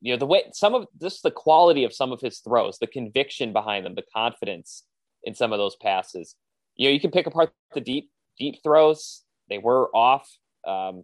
you 0.02 0.14
know 0.14 0.18
the 0.18 0.26
way 0.26 0.44
some 0.54 0.76
of 0.76 0.88
just 1.02 1.24
the 1.24 1.32
quality 1.32 1.84
of 1.84 1.94
some 1.94 2.12
of 2.12 2.22
his 2.22 2.40
throws 2.40 2.78
the 2.80 2.88
conviction 2.88 3.54
behind 3.54 3.86
them 3.86 3.96
the 3.96 4.04
confidence 4.14 4.84
in 5.24 5.36
some 5.36 5.52
of 5.52 5.60
those 5.60 5.76
passes 5.78 6.36
you 6.76 6.88
know 6.88 6.94
you 6.94 7.00
can 7.00 7.12
pick 7.12 7.28
apart 7.28 7.52
the 7.74 7.82
deep 7.82 8.10
deep 8.38 8.56
throws 8.64 9.24
they 9.50 9.58
were 9.58 9.90
off 9.96 10.30
um, 10.68 11.04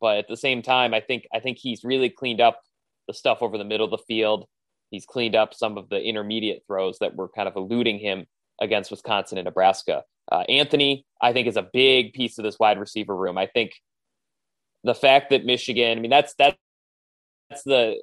but 0.00 0.18
at 0.18 0.28
the 0.28 0.36
same 0.36 0.62
time, 0.62 0.94
I 0.94 1.00
think 1.00 1.26
I 1.34 1.40
think 1.40 1.58
he's 1.58 1.84
really 1.84 2.10
cleaned 2.10 2.40
up 2.40 2.60
the 3.06 3.14
stuff 3.14 3.38
over 3.40 3.58
the 3.58 3.64
middle 3.64 3.84
of 3.84 3.90
the 3.90 4.04
field. 4.06 4.46
He's 4.90 5.04
cleaned 5.04 5.34
up 5.34 5.54
some 5.54 5.78
of 5.78 5.88
the 5.88 6.00
intermediate 6.00 6.62
throws 6.66 6.98
that 7.00 7.16
were 7.16 7.28
kind 7.28 7.48
of 7.48 7.56
eluding 7.56 7.98
him 7.98 8.26
against 8.60 8.90
Wisconsin 8.90 9.38
and 9.38 9.44
Nebraska. 9.44 10.04
Uh, 10.30 10.44
Anthony, 10.48 11.04
I 11.20 11.32
think, 11.32 11.46
is 11.46 11.56
a 11.56 11.68
big 11.72 12.12
piece 12.12 12.38
of 12.38 12.44
this 12.44 12.58
wide 12.58 12.78
receiver 12.78 13.14
room. 13.14 13.38
I 13.38 13.46
think 13.46 13.72
the 14.84 14.94
fact 14.94 15.30
that 15.30 15.44
Michigan, 15.44 15.98
I 15.98 16.00
mean, 16.00 16.10
that's 16.10 16.34
that's 16.38 16.56
the 17.64 17.96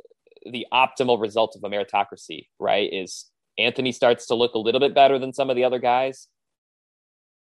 the 0.52 0.68
optimal 0.74 1.20
result 1.20 1.56
of 1.56 1.64
a 1.64 1.70
meritocracy, 1.70 2.48
right? 2.60 2.90
Is 2.92 3.30
Anthony 3.58 3.92
starts 3.92 4.28
to 4.28 4.36
look 4.36 4.56
a 4.56 4.60
little 4.60 4.80
bit 4.80 4.94
better 4.94 5.20
than 5.20 5.34
some 5.34 5.50
of 5.50 5.56
the 5.56 5.64
other 5.64 5.80
guys. 5.80 6.28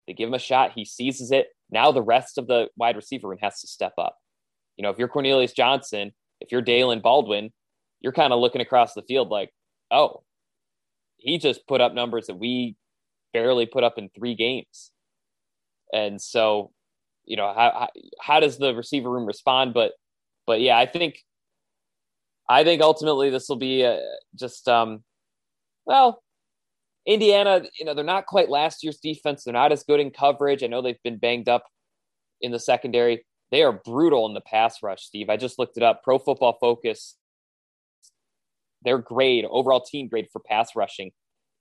They 0.07 0.13
give 0.13 0.27
him 0.27 0.33
a 0.33 0.39
shot, 0.39 0.73
he 0.75 0.85
seizes 0.85 1.31
it. 1.31 1.47
Now 1.69 1.91
the 1.91 2.01
rest 2.01 2.37
of 2.37 2.47
the 2.47 2.67
wide 2.75 2.95
receiver 2.95 3.29
room 3.29 3.39
has 3.41 3.61
to 3.61 3.67
step 3.67 3.93
up. 3.97 4.17
You 4.77 4.83
know, 4.83 4.89
if 4.89 4.97
you're 4.97 5.07
Cornelius 5.07 5.53
Johnson, 5.53 6.11
if 6.39 6.51
you're 6.51 6.61
Daylen 6.61 7.01
Baldwin, 7.01 7.51
you're 7.99 8.13
kind 8.13 8.33
of 8.33 8.39
looking 8.39 8.61
across 8.61 8.93
the 8.93 9.03
field 9.03 9.29
like, 9.29 9.51
oh, 9.91 10.23
he 11.17 11.37
just 11.37 11.67
put 11.67 11.81
up 11.81 11.93
numbers 11.93 12.27
that 12.27 12.39
we 12.39 12.75
barely 13.33 13.65
put 13.65 13.83
up 13.83 13.97
in 13.97 14.09
three 14.09 14.35
games. 14.35 14.91
And 15.93 16.21
so, 16.21 16.71
you 17.25 17.37
know, 17.37 17.53
how, 17.53 17.89
how, 18.19 18.39
does 18.39 18.57
the 18.57 18.73
receiver 18.73 19.09
room 19.09 19.25
respond? 19.25 19.73
But, 19.73 19.91
but 20.47 20.61
yeah, 20.61 20.77
I 20.77 20.85
think, 20.85 21.23
I 22.49 22.63
think 22.63 22.81
ultimately 22.81 23.29
this 23.29 23.47
will 23.47 23.57
be 23.57 23.83
a, 23.83 23.99
just, 24.35 24.67
um, 24.67 25.03
well, 25.85 26.23
Indiana, 27.05 27.63
you 27.79 27.85
know, 27.85 27.93
they're 27.93 28.03
not 28.03 28.25
quite 28.25 28.49
last 28.49 28.83
year's 28.83 28.97
defense. 28.97 29.43
They're 29.43 29.53
not 29.53 29.71
as 29.71 29.83
good 29.83 29.99
in 29.99 30.11
coverage. 30.11 30.63
I 30.63 30.67
know 30.67 30.81
they've 30.81 31.03
been 31.03 31.17
banged 31.17 31.49
up 31.49 31.65
in 32.41 32.51
the 32.51 32.59
secondary. 32.59 33.25
They 33.51 33.63
are 33.63 33.73
brutal 33.73 34.25
in 34.27 34.33
the 34.33 34.41
pass 34.41 34.81
rush, 34.81 35.03
Steve. 35.03 35.29
I 35.29 35.37
just 35.37 35.59
looked 35.59 35.77
it 35.77 35.83
up. 35.83 36.03
Pro 36.03 36.17
Football 36.17 36.57
Focus, 36.59 37.17
their 38.83 38.97
grade, 38.97 39.45
overall 39.49 39.81
team 39.81 40.07
grade 40.07 40.27
for 40.31 40.39
pass 40.39 40.69
rushing, 40.75 41.11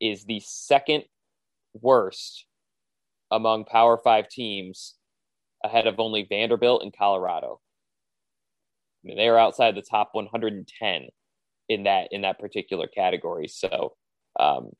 is 0.01 0.25
the 0.25 0.41
second 0.45 1.05
worst 1.75 2.47
among 3.31 3.65
Power 3.65 3.99
Five 4.03 4.29
teams, 4.29 4.95
ahead 5.65 5.87
of 5.87 5.99
only 5.99 6.27
Vanderbilt 6.29 6.83
and 6.83 6.97
Colorado. 6.97 7.61
I 9.05 9.09
mean, 9.09 9.17
they 9.17 9.29
are 9.29 9.39
outside 9.39 9.75
the 9.75 9.83
top 9.83 10.11
110 10.13 11.09
in 11.69 11.85
that 11.85 12.09
in 12.13 12.23
that 12.23 12.39
particular 12.39 12.87
category. 12.87 13.49
So, 13.49 13.95
um, 14.39 14.71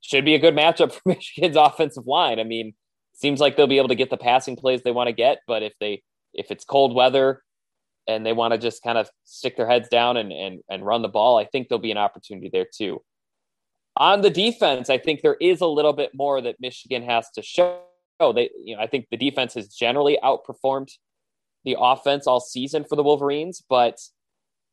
should 0.00 0.24
be 0.24 0.34
a 0.34 0.38
good 0.38 0.54
matchup 0.54 0.92
for 0.92 1.02
Michigan's 1.06 1.56
offensive 1.56 2.06
line. 2.06 2.38
I 2.38 2.44
mean, 2.44 2.74
seems 3.20 3.40
like 3.40 3.56
they'll 3.56 3.66
be 3.66 3.78
able 3.78 3.88
to 3.88 3.94
get 3.94 4.10
the 4.10 4.16
passing 4.16 4.56
plays 4.56 4.82
they 4.82 4.92
want 4.92 5.08
to 5.08 5.12
get, 5.12 5.40
but 5.46 5.62
if 5.62 5.72
they 5.80 6.02
if 6.32 6.50
it's 6.50 6.64
cold 6.64 6.94
weather 6.94 7.42
and 8.06 8.24
they 8.24 8.32
want 8.32 8.52
to 8.52 8.58
just 8.58 8.82
kind 8.82 8.96
of 8.96 9.10
stick 9.24 9.56
their 9.56 9.68
heads 9.68 9.88
down 9.88 10.16
and 10.16 10.32
and 10.32 10.60
and 10.70 10.84
run 10.84 11.02
the 11.02 11.08
ball, 11.08 11.38
I 11.38 11.44
think 11.44 11.68
there'll 11.68 11.82
be 11.82 11.92
an 11.92 11.98
opportunity 11.98 12.50
there 12.52 12.66
too. 12.72 13.02
On 13.96 14.22
the 14.22 14.30
defense, 14.30 14.88
I 14.88 14.98
think 14.98 15.20
there 15.20 15.36
is 15.40 15.60
a 15.60 15.66
little 15.66 15.92
bit 15.92 16.12
more 16.14 16.40
that 16.40 16.56
Michigan 16.60 17.02
has 17.02 17.28
to 17.34 17.42
show. 17.42 17.82
Oh, 18.18 18.32
they, 18.32 18.50
you 18.64 18.76
know, 18.76 18.82
I 18.82 18.86
think 18.86 19.06
the 19.10 19.16
defense 19.16 19.54
has 19.54 19.68
generally 19.68 20.18
outperformed 20.22 20.90
the 21.64 21.76
offense 21.78 22.26
all 22.26 22.40
season 22.40 22.84
for 22.88 22.96
the 22.96 23.02
Wolverines, 23.02 23.62
but 23.68 23.98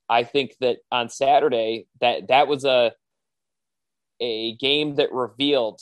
I 0.09 0.23
think 0.23 0.55
that 0.61 0.77
on 0.91 1.09
Saturday 1.09 1.87
that 1.99 2.27
that 2.29 2.47
was 2.47 2.63
a 2.63 2.93
a 4.19 4.55
game 4.55 4.95
that 4.95 5.11
revealed 5.11 5.81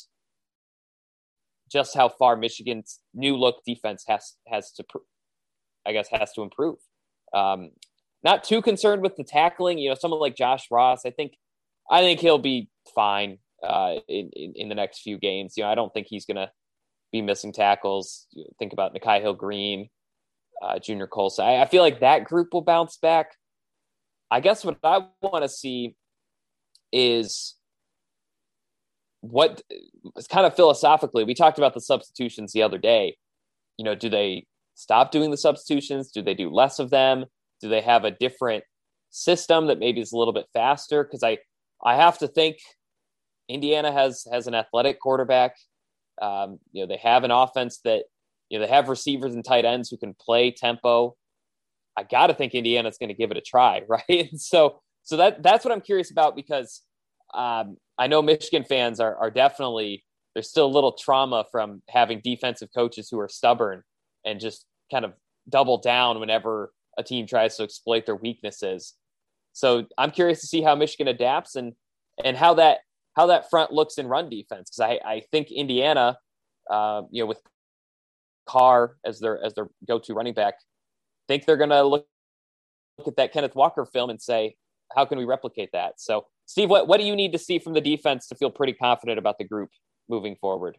just 1.75 1.93
how 1.93 2.07
far 2.07 2.37
Michigan's 2.37 3.01
new 3.13 3.35
look 3.35 3.57
defense 3.67 4.05
has 4.07 4.35
has 4.47 4.71
to, 4.71 4.85
I 5.85 5.91
guess, 5.91 6.07
has 6.09 6.31
to 6.33 6.41
improve. 6.41 6.77
Um, 7.33 7.71
not 8.23 8.45
too 8.45 8.61
concerned 8.61 9.01
with 9.01 9.17
the 9.17 9.25
tackling. 9.25 9.77
You 9.77 9.89
know, 9.89 9.95
someone 9.95 10.21
like 10.21 10.37
Josh 10.37 10.67
Ross, 10.71 11.05
I 11.05 11.11
think, 11.11 11.33
I 11.91 11.99
think 11.99 12.21
he'll 12.21 12.39
be 12.39 12.69
fine 12.95 13.39
uh, 13.61 13.95
in, 14.07 14.29
in, 14.33 14.53
in 14.55 14.69
the 14.69 14.75
next 14.75 15.01
few 15.01 15.17
games. 15.17 15.55
You 15.57 15.63
know, 15.63 15.69
I 15.69 15.75
don't 15.75 15.93
think 15.93 16.07
he's 16.09 16.25
to 16.37 16.49
be 17.11 17.21
missing 17.21 17.51
tackles. 17.51 18.25
Think 18.57 18.71
about 18.73 18.95
Nikhai 18.95 19.19
Hill-Green, 19.21 19.89
uh, 20.63 20.79
Junior 20.79 21.07
Colson. 21.07 21.45
I, 21.45 21.61
I 21.61 21.65
feel 21.65 21.83
like 21.83 21.99
that 21.99 22.23
group 22.23 22.53
will 22.53 22.63
bounce 22.63 22.97
back. 22.97 23.35
I 24.31 24.39
guess 24.39 24.63
what 24.63 24.77
I 24.81 25.01
want 25.21 25.43
to 25.43 25.49
see 25.49 25.95
is 26.91 27.55
what 29.31 29.61
it's 30.15 30.27
kind 30.27 30.45
of 30.45 30.55
philosophically 30.55 31.23
we 31.23 31.33
talked 31.33 31.57
about 31.57 31.73
the 31.73 31.81
substitutions 31.81 32.51
the 32.53 32.61
other 32.63 32.77
day. 32.77 33.17
You 33.77 33.85
know 33.85 33.95
do 33.95 34.09
they 34.09 34.45
stop 34.75 35.11
doing 35.11 35.31
the 35.31 35.37
substitutions? 35.37 36.11
Do 36.11 36.21
they 36.21 36.33
do 36.33 36.49
less 36.49 36.79
of 36.79 36.89
them? 36.89 37.25
Do 37.61 37.69
they 37.69 37.81
have 37.81 38.03
a 38.03 38.11
different 38.11 38.63
system 39.09 39.67
that 39.67 39.79
maybe 39.79 40.01
is 40.01 40.11
a 40.11 40.17
little 40.17 40.33
bit 40.33 40.47
faster? 40.53 41.03
Because 41.03 41.23
i 41.23 41.37
i 41.83 41.95
have 41.95 42.17
to 42.19 42.27
think 42.27 42.57
indiana 43.49 43.91
has 43.91 44.25
has 44.31 44.47
an 44.47 44.55
athletic 44.55 44.99
quarterback. 44.99 45.55
Um, 46.21 46.59
you 46.71 46.81
know 46.81 46.87
they 46.87 46.97
have 46.97 47.23
an 47.23 47.31
offense 47.31 47.79
that 47.83 48.03
you 48.49 48.57
know 48.57 48.65
they 48.65 48.71
have 48.71 48.89
receivers 48.89 49.33
and 49.33 49.43
tight 49.43 49.65
ends 49.65 49.89
who 49.89 49.97
can 49.97 50.13
play 50.13 50.51
tempo. 50.51 51.15
I 51.97 52.03
gotta 52.03 52.33
think 52.33 52.53
indiana's 52.53 52.97
going 52.97 53.09
to 53.09 53.15
give 53.15 53.31
it 53.31 53.37
a 53.37 53.41
try 53.41 53.81
right? 53.87 54.29
So 54.37 54.81
so 55.03 55.17
that 55.17 55.43
that's 55.43 55.63
what 55.63 55.71
i'm 55.71 55.81
curious 55.81 56.11
about 56.11 56.35
because 56.35 56.81
um, 57.35 57.77
I 57.97 58.07
know 58.07 58.21
Michigan 58.21 58.63
fans 58.63 58.99
are, 58.99 59.15
are 59.17 59.31
definitely 59.31 60.03
there's 60.33 60.49
still 60.49 60.65
a 60.65 60.67
little 60.67 60.91
trauma 60.91 61.45
from 61.51 61.81
having 61.89 62.21
defensive 62.23 62.69
coaches 62.75 63.07
who 63.09 63.19
are 63.19 63.29
stubborn 63.29 63.83
and 64.25 64.39
just 64.39 64.65
kind 64.91 65.05
of 65.05 65.13
double 65.47 65.77
down 65.77 66.19
whenever 66.19 66.73
a 66.97 67.03
team 67.03 67.25
tries 67.25 67.55
to 67.55 67.63
exploit 67.63 68.05
their 68.05 68.15
weaknesses. 68.15 68.95
So 69.53 69.85
I'm 69.97 70.11
curious 70.11 70.41
to 70.41 70.47
see 70.47 70.61
how 70.61 70.75
Michigan 70.75 71.07
adapts 71.07 71.55
and 71.55 71.73
and 72.23 72.35
how 72.35 72.55
that 72.55 72.79
how 73.15 73.27
that 73.27 73.49
front 73.49 73.71
looks 73.71 73.97
in 73.97 74.07
run 74.07 74.29
defense 74.29 74.69
because 74.69 74.79
I, 74.79 74.99
I 75.09 75.21
think 75.31 75.51
Indiana, 75.51 76.17
uh, 76.69 77.03
you 77.11 77.23
know, 77.23 77.27
with 77.27 77.39
Carr 78.45 78.97
as 79.05 79.19
their 79.19 79.43
as 79.43 79.53
their 79.53 79.69
go 79.87 79.99
to 79.99 80.13
running 80.13 80.33
back, 80.33 80.55
think 81.27 81.45
they're 81.45 81.57
going 81.57 81.69
to 81.69 81.83
look 81.83 82.05
look 82.97 83.07
at 83.07 83.15
that 83.17 83.33
Kenneth 83.33 83.55
Walker 83.55 83.85
film 83.85 84.09
and 84.09 84.21
say, 84.21 84.55
how 84.95 85.05
can 85.05 85.17
we 85.17 85.25
replicate 85.25 85.69
that? 85.73 85.99
So 85.99 86.25
Steve, 86.45 86.69
what, 86.69 86.87
what 86.87 86.99
do 86.99 87.05
you 87.05 87.15
need 87.15 87.31
to 87.33 87.39
see 87.39 87.59
from 87.59 87.73
the 87.73 87.81
defense 87.81 88.27
to 88.27 88.35
feel 88.35 88.49
pretty 88.49 88.73
confident 88.73 89.17
about 89.17 89.37
the 89.37 89.43
group 89.43 89.69
moving 90.07 90.35
forward? 90.35 90.77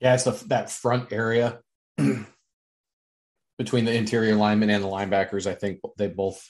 Yeah, 0.00 0.14
it's 0.14 0.24
the, 0.24 0.30
that 0.48 0.70
front 0.70 1.12
area 1.12 1.60
between 3.58 3.84
the 3.84 3.94
interior 3.94 4.36
linemen 4.36 4.70
and 4.70 4.84
the 4.84 4.88
linebackers. 4.88 5.46
I 5.46 5.54
think 5.54 5.80
they 5.96 6.08
both 6.08 6.46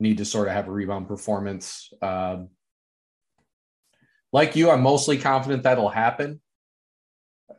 need 0.00 0.18
to 0.18 0.24
sort 0.24 0.48
of 0.48 0.54
have 0.54 0.68
a 0.68 0.72
rebound 0.72 1.08
performance. 1.08 1.92
Um, 2.00 2.50
like 4.32 4.56
you, 4.56 4.70
I'm 4.70 4.82
mostly 4.82 5.18
confident 5.18 5.64
that'll 5.64 5.88
happen. 5.88 6.40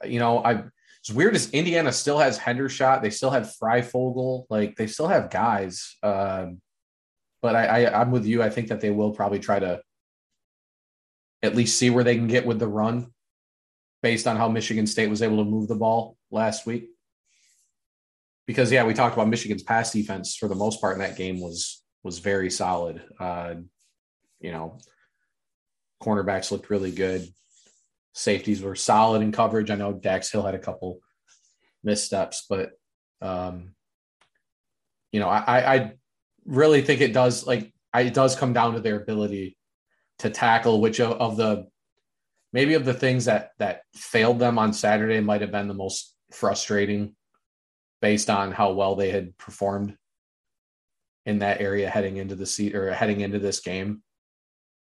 You 0.06 0.20
know, 0.20 0.44
I 0.44 0.64
it's 1.02 1.12
weird 1.12 1.36
as 1.36 1.50
Indiana 1.52 1.92
still 1.92 2.20
has 2.20 2.38
Hendershot. 2.38 3.02
They 3.02 3.10
still 3.10 3.30
have 3.30 3.54
Fryfogle. 3.62 4.46
Like 4.50 4.76
they 4.76 4.88
still 4.88 5.08
have 5.08 5.30
guys. 5.30 5.96
Um, 6.04 6.62
but 7.42 7.56
I, 7.56 7.86
I 7.86 8.02
I'm 8.02 8.12
with 8.12 8.26
you. 8.26 8.42
I 8.42 8.50
think 8.50 8.70
that 8.70 8.82
they 8.82 8.90
will 8.90 9.12
probably 9.12 9.40
try 9.40 9.60
to 9.60 9.82
at 11.44 11.56
least 11.56 11.78
see 11.78 11.90
where 11.90 12.04
they 12.04 12.16
can 12.16 12.28
get 12.28 12.46
with 12.46 12.60
the 12.60 12.68
run 12.68 13.14
based 14.02 14.28
on 14.28 14.38
how 14.38 14.50
Michigan 14.50 14.88
State 14.88 15.10
was 15.10 15.22
able 15.22 15.38
to 15.38 15.50
move 15.50 15.68
the 15.68 15.76
ball 15.76 16.18
last 16.32 16.66
week. 16.66 16.90
Because 18.46 18.72
yeah, 18.72 18.86
we 18.86 18.94
talked 18.94 19.16
about 19.16 19.28
Michigan's 19.28 19.64
pass 19.64 19.92
defense 19.92 20.36
for 20.36 20.48
the 20.48 20.56
most 20.56 20.80
part 20.80 20.94
in 20.94 21.00
that 21.00 21.18
game 21.18 21.40
was 21.40 21.84
was 22.04 22.20
very 22.20 22.50
solid. 22.50 23.04
Uh, 23.20 23.56
you 24.40 24.52
know, 24.52 24.80
cornerbacks 26.02 26.52
looked 26.52 26.70
really 26.70 26.92
good. 26.92 27.28
Safeties 28.14 28.62
were 28.62 28.76
solid 28.76 29.22
in 29.22 29.32
coverage. 29.32 29.70
I 29.70 29.76
know 29.76 29.94
Dax 29.94 30.32
Hill 30.32 30.44
had 30.44 30.56
a 30.56 30.60
couple 30.60 31.00
missteps, 31.84 32.46
but 32.50 32.72
um, 33.22 33.76
you 35.12 35.20
know, 35.20 35.30
I, 35.30 35.76
I 35.76 35.94
really 36.48 36.82
think 36.82 37.02
it 37.02 37.14
does 37.14 37.46
like 37.46 37.72
it 37.96 38.14
does 38.14 38.36
come 38.36 38.54
down 38.54 38.74
to 38.74 38.80
their 38.80 39.00
ability 39.00 39.58
to 40.20 40.30
tackle 40.30 40.82
which 40.82 41.00
of, 41.00 41.14
of 41.14 41.38
the 41.38 41.68
maybe 42.54 42.74
of 42.74 42.86
the 42.86 42.94
things 42.94 43.26
that 43.26 43.52
that 43.60 43.82
failed 43.94 44.40
them 44.40 44.58
on 44.58 44.74
Saturday 44.74 45.20
might 45.20 45.42
have 45.42 45.52
been 45.52 45.68
the 45.68 45.74
most 45.74 46.16
frustrating 46.32 47.16
based 48.02 48.30
on 48.30 48.52
how 48.52 48.72
well 48.72 48.96
they 48.96 49.12
had 49.12 49.38
performed 49.38 49.98
in 51.26 51.40
that 51.40 51.62
area 51.62 51.90
heading 51.90 52.18
into 52.18 52.36
the 52.36 52.46
seat 52.46 52.76
or 52.76 52.94
heading 52.94 53.22
into 53.22 53.40
this 53.40 53.60
game. 53.60 54.02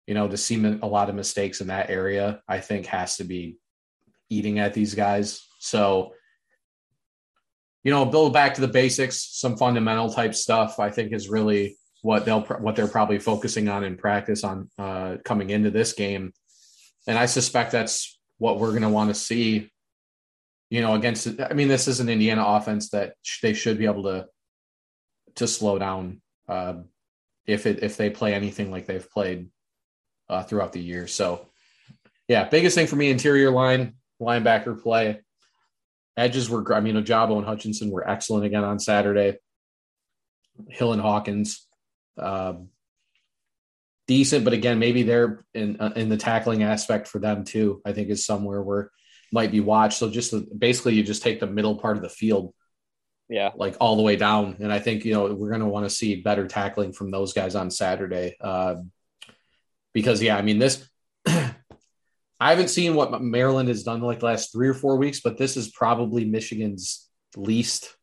You 0.08 0.14
know, 0.14 0.28
to 0.28 0.36
see 0.36 0.62
a 0.82 0.86
lot 0.86 1.10
of 1.10 1.16
mistakes 1.16 1.62
in 1.62 1.68
that 1.68 1.90
area, 1.90 2.42
I 2.48 2.60
think 2.60 2.88
has 2.88 3.18
to 3.18 3.24
be 3.24 3.58
eating 4.30 4.60
at 4.60 4.74
these 4.74 4.96
guys. 4.96 5.48
So 5.60 6.14
you 7.84 7.92
know, 7.92 8.06
build 8.06 8.34
back 8.34 8.54
to 8.56 8.62
the 8.62 8.68
basics, 8.68 9.38
some 9.38 9.58
fundamental 9.58 10.10
type 10.12 10.36
stuff. 10.36 10.80
I 10.80 10.90
think 10.90 11.12
is 11.12 11.30
really 11.30 11.78
what 12.02 12.26
they'll 12.26 12.42
what 12.42 12.76
they're 12.76 12.88
probably 12.88 13.20
focusing 13.20 13.70
on 13.70 13.84
in 13.84 13.98
practice 13.98 14.44
on 14.44 14.70
uh, 14.78 15.18
coming 15.24 15.50
into 15.50 15.72
this 15.72 15.94
game, 15.94 16.34
and 17.08 17.18
I 17.18 17.28
suspect 17.28 17.72
that's 17.72 18.18
what 18.38 18.60
we're 18.60 18.72
going 18.72 18.82
to 18.82 18.90
want 18.90 19.10
to 19.10 19.16
see. 19.16 19.70
you 20.74 20.82
know, 20.82 20.96
against, 20.96 21.28
I 21.40 21.54
mean, 21.54 21.68
this 21.68 21.88
is 21.88 22.00
an 22.00 22.10
Indiana 22.10 22.44
offense 22.44 22.90
that 22.90 23.14
they 23.44 23.54
should 23.54 23.78
be 23.78 23.86
able 23.86 24.06
to, 24.06 24.26
to 25.36 25.48
slow 25.48 25.78
down 25.78 26.20
uh, 26.50 26.74
if 27.46 27.68
it, 27.68 27.84
if 27.84 27.96
they 27.96 28.10
play 28.10 28.34
anything 28.34 28.72
like 28.72 28.88
they've 28.88 29.08
played 29.12 29.50
uh, 30.30 30.42
throughout 30.42 30.74
the 30.74 30.82
year. 30.82 31.06
So, 31.06 31.48
yeah, 32.28 32.50
biggest 32.50 32.74
thing 32.74 32.88
for 32.88 32.96
me, 32.96 33.12
interior 33.12 33.52
line, 33.52 33.94
linebacker 34.20 34.82
play. 34.82 35.22
Edges 36.16 36.50
were, 36.50 36.74
I 36.74 36.80
mean, 36.80 36.96
Ojabo 36.96 37.38
and 37.38 37.46
Hutchinson 37.46 37.90
were 37.90 38.08
excellent 38.08 38.46
again 38.46 38.64
on 38.64 38.80
Saturday. 38.80 39.38
Hill 40.70 40.94
and 40.94 41.02
Hawkins, 41.02 41.66
uh, 42.18 42.54
decent, 44.08 44.44
but 44.44 44.54
again, 44.54 44.80
maybe 44.80 45.04
they're 45.04 45.46
in 45.54 45.80
uh, 45.80 45.94
in 45.96 46.10
the 46.10 46.18
tackling 46.18 46.64
aspect 46.64 47.08
for 47.08 47.20
them 47.20 47.44
too. 47.44 47.82
I 47.86 47.94
think 47.94 48.10
is 48.10 48.26
somewhere 48.26 48.62
where 48.62 48.92
might 49.32 49.52
be 49.52 49.60
watched. 49.60 49.98
So 49.98 50.10
just 50.10 50.34
basically, 50.58 50.94
you 50.96 51.04
just 51.04 51.24
take 51.24 51.40
the 51.40 51.48
middle 51.48 51.78
part 51.78 51.98
of 51.98 52.04
the 52.04 52.10
field, 52.10 52.54
yeah, 53.30 53.52
like 53.56 53.76
all 53.80 53.96
the 53.96 54.04
way 54.04 54.16
down. 54.16 54.58
And 54.60 54.72
I 54.72 54.80
think 54.80 55.06
you 55.06 55.14
know 55.14 55.34
we're 55.34 55.50
going 55.50 55.62
to 55.62 55.68
want 55.68 55.86
to 55.86 55.96
see 55.96 56.22
better 56.22 56.48
tackling 56.48 56.94
from 56.94 57.12
those 57.12 57.34
guys 57.34 57.56
on 57.56 57.72
Saturday, 57.72 58.36
uh, 58.40 58.76
because 59.94 60.22
yeah, 60.22 60.38
I 60.38 60.42
mean 60.42 60.60
this 60.60 60.88
I 62.44 62.50
haven't 62.50 62.68
seen 62.68 62.94
what 62.94 63.22
Maryland 63.22 63.70
has 63.70 63.84
done 63.84 64.02
like 64.02 64.20
the 64.20 64.26
last 64.26 64.52
three 64.52 64.68
or 64.68 64.74
four 64.74 64.98
weeks, 64.98 65.22
but 65.22 65.38
this 65.38 65.56
is 65.56 65.72
probably 65.72 66.26
Michigan's 66.26 67.08
least. 67.38 67.96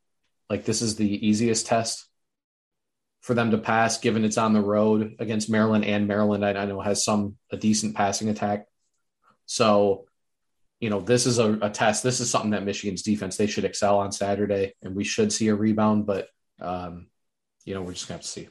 Like 0.48 0.64
this 0.64 0.80
is 0.80 0.96
the 0.96 1.28
easiest 1.28 1.66
test 1.66 2.06
for 3.20 3.34
them 3.34 3.50
to 3.50 3.58
pass, 3.58 3.98
given 3.98 4.24
it's 4.24 4.38
on 4.38 4.54
the 4.54 4.62
road 4.62 5.16
against 5.18 5.50
Maryland 5.50 5.84
and 5.84 6.08
Maryland. 6.08 6.42
I, 6.42 6.52
I 6.52 6.64
know 6.64 6.80
has 6.80 7.04
some 7.04 7.36
a 7.52 7.58
decent 7.58 7.94
passing 7.94 8.30
attack. 8.30 8.64
So, 9.44 10.06
you 10.80 10.88
know, 10.88 11.00
this 11.00 11.26
is 11.26 11.38
a, 11.38 11.58
a, 11.60 11.68
test. 11.68 12.02
This 12.02 12.20
is 12.20 12.30
something 12.30 12.52
that 12.52 12.64
Michigan's 12.64 13.02
defense 13.02 13.36
they 13.36 13.46
should 13.46 13.66
excel 13.66 13.98
on 13.98 14.10
Saturday, 14.10 14.72
and 14.80 14.96
we 14.96 15.04
should 15.04 15.34
see 15.34 15.48
a 15.48 15.54
rebound. 15.54 16.06
But 16.06 16.28
um, 16.62 17.08
you 17.66 17.74
know, 17.74 17.82
we're 17.82 17.92
just 17.92 18.08
gonna 18.08 18.16
have 18.16 18.22
to 18.22 18.28
see. 18.28 18.48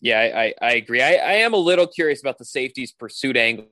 Yeah, 0.00 0.18
I, 0.34 0.54
I 0.60 0.72
agree. 0.72 1.02
I, 1.02 1.12
I 1.12 1.32
am 1.34 1.54
a 1.54 1.58
little 1.58 1.86
curious 1.86 2.20
about 2.20 2.38
the 2.38 2.44
safeties 2.44 2.90
pursuit 2.90 3.36
angle 3.36 3.68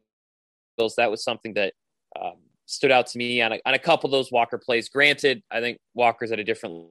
that 0.96 1.10
was 1.10 1.24
something 1.24 1.54
that 1.54 1.72
um, 2.20 2.36
stood 2.66 2.90
out 2.90 3.06
to 3.08 3.18
me 3.18 3.40
on 3.40 3.52
a, 3.52 3.60
on 3.64 3.74
a 3.74 3.78
couple 3.78 4.08
of 4.08 4.12
those 4.12 4.30
Walker 4.30 4.58
plays. 4.58 4.88
Granted, 4.88 5.42
I 5.50 5.60
think 5.60 5.78
Walker's 5.94 6.32
at 6.32 6.38
a 6.38 6.44
different 6.44 6.86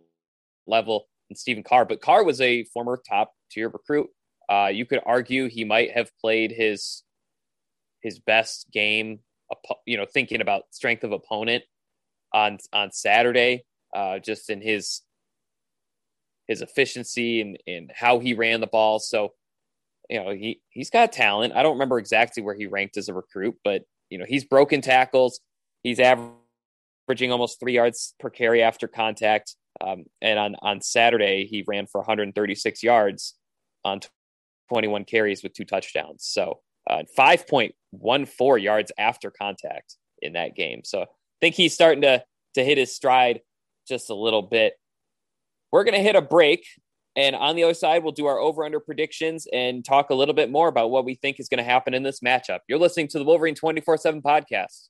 level 0.67 1.07
than 1.29 1.35
Stephen 1.35 1.63
Carr, 1.63 1.85
but 1.85 2.01
Carr 2.01 2.23
was 2.23 2.41
a 2.41 2.63
former 2.65 3.01
top 3.07 3.33
tier 3.51 3.69
recruit. 3.69 4.09
Uh, 4.49 4.69
you 4.71 4.85
could 4.85 5.01
argue 5.05 5.49
he 5.49 5.63
might 5.63 5.91
have 5.91 6.09
played 6.19 6.51
his 6.51 7.03
his 8.01 8.19
best 8.19 8.67
game, 8.71 9.19
you 9.85 9.97
know, 9.97 10.05
thinking 10.05 10.41
about 10.41 10.63
strength 10.71 11.03
of 11.03 11.11
opponent 11.11 11.63
on 12.33 12.59
on 12.71 12.91
Saturday, 12.91 13.65
uh, 13.95 14.19
just 14.19 14.49
in 14.49 14.61
his 14.61 15.01
his 16.47 16.61
efficiency 16.61 17.41
and, 17.41 17.57
and 17.65 17.91
how 17.95 18.19
he 18.19 18.33
ran 18.33 18.61
the 18.61 18.67
ball. 18.67 18.99
So 18.99 19.33
you 20.09 20.23
know, 20.23 20.31
he 20.31 20.61
he's 20.69 20.89
got 20.89 21.11
talent. 21.11 21.53
I 21.55 21.63
don't 21.63 21.73
remember 21.73 21.97
exactly 21.97 22.43
where 22.43 22.55
he 22.55 22.67
ranked 22.67 22.97
as 22.97 23.09
a 23.09 23.13
recruit, 23.13 23.55
but 23.63 23.83
you 24.09 24.17
know, 24.17 24.25
he's 24.27 24.45
broken 24.45 24.81
tackles. 24.81 25.39
He's 25.83 25.99
averaging 25.99 27.31
almost 27.31 27.59
three 27.59 27.73
yards 27.73 28.13
per 28.19 28.29
carry 28.29 28.61
after 28.61 28.87
contact. 28.87 29.55
Um, 29.81 30.05
and 30.21 30.39
on 30.39 30.55
on 30.61 30.81
Saturday, 30.81 31.45
he 31.45 31.63
ran 31.67 31.87
for 31.87 31.99
136 31.99 32.83
yards 32.83 33.35
on 33.83 33.99
21 34.69 35.05
carries 35.05 35.43
with 35.43 35.53
two 35.53 35.65
touchdowns. 35.65 36.25
So 36.25 36.59
uh, 36.89 37.03
5.14 37.17 38.61
yards 38.61 38.91
after 38.97 39.31
contact 39.31 39.95
in 40.21 40.33
that 40.33 40.55
game. 40.55 40.81
So 40.83 41.01
I 41.01 41.05
think 41.41 41.55
he's 41.55 41.73
starting 41.73 42.01
to 42.01 42.23
to 42.55 42.63
hit 42.63 42.77
his 42.77 42.95
stride 42.95 43.41
just 43.87 44.09
a 44.09 44.15
little 44.15 44.41
bit. 44.41 44.73
We're 45.71 45.83
going 45.83 45.95
to 45.95 46.01
hit 46.01 46.15
a 46.15 46.21
break. 46.21 46.65
And 47.15 47.35
on 47.35 47.55
the 47.55 47.63
other 47.63 47.73
side, 47.73 48.03
we'll 48.03 48.11
do 48.11 48.25
our 48.25 48.39
over 48.39 48.65
under 48.65 48.79
predictions 48.79 49.47
and 49.53 49.85
talk 49.85 50.09
a 50.09 50.15
little 50.15 50.33
bit 50.33 50.51
more 50.51 50.67
about 50.67 50.91
what 50.91 51.05
we 51.05 51.15
think 51.15 51.39
is 51.39 51.47
going 51.47 51.59
to 51.59 51.63
happen 51.63 51.93
in 51.93 52.03
this 52.03 52.19
matchup. 52.19 52.59
You're 52.67 52.79
listening 52.79 53.07
to 53.09 53.19
the 53.19 53.23
Wolverine 53.23 53.55
24 53.55 53.97
7 53.97 54.21
podcast. 54.21 54.89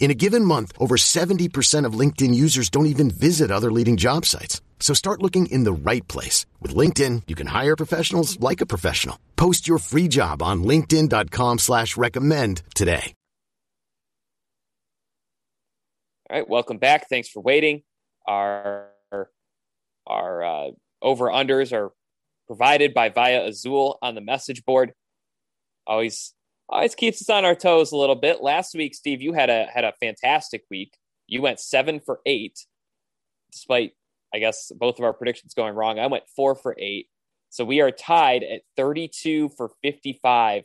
In 0.00 0.10
a 0.10 0.14
given 0.14 0.42
month, 0.42 0.72
over 0.80 0.96
70% 0.96 1.84
of 1.84 1.92
LinkedIn 1.92 2.34
users 2.34 2.70
don't 2.70 2.86
even 2.86 3.10
visit 3.10 3.50
other 3.50 3.70
leading 3.70 3.98
job 3.98 4.24
sites. 4.24 4.62
So 4.80 4.94
start 4.94 5.22
looking 5.22 5.46
in 5.46 5.64
the 5.64 5.72
right 5.72 6.06
place. 6.08 6.46
With 6.62 6.74
LinkedIn, 6.74 7.24
you 7.26 7.34
can 7.34 7.48
hire 7.48 7.76
professionals 7.76 8.40
like 8.40 8.62
a 8.62 8.66
professional. 8.66 9.18
Post 9.36 9.68
your 9.68 9.78
free 9.78 10.08
job 10.08 10.42
on 10.42 10.64
linkedin.com 10.64 11.58
slash 11.58 11.98
recommend 11.98 12.62
today. 12.74 13.12
All 16.30 16.36
right, 16.36 16.48
welcome 16.48 16.76
back. 16.76 17.08
Thanks 17.08 17.30
for 17.30 17.40
waiting. 17.40 17.82
Our, 18.26 18.88
our 20.06 20.44
uh, 20.44 20.70
over-unders 21.00 21.72
are 21.72 21.90
provided 22.46 22.92
by 22.92 23.08
Via 23.08 23.46
Azul 23.46 23.98
on 24.02 24.14
the 24.14 24.20
message 24.20 24.62
board. 24.66 24.92
Always 25.86 26.34
always 26.68 26.94
keeps 26.94 27.20
us 27.22 27.30
on 27.30 27.44
our 27.44 27.54
toes 27.54 27.92
a 27.92 27.96
little 27.96 28.14
bit. 28.14 28.42
Last 28.42 28.74
week, 28.74 28.94
Steve, 28.94 29.22
you 29.22 29.32
had 29.32 29.50
a 29.50 29.66
had 29.72 29.84
a 29.84 29.94
fantastic 30.00 30.64
week. 30.70 30.92
You 31.26 31.42
went 31.42 31.60
seven 31.60 32.00
for 32.00 32.20
eight, 32.26 32.58
despite 33.52 33.92
I 34.34 34.38
guess 34.38 34.70
both 34.74 34.98
of 34.98 35.04
our 35.04 35.12
predictions 35.12 35.54
going 35.54 35.74
wrong. 35.74 35.98
I 35.98 36.06
went 36.06 36.24
four 36.34 36.54
for 36.54 36.76
eight. 36.78 37.08
So 37.50 37.64
we 37.64 37.80
are 37.80 37.90
tied 37.90 38.42
at 38.42 38.60
32 38.76 39.50
for 39.56 39.70
55 39.82 40.64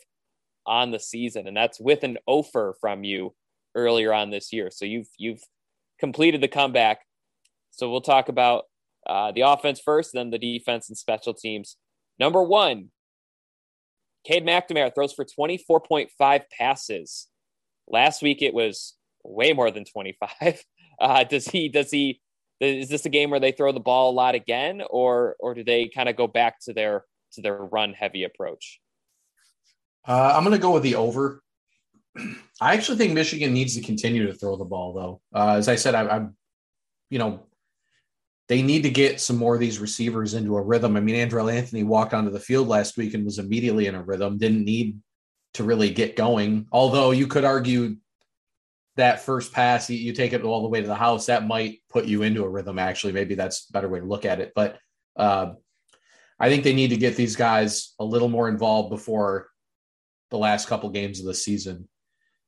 on 0.66 0.92
the 0.92 1.00
season, 1.00 1.48
and 1.48 1.56
that's 1.56 1.80
with 1.80 2.04
an 2.04 2.18
offer 2.26 2.76
from 2.82 3.04
you 3.04 3.34
earlier 3.76 4.14
on 4.14 4.30
this 4.30 4.52
year. 4.52 4.70
So 4.72 4.86
you've 4.86 5.08
you've 5.18 5.42
completed 6.00 6.42
the 6.42 6.48
comeback. 6.48 7.02
So 7.72 7.90
we'll 7.90 8.02
talk 8.02 8.30
about 8.30 8.66
uh, 9.08 9.32
the 9.32 9.42
offense 9.42 9.80
first, 9.80 10.12
then 10.14 10.30
the 10.30 10.38
defense 10.38 10.90
and 10.90 10.98
special 10.98 11.34
teams. 11.34 11.78
Number 12.20 12.44
one, 12.44 12.90
Cade 14.24 14.46
McNamara 14.46 14.94
throws 14.94 15.14
for 15.14 15.26
24.5 15.26 16.42
passes. 16.58 17.28
Last 17.88 18.22
week 18.22 18.42
it 18.42 18.54
was 18.54 18.96
way 19.24 19.54
more 19.54 19.72
than 19.72 19.86
25. 19.86 20.64
Uh, 21.00 21.24
does 21.24 21.46
he 21.48 21.70
does 21.70 21.90
he 21.90 22.22
is 22.60 22.88
this 22.88 23.06
a 23.08 23.10
game 23.10 23.32
where 23.32 23.40
they 23.40 23.52
throw 23.52 23.72
the 23.72 23.80
ball 23.80 24.12
a 24.12 24.14
lot 24.14 24.36
again 24.36 24.84
or 24.92 25.36
or 25.40 25.56
do 25.56 25.64
they 25.64 25.90
kind 25.90 26.08
of 26.08 26.16
go 26.16 26.28
back 26.28 26.60
to 26.62 26.72
their 26.72 27.04
to 27.34 27.42
their 27.42 27.58
run 27.58 27.94
heavy 27.94 28.24
approach? 28.24 28.80
Uh, 30.08 30.34
I'm 30.36 30.44
going 30.44 30.56
to 30.56 30.62
go 30.62 30.72
with 30.72 30.84
the 30.84 30.96
over. 30.96 31.42
I 32.62 32.76
actually 32.76 33.00
think 33.00 33.14
Michigan 33.14 33.54
needs 33.54 33.76
to 33.76 33.82
continue 33.82 34.28
to 34.28 34.34
throw 34.34 34.56
the 34.56 34.66
ball 34.66 34.94
though. 34.94 35.22
Uh, 35.38 35.56
as 35.56 35.68
I 35.68 35.76
said, 35.76 35.96
I, 35.96 36.08
I'm 36.08 36.38
you 37.10 37.18
know 37.18 37.48
they 38.50 38.62
need 38.62 38.84
to 38.84 38.90
get 38.90 39.22
some 39.22 39.38
more 39.38 39.54
of 39.54 39.60
these 39.60 39.80
receivers 39.80 40.34
into 40.34 40.58
a 40.58 40.62
rhythm. 40.62 40.98
I 40.98 41.00
mean, 41.00 41.16
Andrel 41.16 41.52
Anthony 41.52 41.84
walked 41.84 42.14
onto 42.14 42.32
the 42.32 42.40
field 42.40 42.68
last 42.68 42.98
week 42.98 43.14
and 43.14 43.24
was 43.24 43.40
immediately 43.40 43.88
in 43.88 43.96
a 43.96 44.04
rhythm, 44.04 44.38
didn't 44.38 44.66
need 44.66 45.00
to 45.54 45.64
really 45.64 45.90
get 45.90 46.16
going. 46.16 46.68
Although 46.72 47.12
you 47.12 47.28
could 47.28 47.46
argue 47.46 47.96
that 48.96 49.22
first 49.22 49.54
pass, 49.54 49.90
you, 49.90 49.98
you 49.98 50.14
take 50.14 50.34
it 50.34 50.44
all 50.44 50.62
the 50.62 50.68
way 50.68 50.82
to 50.82 50.88
the 50.88 50.96
house, 50.96 51.28
that 51.28 51.48
might 51.48 51.82
put 51.90 52.06
you 52.06 52.24
into 52.24 52.44
a 52.44 52.50
rhythm, 52.50 52.80
actually. 52.80 53.14
Maybe 53.14 53.36
that's 53.36 53.70
a 53.70 53.72
better 53.72 53.90
way 53.90 54.00
to 54.00 54.06
look 54.06 54.26
at 54.26 54.40
it. 54.40 54.52
But 54.54 54.78
uh, 55.16 55.54
I 56.40 56.50
think 56.50 56.64
they 56.64 56.74
need 56.74 56.90
to 56.90 56.98
get 56.98 57.16
these 57.16 57.36
guys 57.36 57.94
a 58.00 58.04
little 58.04 58.30
more 58.30 58.50
involved 58.50 58.90
before 58.90 59.48
the 60.32 60.38
last 60.38 60.68
couple 60.68 60.90
games 60.90 61.20
of 61.20 61.26
the 61.26 61.34
season. 61.34 61.88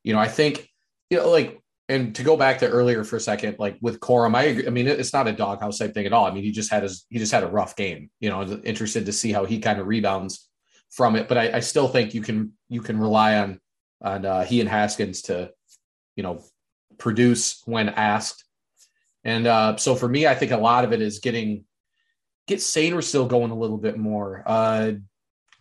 You 0.03 0.13
know, 0.13 0.19
I 0.19 0.27
think, 0.27 0.67
you 1.09 1.17
know, 1.17 1.29
like 1.29 1.61
and 1.87 2.15
to 2.15 2.23
go 2.23 2.35
back 2.35 2.59
to 2.59 2.69
earlier 2.69 3.03
for 3.03 3.15
a 3.15 3.21
second, 3.21 3.57
like 3.59 3.77
with 3.81 3.99
Corum, 3.99 4.35
I. 4.35 4.67
I 4.67 4.69
mean, 4.71 4.87
it's 4.87 5.13
not 5.13 5.27
a 5.27 5.33
doghouse 5.33 5.77
type 5.77 5.93
thing 5.93 6.05
at 6.05 6.13
all. 6.13 6.25
I 6.25 6.31
mean, 6.31 6.43
he 6.43 6.51
just 6.51 6.71
had 6.71 6.83
his 6.83 7.05
he 7.09 7.19
just 7.19 7.31
had 7.31 7.43
a 7.43 7.47
rough 7.47 7.75
game. 7.75 8.09
You 8.19 8.29
know, 8.29 8.43
interested 8.63 9.05
to 9.05 9.13
see 9.13 9.31
how 9.31 9.45
he 9.45 9.59
kind 9.59 9.79
of 9.79 9.87
rebounds 9.87 10.49
from 10.91 11.15
it. 11.15 11.27
But 11.27 11.37
I, 11.37 11.57
I 11.57 11.59
still 11.59 11.87
think 11.87 12.13
you 12.13 12.21
can 12.21 12.53
you 12.69 12.81
can 12.81 12.99
rely 12.99 13.37
on 13.37 13.59
on 14.01 14.25
uh, 14.25 14.43
he 14.43 14.61
and 14.61 14.69
Haskins 14.69 15.23
to 15.23 15.51
you 16.15 16.23
know, 16.23 16.43
produce 16.97 17.61
when 17.65 17.89
asked. 17.89 18.43
And 19.23 19.47
uh, 19.47 19.77
so 19.77 19.95
for 19.95 20.07
me, 20.07 20.27
I 20.27 20.35
think 20.35 20.51
a 20.51 20.57
lot 20.57 20.85
of 20.85 20.93
it 20.93 21.01
is 21.01 21.19
getting 21.19 21.65
get 22.47 22.59
Sainristil 22.59 23.27
going 23.27 23.51
a 23.51 23.57
little 23.57 23.77
bit 23.77 23.97
more. 23.97 24.43
Uh, 24.45 24.93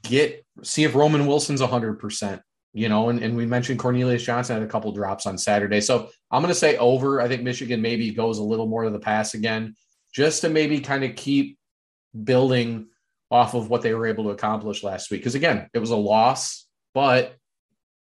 get 0.03 0.45
see 0.63 0.85
if 0.85 0.95
Roman 0.95 1.27
Wilson's 1.27 1.61
hundred 1.61 1.99
percent. 1.99 2.43
You 2.77 2.89
know, 2.89 3.09
and, 3.09 3.23
and 3.23 3.37
we 3.37 3.47
mentioned 3.47 3.79
Cornelius 3.79 4.25
Johnson 4.25 4.57
had 4.57 4.65
a 4.65 4.71
couple 4.71 4.91
drops 4.91 5.27
on 5.27 5.39
Saturday. 5.39 5.81
So 5.81 6.11
I'm 6.31 6.43
going 6.43 6.53
to 6.53 6.59
say 6.59 6.77
over. 6.77 7.21
I 7.21 7.29
think 7.29 7.43
Michigan 7.43 7.81
maybe 7.81 8.11
goes 8.11 8.39
a 8.39 8.43
little 8.43 8.67
more 8.67 8.83
to 8.83 8.91
the 8.91 8.99
pass 8.99 9.35
again, 9.35 9.77
just 10.13 10.41
to 10.41 10.49
maybe 10.49 10.81
kind 10.81 11.05
of 11.05 11.15
keep 11.15 11.57
building 12.25 12.89
off 13.31 13.55
of 13.55 13.71
what 13.71 13.83
they 13.83 13.95
were 13.95 14.09
able 14.09 14.25
to 14.25 14.31
accomplish 14.31 14.83
last 14.83 15.11
week. 15.11 15.21
Because 15.21 15.37
again, 15.37 15.69
it 15.73 15.79
was 15.79 15.91
a 15.91 15.97
loss, 15.97 16.67
but 16.95 17.37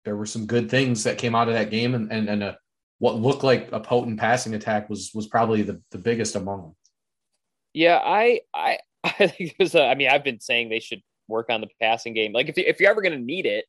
there 0.05 0.17
were 0.17 0.27
some 0.27 0.47
good 0.47 0.71
things 0.71 1.05
that 1.05 1.19
came 1.19 1.35
out 1.35 1.49
of 1.49 1.55
that 1.55 1.71
game, 1.71 1.95
and 1.95 2.11
and, 2.11 2.29
and 2.29 2.43
a, 2.43 2.59
what 2.99 3.17
looked 3.17 3.45
like 3.45 3.71
a 3.73 3.81
potent 3.81 4.19
passing 4.19 4.55
attack 4.55 4.89
was 4.89 5.11
was 5.15 5.27
probably 5.27 5.63
the, 5.63 5.83
the 5.91 5.99
biggest 5.99 6.35
among 6.35 6.63
them. 6.63 6.77
Yeah, 7.75 8.01
I 8.03 8.41
I 8.55 8.79
I 9.05 9.27
think 9.27 9.51
it 9.51 9.57
was. 9.59 9.75
A, 9.75 9.85
I 9.85 9.95
mean, 9.95 10.09
I've 10.09 10.25
been 10.25 10.41
saying 10.41 10.69
they 10.69 10.81
should 10.81 11.03
work 11.29 11.51
on 11.51 11.61
the 11.61 11.69
passing 11.81 12.15
game. 12.15 12.33
Like 12.33 12.49
if 12.49 12.59
if 12.59 12.81
you're 12.81 12.91
ever 12.91 13.03
going 13.03 13.19
to 13.19 13.25
need 13.25 13.47
it, 13.47 13.67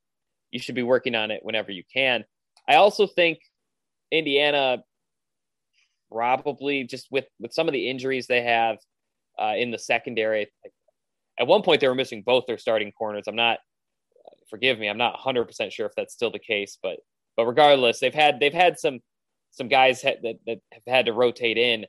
you 0.54 0.60
should 0.60 0.76
be 0.76 0.84
working 0.84 1.16
on 1.16 1.32
it 1.32 1.44
whenever 1.44 1.72
you 1.72 1.84
can. 1.92 2.24
I 2.70 2.76
also 2.76 3.08
think 3.08 3.40
Indiana 4.12 4.84
probably 6.12 6.84
just 6.84 7.08
with 7.10 7.26
with 7.40 7.52
some 7.52 7.68
of 7.68 7.74
the 7.74 7.90
injuries 7.90 8.28
they 8.28 8.44
have 8.44 8.78
uh, 9.42 9.56
in 9.58 9.72
the 9.72 9.80
secondary. 9.80 10.48
At 11.40 11.48
one 11.48 11.64
point, 11.64 11.82
they 11.82 11.88
were 11.88 11.96
missing 11.96 12.22
both 12.22 12.46
their 12.46 12.60
starting 12.60 12.92
corners. 12.92 13.24
I'm 13.28 13.36
not. 13.36 13.58
Forgive 14.50 14.78
me. 14.78 14.88
I'm 14.88 15.00
not 15.00 15.14
100 15.14 15.46
percent 15.46 15.74
sure 15.74 15.88
if 15.88 15.94
that's 15.98 16.14
still 16.14 16.32
the 16.32 16.38
case, 16.38 16.78
but 16.82 16.98
but 17.36 17.48
regardless, 17.48 18.00
they've 18.00 18.14
had 18.14 18.40
they've 18.40 18.54
had 18.54 18.80
some 18.80 19.00
some 19.50 19.68
guys 19.68 20.04
that 20.04 20.22
that 20.22 20.60
have 20.72 20.84
had 20.88 21.08
to 21.08 21.14
rotate 21.14 21.58
in. 21.58 21.86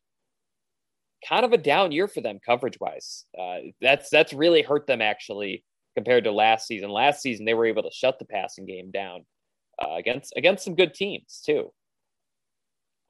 Kind 1.29 1.45
of 1.45 1.53
a 1.53 1.59
down 1.59 1.93
year 1.93 2.09
for 2.09 2.23
them 2.23 2.39
coverage 2.45 2.79
wise. 2.81 3.27
Uh, 3.39 3.59
that's 3.81 4.09
that's 4.09 4.33
really 4.33 4.63
hurt 4.63 4.87
them 4.87 5.03
actually 5.03 5.65
compared 5.95 6.25
to 6.25 6.33
last 6.33 6.67
season. 6.67 6.91
Last 6.91 7.23
season 7.23 7.45
they 7.45 7.55
were 7.55 7.67
able 7.67 7.83
to 7.83 7.91
shut 7.93 8.19
the 8.19 8.25
passing 8.25 8.67
game 8.67 8.91
down 8.91 9.25
uh, 9.83 9.95
against 9.95 10.33
against 10.37 10.65
some 10.65 10.75
good 10.75 10.95
teams 10.95 11.43
too. 11.45 11.73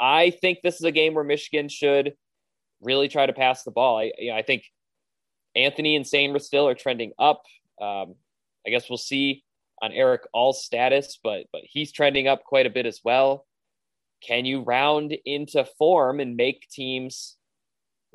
I 0.01 0.31
think 0.31 0.59
this 0.63 0.77
is 0.77 0.85
a 0.85 0.93
game 0.93 1.15
where 1.15 1.25
Michigan 1.25 1.69
should 1.69 2.15
really 2.81 3.09
try 3.09 3.27
to 3.27 3.33
pass 3.33 3.63
the 3.63 3.71
ball. 3.71 3.99
I, 3.99 4.13
you 4.19 4.31
know, 4.31 4.37
I 4.37 4.43
think 4.43 4.65
Anthony 5.55 5.97
and 5.97 6.37
are 6.37 6.39
still 6.39 6.75
trending 6.75 7.13
up. 7.19 7.43
Um, 7.81 8.15
I 8.67 8.71
guess 8.71 8.89
we'll 8.89 8.99
see 8.99 9.45
on 9.83 9.93
Erick 9.93 10.23
All's 10.33 10.65
status, 10.65 11.19
but 11.23 11.45
but 11.53 11.63
he's 11.65 11.93
trending 11.93 12.29
up 12.29 12.45
quite 12.45 12.67
a 12.67 12.71
bit 12.71 12.87
as 12.87 13.01
well. 13.05 13.47
Can 14.23 14.45
you 14.45 14.63
round 14.63 15.17
into 15.25 15.65
form 15.79 16.21
and 16.21 16.37
make 16.37 16.67
teams 16.71 17.37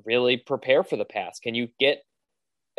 really 0.06 0.38
prepare 0.38 0.84
for 0.84 0.96
the 0.96 1.06
pass? 1.06 1.40
Can 1.40 1.56
you 1.56 1.68
get 1.80 2.04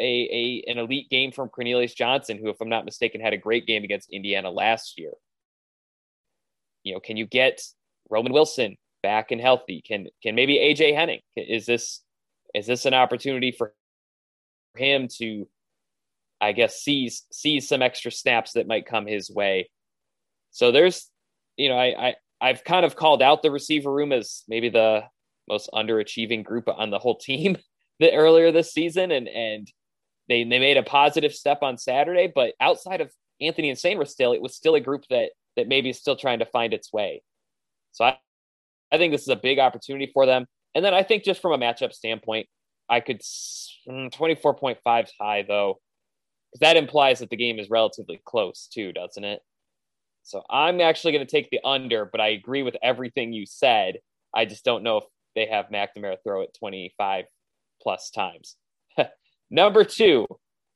a, 0.00 0.64
a 0.66 0.70
an 0.70 0.78
elite 0.78 1.10
game 1.10 1.32
from 1.32 1.48
Cornelius 1.48 1.94
Johnson, 1.94 2.38
who, 2.38 2.48
if 2.48 2.60
I'm 2.60 2.68
not 2.68 2.84
mistaken, 2.84 3.20
had 3.20 3.32
a 3.32 3.38
great 3.38 3.66
game 3.66 3.84
against 3.84 4.10
Indiana 4.10 4.50
last 4.50 4.98
year? 4.98 5.12
You 6.82 6.94
know, 6.94 7.00
can 7.00 7.16
you 7.16 7.26
get 7.26 7.62
Roman 8.08 8.32
Wilson 8.32 8.76
back 9.02 9.30
and 9.30 9.40
healthy? 9.40 9.82
Can 9.86 10.08
can 10.22 10.34
maybe 10.34 10.58
AJ 10.58 10.94
Henning? 10.94 11.20
Is 11.36 11.66
this 11.66 12.02
is 12.54 12.66
this 12.66 12.86
an 12.86 12.94
opportunity 12.94 13.52
for 13.52 13.74
him 14.76 15.08
to, 15.18 15.48
I 16.40 16.52
guess, 16.52 16.80
seize 16.80 17.26
seize 17.30 17.68
some 17.68 17.82
extra 17.82 18.10
snaps 18.10 18.52
that 18.52 18.66
might 18.66 18.86
come 18.86 19.06
his 19.06 19.30
way? 19.30 19.70
So 20.50 20.72
there's, 20.72 21.08
you 21.56 21.68
know, 21.68 21.76
I, 21.76 22.08
I 22.08 22.14
I've 22.40 22.64
kind 22.64 22.84
of 22.84 22.96
called 22.96 23.22
out 23.22 23.42
the 23.42 23.50
receiver 23.50 23.92
room 23.92 24.12
as 24.12 24.42
maybe 24.48 24.70
the 24.70 25.04
most 25.48 25.68
underachieving 25.74 26.44
group 26.44 26.68
on 26.68 26.90
the 26.90 26.98
whole 26.98 27.16
team 27.16 27.58
that 28.00 28.14
earlier 28.14 28.52
this 28.52 28.72
season, 28.72 29.10
and 29.10 29.28
and 29.28 29.70
they 30.30 30.44
they 30.44 30.60
made 30.60 30.78
a 30.78 30.82
positive 30.82 31.34
step 31.34 31.58
on 31.60 31.76
Saturday, 31.76 32.32
but 32.32 32.54
outside 32.60 33.00
of 33.00 33.12
Anthony 33.40 33.68
and 33.68 33.78
Sainristil, 33.78 34.34
it 34.34 34.40
was 34.40 34.54
still 34.54 34.76
a 34.76 34.80
group 34.80 35.04
that 35.10 35.30
that 35.56 35.68
maybe 35.68 35.90
is 35.90 35.98
still 35.98 36.16
trying 36.16 36.38
to 36.38 36.46
find 36.46 36.72
its 36.72 36.92
way. 36.92 37.22
So 37.90 38.04
I, 38.04 38.16
I 38.92 38.96
think 38.96 39.12
this 39.12 39.22
is 39.22 39.28
a 39.28 39.36
big 39.36 39.58
opportunity 39.58 40.10
for 40.14 40.26
them. 40.26 40.46
And 40.74 40.84
then 40.84 40.94
I 40.94 41.02
think 41.02 41.24
just 41.24 41.42
from 41.42 41.52
a 41.52 41.58
matchup 41.58 41.92
standpoint, 41.92 42.46
I 42.88 43.00
could 43.00 43.20
24.5 43.20 44.78
mm, 44.84 45.08
high 45.20 45.44
though, 45.46 45.80
because 46.52 46.60
that 46.60 46.76
implies 46.76 47.18
that 47.18 47.30
the 47.30 47.36
game 47.36 47.58
is 47.58 47.68
relatively 47.68 48.22
close 48.24 48.68
too, 48.72 48.92
doesn't 48.92 49.24
it? 49.24 49.40
So 50.22 50.42
I'm 50.48 50.80
actually 50.80 51.12
going 51.12 51.26
to 51.26 51.30
take 51.30 51.50
the 51.50 51.60
under, 51.64 52.04
but 52.04 52.20
I 52.20 52.28
agree 52.28 52.62
with 52.62 52.76
everything 52.82 53.32
you 53.32 53.46
said. 53.46 53.96
I 54.32 54.44
just 54.44 54.64
don't 54.64 54.84
know 54.84 54.98
if 54.98 55.04
they 55.34 55.46
have 55.46 55.66
McNamara 55.72 56.18
throw 56.22 56.42
it 56.42 56.56
25 56.56 57.24
plus 57.82 58.10
times. 58.10 58.56
Number 59.50 59.84
two, 59.84 60.26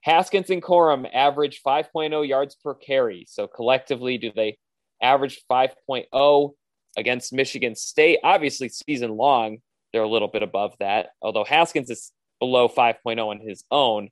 Haskins 0.02 0.50
and 0.50 0.62
Corum 0.62 1.08
average 1.12 1.62
5.0 1.66 2.26
yards 2.28 2.56
per 2.56 2.74
carry. 2.74 3.24
So 3.28 3.46
collectively, 3.46 4.18
do 4.18 4.32
they 4.34 4.58
average 5.00 5.40
5.0? 5.50 6.54
against 6.96 7.32
Michigan 7.32 7.74
State. 7.74 8.20
Obviously, 8.22 8.68
season 8.68 9.16
long, 9.16 9.58
they're 9.92 10.02
a 10.02 10.08
little 10.08 10.28
bit 10.28 10.42
above 10.42 10.74
that, 10.80 11.10
although 11.22 11.44
Haskins 11.44 11.90
is 11.90 12.12
below 12.40 12.68
5.0 12.68 13.26
on 13.26 13.40
his 13.40 13.64
own. 13.70 14.10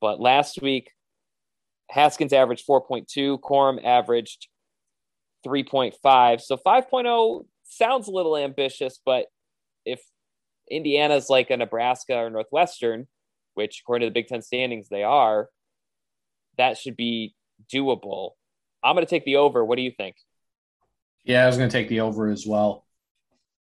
But 0.00 0.20
last 0.20 0.60
week, 0.60 0.90
Haskins 1.90 2.32
averaged 2.32 2.66
4.2, 2.66 3.38
Corum 3.40 3.84
averaged 3.84 4.48
3.5. 5.46 6.40
So 6.40 6.56
5.0 6.56 7.44
sounds 7.64 8.08
a 8.08 8.12
little 8.12 8.36
ambitious, 8.36 8.98
but 9.04 9.26
if 9.84 10.00
Indiana's 10.70 11.28
like 11.28 11.50
a 11.50 11.56
Nebraska 11.56 12.16
or 12.16 12.30
Northwestern, 12.30 13.06
which 13.54 13.82
according 13.82 14.06
to 14.06 14.10
the 14.10 14.14
Big 14.14 14.28
Ten 14.28 14.42
standings 14.42 14.88
they 14.88 15.02
are, 15.02 15.48
that 16.58 16.78
should 16.78 16.96
be 16.96 17.34
doable. 17.72 18.30
I'm 18.82 18.94
going 18.94 19.06
to 19.06 19.10
take 19.10 19.24
the 19.24 19.36
over. 19.36 19.64
What 19.64 19.76
do 19.76 19.82
you 19.82 19.92
think? 19.96 20.16
Yeah, 21.24 21.44
I 21.44 21.46
was 21.46 21.56
going 21.56 21.68
to 21.68 21.76
take 21.76 21.88
the 21.88 22.00
over 22.00 22.28
as 22.30 22.46
well. 22.46 22.84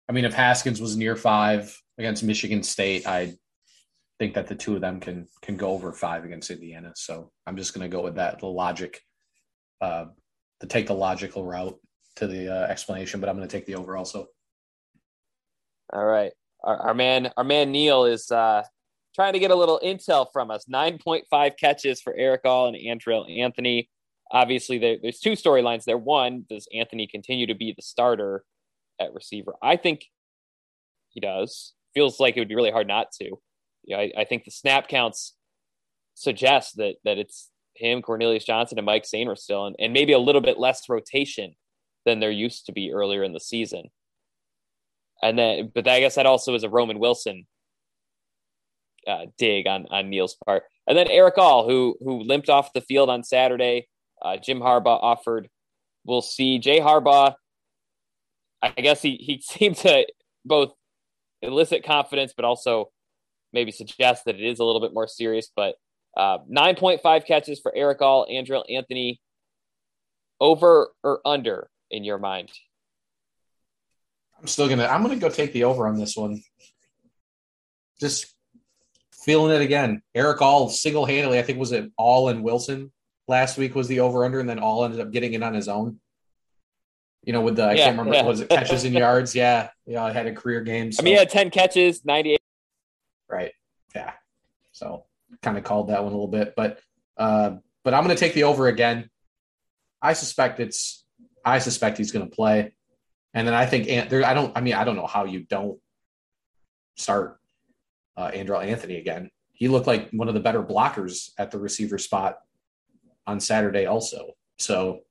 I 0.10 0.14
mean, 0.14 0.26
if 0.26 0.34
Haskins 0.34 0.82
was 0.82 0.98
near 0.98 1.16
five 1.16 1.80
against 1.98 2.24
Michigan 2.24 2.64
State, 2.64 3.08
I 3.08 3.36
think 4.20 4.34
that 4.34 4.48
the 4.48 4.56
two 4.56 4.76
of 4.76 4.82
them 4.82 5.00
can 5.00 5.28
can 5.42 5.58
go 5.58 5.70
over 5.70 5.94
five 5.94 6.26
against 6.26 6.50
Indiana. 6.50 6.92
So 6.96 7.32
I'm 7.46 7.58
just 7.58 7.74
going 7.74 7.90
to 7.90 7.96
go 7.96 8.04
with 8.04 8.16
that. 8.16 8.40
The 8.40 8.48
logic, 8.48 9.00
uh, 9.80 10.06
to 10.60 10.68
take 10.68 10.88
the 10.88 10.94
logical 10.94 11.46
route 11.46 11.80
to 12.18 12.28
the 12.28 12.54
uh, 12.54 12.68
explanation, 12.68 13.20
but 13.20 13.30
I'm 13.30 13.38
going 13.38 13.48
to 13.48 13.58
take 13.58 13.66
the 13.66 13.76
over 13.76 13.96
also. 13.96 14.28
All 15.94 16.06
right, 16.06 16.32
our, 16.64 16.78
our 16.78 16.94
man, 16.94 17.32
our 17.38 17.44
man 17.44 17.72
Neil 17.72 18.06
is 18.06 18.32
uh, 18.32 18.64
trying 19.14 19.34
to 19.34 19.40
get 19.40 19.52
a 19.52 19.56
little 19.56 19.80
intel 19.84 20.28
from 20.32 20.52
us. 20.52 20.66
Nine 20.68 20.98
point 20.98 21.26
five 21.30 21.54
catches 21.58 22.02
for 22.02 22.14
Erick 22.16 22.42
All 22.46 22.68
and 22.68 22.78
Andrel 22.78 23.40
Anthony 23.40 23.90
obviously 24.32 24.78
there, 24.78 24.98
there's 25.02 25.20
two 25.20 25.32
storylines 25.32 25.84
there. 25.84 25.98
One, 25.98 26.46
does 26.50 26.68
Anthony 26.74 27.06
continue 27.08 27.48
to 27.48 27.56
be 27.56 27.74
the 27.76 27.82
starter 27.82 28.44
at 29.00 29.14
receiver? 29.14 29.56
I 29.62 29.76
think 29.76 30.06
he 31.10 31.20
does. 31.20 31.74
Feels 31.94 32.20
like 32.20 32.38
it 32.38 32.40
would 32.40 32.50
be 32.50 32.56
really 32.56 32.72
hard 32.72 32.88
not 32.88 33.12
to. 33.20 33.26
You 33.84 33.98
know, 33.98 33.98
I, 33.98 34.12
I 34.20 34.24
think 34.26 34.46
the 34.46 34.52
snap 34.52 34.88
counts 34.88 35.36
suggest 36.14 36.78
that 36.78 36.96
that 37.04 37.18
it's 37.18 37.50
him, 37.76 38.02
Cornelius 38.02 38.46
Johnson, 38.46 38.78
and 38.78 38.86
Mike 38.86 39.04
Sainristil, 39.04 39.68
and, 39.68 39.76
and 39.80 39.94
maybe 39.94 40.14
a 40.14 40.20
little 40.20 40.42
bit 40.42 40.58
less 40.58 40.88
rotation 40.88 41.56
than 42.06 42.20
there 42.20 42.32
used 42.32 42.66
to 42.66 42.72
be 42.72 42.94
earlier 42.94 43.24
in 43.24 43.34
the 43.34 43.40
season. 43.40 43.90
And 45.22 45.38
then, 45.38 45.72
but 45.74 45.88
I 45.88 46.00
guess 46.00 46.16
that 46.16 46.26
also 46.26 46.56
is 46.56 46.64
a 46.64 46.70
Roman 46.70 47.00
Wilson 47.00 47.46
uh, 49.08 49.26
dig 49.38 49.68
on 49.68 49.88
on 49.90 50.10
Neil's 50.10 50.36
part. 50.46 50.64
And 50.88 50.98
then 50.98 51.10
Erick 51.10 51.38
All, 51.38 51.68
who 51.68 51.96
who 52.00 52.22
limped 52.24 52.50
off 52.50 52.74
the 52.74 52.82
field 52.82 53.10
on 53.10 53.24
Saturday, 53.24 53.88
uh, 54.22 54.38
Jim 54.38 54.60
Harbaugh 54.60 55.00
offered. 55.02 55.50
We'll 56.06 56.22
see. 56.22 56.58
Jay 56.58 56.80
Harbaugh, 56.80 57.36
I 58.62 58.70
guess 58.72 59.02
he, 59.02 59.16
he 59.16 59.42
seemed 59.46 59.78
to 59.78 60.06
both 60.46 60.74
elicit 61.42 61.84
confidence, 61.84 62.34
but 62.36 62.46
also 62.46 62.92
maybe 63.54 63.72
suggest 63.72 64.26
that 64.26 64.36
it 64.36 64.42
is 64.42 64.60
a 64.60 64.64
little 64.64 64.82
bit 64.82 64.94
more 64.94 65.08
serious. 65.08 65.50
But 65.56 65.76
uh, 66.16 66.40
9.5 66.52 67.26
catches 67.26 67.60
for 67.60 67.74
Erick 67.76 68.02
All, 68.02 68.28
Andrel 68.28 68.64
Anthony. 68.70 69.20
Over 70.40 70.90
or 71.04 71.22
under 71.24 71.70
in 71.92 72.04
your 72.04 72.18
mind? 72.18 72.50
I'm 74.40 74.48
still 74.48 74.68
gonna. 74.68 74.88
I'm 74.88 75.04
gonna 75.04 75.18
go 75.18 75.30
take 75.30 75.54
the 75.54 75.66
over 75.66 75.88
on 75.88 76.00
this 76.00 76.18
one. 76.18 76.42
Just 78.00 78.34
feeling 79.24 79.56
it 79.56 79.62
again. 79.62 80.02
Erick 80.16 80.42
All 80.42 80.70
single 80.70 81.06
handedly. 81.06 81.40
I 81.40 81.44
think 81.44 81.60
was 81.60 81.72
it 81.72 81.92
All 81.98 82.30
and 82.30 82.44
Wilson 82.44 82.92
last 83.28 83.58
week 83.58 83.76
was 83.76 83.88
the 83.88 84.00
over 84.02 84.26
under, 84.26 84.40
and 84.40 84.50
then 84.50 84.60
all 84.60 84.84
ended 84.84 85.00
up 85.00 85.12
getting 85.12 85.34
it 85.34 85.44
on 85.44 85.54
his 85.54 85.68
own. 85.68 86.00
You 87.24 87.34
know, 87.34 87.42
with 87.42 87.56
the 87.56 87.64
I 87.64 87.74
yeah, 87.74 87.86
can't 87.86 87.98
remember 88.00 88.16
yeah. 88.16 88.24
was 88.24 88.42
it 88.42 88.50
catches 88.50 88.84
and 88.84 88.96
yards. 88.96 89.36
Yeah, 89.36 89.70
yeah, 89.86 90.04
I 90.04 90.12
had 90.12 90.26
a 90.28 90.34
career 90.34 90.62
game. 90.62 90.92
So. 90.92 91.02
I 91.02 91.04
mean, 91.04 91.14
he 91.14 91.20
had 91.20 91.30
ten 91.30 91.50
catches, 91.52 92.04
ninety 92.04 92.34
eight. 92.34 92.42
Right. 93.30 93.54
Yeah. 93.96 94.14
So 94.72 95.06
kind 95.42 95.58
of 95.58 95.64
called 95.64 95.90
that 95.90 96.04
one 96.04 96.12
a 96.12 96.16
little 96.16 96.28
bit, 96.28 96.54
but 96.56 96.80
uh, 97.18 97.58
but 97.84 97.94
I'm 97.94 98.04
going 98.04 98.16
to 98.16 98.20
take 98.20 98.34
the 98.34 98.44
over 98.44 98.68
again. 98.68 99.10
I 100.02 100.14
suspect 100.14 100.60
it's. 100.60 101.06
I 101.44 101.60
suspect 101.60 101.98
he's 101.98 102.12
going 102.12 102.28
to 102.28 102.36
play. 102.36 102.74
And 103.34 103.48
then 103.48 103.54
I 103.54 103.66
think 103.66 103.88
there, 104.10 104.26
I 104.26 104.34
don't. 104.34 104.56
I 104.58 104.62
mean, 104.62 104.74
I 104.74 104.84
don't 104.84 104.96
know 104.96 105.08
how 105.08 105.26
you 105.26 105.42
don't 105.42 105.80
start 106.98 107.40
uh, 108.18 108.32
Andrel 108.32 108.66
Anthony 108.66 108.98
again. 108.98 109.30
He 109.54 109.68
looked 109.68 109.88
like 109.88 110.10
one 110.12 110.28
of 110.28 110.34
the 110.34 110.40
better 110.40 110.64
blockers 110.64 111.32
at 111.38 111.52
the 111.52 111.60
receiver 111.60 111.98
spot 111.98 112.40
on 113.28 113.40
Saturday, 113.40 113.86
also. 113.86 114.32
So 114.58 115.02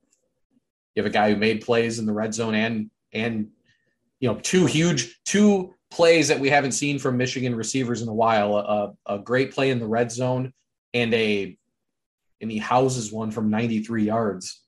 you 0.95 1.03
have 1.03 1.09
a 1.09 1.13
guy 1.13 1.31
who 1.31 1.37
made 1.37 1.61
plays 1.61 1.99
in 1.99 2.05
the 2.05 2.13
red 2.13 2.33
zone 2.33 2.55
and 2.55 2.89
and 3.13 3.49
you 4.19 4.29
know 4.29 4.39
two 4.39 4.65
huge 4.65 5.19
two 5.25 5.73
plays 5.89 6.29
that 6.29 6.39
we 6.39 6.49
haven't 6.49 6.71
seen 6.71 6.99
from 6.99 7.17
Michigan 7.17 7.55
receivers 7.55 8.01
in 8.01 8.07
a 8.07 8.13
while. 8.13 8.57
A, 8.57 8.93
a 9.05 9.19
great 9.19 9.51
play 9.53 9.71
in 9.71 9.79
the 9.79 9.87
red 9.87 10.11
zone 10.11 10.53
and 10.93 11.13
a 11.13 11.57
and 12.39 12.51
he 12.51 12.57
houses 12.57 13.11
one 13.11 13.29
from 13.29 13.49
93 13.51 14.05
yards. 14.05 14.61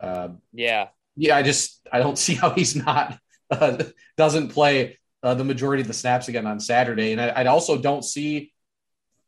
Uh, 0.00 0.30
yeah, 0.52 0.88
yeah. 1.16 1.36
I 1.36 1.42
just 1.42 1.86
I 1.92 1.98
don't 1.98 2.18
see 2.18 2.34
how 2.34 2.50
he's 2.50 2.74
not 2.76 3.18
uh, 3.50 3.84
doesn't 4.16 4.48
play 4.48 4.98
uh, 5.22 5.34
the 5.34 5.44
majority 5.44 5.82
of 5.82 5.88
the 5.88 5.94
snaps 5.94 6.28
again 6.28 6.46
on 6.46 6.60
Saturday, 6.60 7.12
and 7.12 7.20
I, 7.20 7.28
I 7.28 7.44
also 7.46 7.78
don't 7.78 8.04
see. 8.04 8.52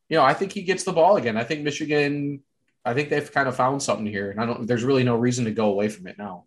You 0.08 0.18
know, 0.18 0.24
I 0.24 0.34
think 0.34 0.52
he 0.52 0.62
gets 0.62 0.84
the 0.84 0.92
ball 0.92 1.16
again. 1.16 1.36
I 1.36 1.44
think 1.44 1.62
Michigan. 1.62 2.42
I 2.84 2.94
think 2.94 3.10
they've 3.10 3.30
kind 3.30 3.48
of 3.48 3.54
found 3.54 3.82
something 3.82 4.06
here, 4.06 4.30
and 4.30 4.40
I 4.40 4.46
don't. 4.46 4.66
There's 4.66 4.84
really 4.84 5.04
no 5.04 5.16
reason 5.16 5.44
to 5.44 5.50
go 5.50 5.70
away 5.70 5.88
from 5.88 6.06
it 6.06 6.18
now. 6.18 6.44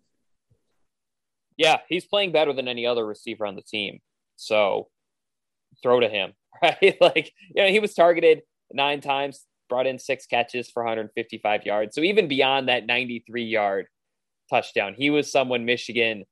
Yeah, 1.56 1.78
he's 1.88 2.04
playing 2.04 2.32
better 2.32 2.52
than 2.52 2.68
any 2.68 2.86
other 2.86 3.06
receiver 3.06 3.46
on 3.46 3.56
the 3.56 3.62
team. 3.62 4.00
So 4.36 4.88
throw 5.82 6.00
to 6.00 6.08
him, 6.08 6.32
right? 6.62 6.96
like, 7.00 7.32
you 7.54 7.62
know, 7.62 7.68
he 7.68 7.80
was 7.80 7.94
targeted 7.94 8.42
nine 8.72 9.00
times, 9.00 9.46
brought 9.68 9.86
in 9.86 9.98
six 9.98 10.26
catches 10.26 10.70
for 10.70 10.82
155 10.82 11.64
yards. 11.64 11.94
So 11.94 12.02
even 12.02 12.28
beyond 12.28 12.68
that 12.68 12.86
93 12.86 13.44
yard 13.44 13.86
touchdown, 14.50 14.94
he 14.96 15.10
was 15.10 15.30
someone 15.30 15.64
Michigan 15.64 16.24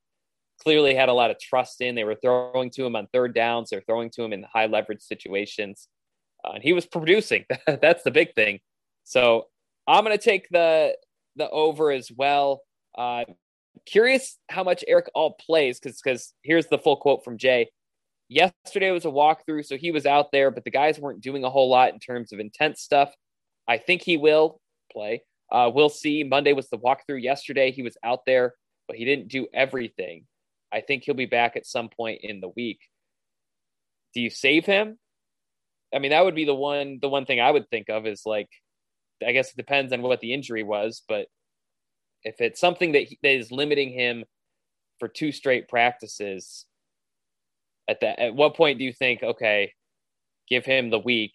clearly 0.64 0.94
had 0.94 1.08
a 1.08 1.12
lot 1.12 1.30
of 1.30 1.38
trust 1.38 1.80
in. 1.80 1.94
They 1.94 2.04
were 2.04 2.16
throwing 2.16 2.70
to 2.70 2.84
him 2.84 2.96
on 2.96 3.06
third 3.12 3.34
downs, 3.34 3.70
they're 3.70 3.82
throwing 3.82 4.10
to 4.10 4.22
him 4.22 4.32
in 4.32 4.44
high 4.44 4.66
leverage 4.66 5.02
situations. 5.02 5.88
Uh, 6.44 6.52
and 6.54 6.62
he 6.62 6.72
was 6.72 6.86
producing. 6.86 7.44
That's 7.66 8.02
the 8.02 8.10
big 8.10 8.34
thing. 8.34 8.60
So 9.04 9.46
I'm 9.86 10.04
going 10.04 10.16
to 10.16 10.22
take 10.22 10.48
the 10.50 10.96
the 11.36 11.48
over 11.50 11.90
as 11.90 12.10
well. 12.14 12.62
Uh, 12.96 13.24
curious 13.86 14.38
how 14.48 14.64
much 14.64 14.84
Erick 14.86 15.10
All 15.14 15.32
plays 15.34 15.78
because 15.80 16.00
because 16.02 16.32
here's 16.42 16.66
the 16.66 16.78
full 16.78 16.96
quote 16.96 17.24
from 17.24 17.38
Jay. 17.38 17.70
Yesterday 18.28 18.90
was 18.90 19.04
a 19.04 19.08
walkthrough, 19.08 19.66
so 19.66 19.76
he 19.76 19.90
was 19.90 20.06
out 20.06 20.32
there, 20.32 20.50
but 20.50 20.64
the 20.64 20.70
guys 20.70 20.98
weren't 20.98 21.20
doing 21.20 21.44
a 21.44 21.50
whole 21.50 21.68
lot 21.68 21.92
in 21.92 21.98
terms 21.98 22.32
of 22.32 22.40
intense 22.40 22.80
stuff. 22.80 23.12
I 23.68 23.78
think 23.78 24.02
he 24.02 24.16
will 24.16 24.60
play. 24.90 25.22
Uh, 25.52 25.70
we'll 25.72 25.90
see. 25.90 26.24
Monday 26.24 26.52
was 26.52 26.68
the 26.68 26.78
walkthrough. 26.78 27.22
Yesterday 27.22 27.70
he 27.70 27.82
was 27.82 27.96
out 28.02 28.20
there, 28.26 28.54
but 28.88 28.96
he 28.96 29.04
didn't 29.04 29.28
do 29.28 29.46
everything. 29.52 30.24
I 30.74 30.80
think 30.80 31.04
he'll 31.04 31.14
be 31.14 31.26
back 31.26 31.56
at 31.56 31.66
some 31.66 31.88
point 31.88 32.20
in 32.22 32.40
the 32.40 32.48
week. 32.48 32.80
Do 34.12 34.20
you 34.20 34.30
save 34.30 34.66
him? 34.66 34.98
I 35.94 36.00
mean, 36.00 36.10
that 36.10 36.24
would 36.24 36.34
be 36.34 36.44
the 36.44 36.54
one. 36.54 36.98
The 37.00 37.08
one 37.08 37.26
thing 37.26 37.40
I 37.40 37.50
would 37.50 37.68
think 37.70 37.88
of 37.88 38.06
is 38.06 38.22
like, 38.26 38.48
I 39.24 39.32
guess 39.32 39.50
it 39.50 39.56
depends 39.56 39.92
on 39.92 40.02
what 40.02 40.20
the 40.20 40.34
injury 40.34 40.64
was, 40.64 41.02
but 41.08 41.28
if 42.24 42.40
it's 42.40 42.60
something 42.60 42.92
that, 42.92 43.04
he, 43.04 43.18
that 43.22 43.36
is 43.36 43.52
limiting 43.52 43.92
him 43.92 44.24
for 44.98 45.08
two 45.08 45.30
straight 45.30 45.68
practices, 45.68 46.66
at 47.86 48.00
that 48.00 48.18
at 48.18 48.34
what 48.34 48.56
point 48.56 48.78
do 48.78 48.84
you 48.84 48.92
think 48.92 49.22
okay, 49.22 49.72
give 50.48 50.64
him 50.64 50.90
the 50.90 50.98
week 50.98 51.32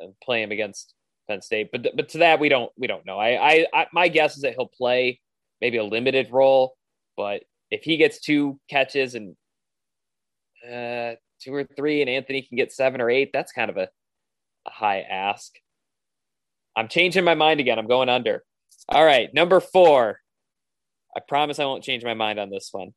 and 0.00 0.14
play 0.22 0.42
him 0.42 0.52
against 0.52 0.94
Penn 1.28 1.42
State? 1.42 1.70
But 1.72 1.88
but 1.94 2.08
to 2.10 2.18
that 2.18 2.40
we 2.40 2.48
don't 2.48 2.72
we 2.78 2.86
don't 2.86 3.04
know. 3.04 3.18
I, 3.18 3.50
I, 3.50 3.66
I 3.74 3.86
my 3.92 4.08
guess 4.08 4.36
is 4.36 4.42
that 4.42 4.54
he'll 4.54 4.70
play 4.78 5.20
maybe 5.60 5.76
a 5.76 5.84
limited 5.84 6.28
role, 6.30 6.76
but 7.16 7.42
if 7.70 7.82
he 7.82 7.96
gets 7.96 8.20
two 8.20 8.58
catches 8.68 9.14
and 9.14 9.36
uh, 10.64 11.14
two 11.42 11.54
or 11.54 11.64
three, 11.64 12.00
and 12.00 12.10
Anthony 12.10 12.42
can 12.42 12.56
get 12.56 12.72
seven 12.72 13.00
or 13.00 13.10
eight, 13.10 13.30
that's 13.32 13.52
kind 13.52 13.70
of 13.70 13.76
a, 13.76 13.88
a 14.66 14.70
high 14.70 15.00
ask. 15.00 15.52
I'm 16.76 16.88
changing 16.88 17.24
my 17.24 17.34
mind 17.34 17.60
again. 17.60 17.78
I'm 17.78 17.88
going 17.88 18.08
under. 18.08 18.44
All 18.88 19.04
right, 19.04 19.32
number 19.34 19.60
four. 19.60 20.20
I 21.16 21.20
promise 21.26 21.58
I 21.58 21.64
won't 21.64 21.84
change 21.84 22.04
my 22.04 22.14
mind 22.14 22.38
on 22.38 22.50
this 22.50 22.68
one. 22.70 22.92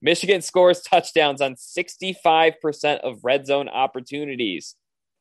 Michigan 0.00 0.42
scores 0.42 0.80
touchdowns 0.80 1.40
on 1.40 1.54
65% 1.54 3.00
of 3.00 3.20
red 3.22 3.46
zone 3.46 3.68
opportunities. 3.68 4.74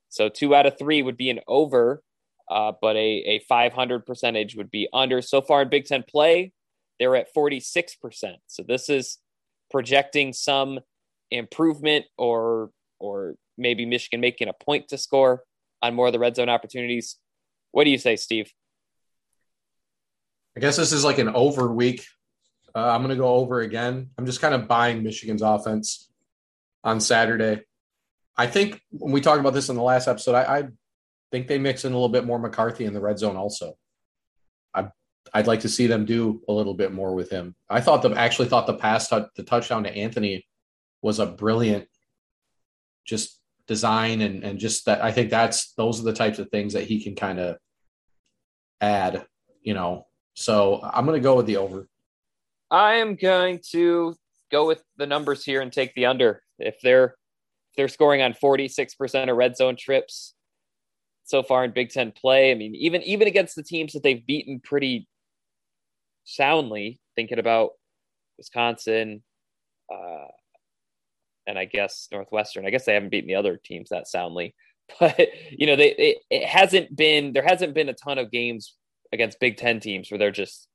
So 0.09 0.29
two 0.29 0.55
out 0.55 0.65
of 0.65 0.77
three 0.77 1.03
would 1.03 1.17
be 1.17 1.29
an 1.29 1.39
over, 1.47 2.01
uh, 2.49 2.73
but 2.81 2.95
a, 2.95 2.99
a 2.99 3.39
500 3.47 4.05
percentage 4.05 4.55
would 4.55 4.71
be 4.71 4.89
under. 4.91 5.21
So 5.21 5.41
far 5.41 5.61
in 5.61 5.69
Big 5.69 5.85
Ten 5.85 6.03
play, 6.07 6.51
they're 7.01 7.15
at 7.15 7.33
46%. 7.33 8.35
So 8.45 8.61
this 8.61 8.87
is 8.87 9.17
projecting 9.71 10.33
some 10.33 10.79
improvement 11.31 12.05
or 12.15 12.69
or 12.99 13.33
maybe 13.57 13.87
Michigan 13.87 14.21
making 14.21 14.47
a 14.47 14.53
point 14.53 14.89
to 14.89 14.99
score 14.99 15.43
on 15.81 15.95
more 15.95 16.07
of 16.07 16.13
the 16.13 16.19
red 16.19 16.35
zone 16.35 16.47
opportunities. 16.47 17.17
What 17.71 17.85
do 17.85 17.89
you 17.89 17.97
say, 17.97 18.17
Steve? 18.17 18.51
I 20.55 20.59
guess 20.59 20.77
this 20.77 20.91
is 20.91 21.03
like 21.03 21.17
an 21.17 21.29
over 21.29 21.71
week. 21.71 22.05
Uh, 22.75 22.91
I'm 22.91 23.01
going 23.01 23.09
to 23.09 23.15
go 23.15 23.29
over 23.29 23.61
again. 23.61 24.11
I'm 24.19 24.27
just 24.27 24.39
kind 24.39 24.53
of 24.53 24.67
buying 24.67 25.01
Michigan's 25.01 25.41
offense 25.41 26.07
on 26.83 26.99
Saturday. 26.99 27.63
I 28.37 28.45
think 28.45 28.79
when 28.91 29.11
we 29.11 29.21
talked 29.21 29.39
about 29.39 29.55
this 29.55 29.69
in 29.69 29.75
the 29.75 29.81
last 29.81 30.07
episode, 30.07 30.35
I, 30.35 30.59
I 30.59 30.63
think 31.31 31.47
they 31.47 31.57
mix 31.57 31.83
in 31.83 31.93
a 31.93 31.95
little 31.95 32.09
bit 32.09 32.25
more 32.25 32.37
McCarthy 32.37 32.85
in 32.85 32.93
the 32.93 33.01
red 33.01 33.17
zone 33.17 33.37
also. 33.37 33.75
I'd 35.33 35.47
like 35.47 35.61
to 35.61 35.69
see 35.69 35.87
them 35.87 36.05
do 36.05 36.41
a 36.47 36.53
little 36.53 36.73
bit 36.73 36.91
more 36.91 37.15
with 37.15 37.29
him. 37.29 37.55
I 37.69 37.81
thought 37.81 38.01
the 38.01 38.11
actually 38.11 38.49
thought 38.49 38.67
the 38.67 38.73
pass 38.73 39.07
the 39.07 39.29
touchdown 39.45 39.83
to 39.83 39.95
Anthony 39.95 40.45
was 41.01 41.19
a 41.19 41.25
brilliant 41.25 41.87
just 43.05 43.39
design 43.67 44.21
and 44.21 44.43
and 44.43 44.59
just 44.59 44.85
that 44.85 45.03
I 45.03 45.11
think 45.11 45.29
that's 45.29 45.73
those 45.73 45.99
are 45.99 46.03
the 46.03 46.13
types 46.13 46.39
of 46.39 46.49
things 46.49 46.73
that 46.73 46.83
he 46.83 47.01
can 47.01 47.15
kind 47.15 47.39
of 47.39 47.57
add, 48.81 49.25
you 49.61 49.73
know. 49.73 50.07
So 50.33 50.81
I'm 50.83 51.05
going 51.05 51.19
to 51.19 51.23
go 51.23 51.35
with 51.35 51.45
the 51.45 51.57
over. 51.57 51.87
I 52.69 52.95
am 52.95 53.15
going 53.15 53.59
to 53.71 54.15
go 54.51 54.67
with 54.67 54.83
the 54.97 55.05
numbers 55.05 55.43
here 55.43 55.61
and 55.61 55.71
take 55.71 55.93
the 55.93 56.05
under. 56.05 56.41
If 56.59 56.75
they're 56.81 57.15
if 57.71 57.77
they're 57.77 57.87
scoring 57.87 58.21
on 58.21 58.33
46% 58.33 59.29
of 59.29 59.37
red 59.37 59.55
zone 59.55 59.77
trips 59.77 60.33
so 61.23 61.41
far 61.41 61.63
in 61.63 61.71
Big 61.71 61.89
10 61.89 62.11
play, 62.11 62.51
I 62.51 62.55
mean 62.55 62.75
even 62.75 63.01
even 63.03 63.27
against 63.27 63.55
the 63.55 63.63
teams 63.63 63.93
that 63.93 64.03
they've 64.03 64.25
beaten 64.25 64.59
pretty 64.61 65.07
soundly, 66.35 66.99
thinking 67.15 67.39
about 67.39 67.71
Wisconsin 68.37 69.23
uh, 69.93 70.27
and 71.47 71.57
I 71.57 71.65
guess 71.65 72.07
Northwestern. 72.11 72.65
I 72.65 72.69
guess 72.69 72.85
they 72.85 72.93
haven't 72.93 73.09
beaten 73.09 73.27
the 73.27 73.35
other 73.35 73.59
teams 73.63 73.89
that 73.89 74.07
soundly. 74.07 74.55
But 74.99 75.29
you 75.49 75.67
know, 75.67 75.77
they 75.77 75.93
it, 75.93 76.17
it 76.29 76.45
hasn't 76.45 76.93
been 76.93 77.31
there 77.31 77.45
hasn't 77.47 77.73
been 77.73 77.87
a 77.87 77.93
ton 77.93 78.17
of 78.17 78.29
games 78.29 78.75
against 79.13 79.39
Big 79.39 79.55
Ten 79.55 79.79
teams 79.79 80.11
where 80.11 80.17
they're 80.17 80.31
just 80.31 80.67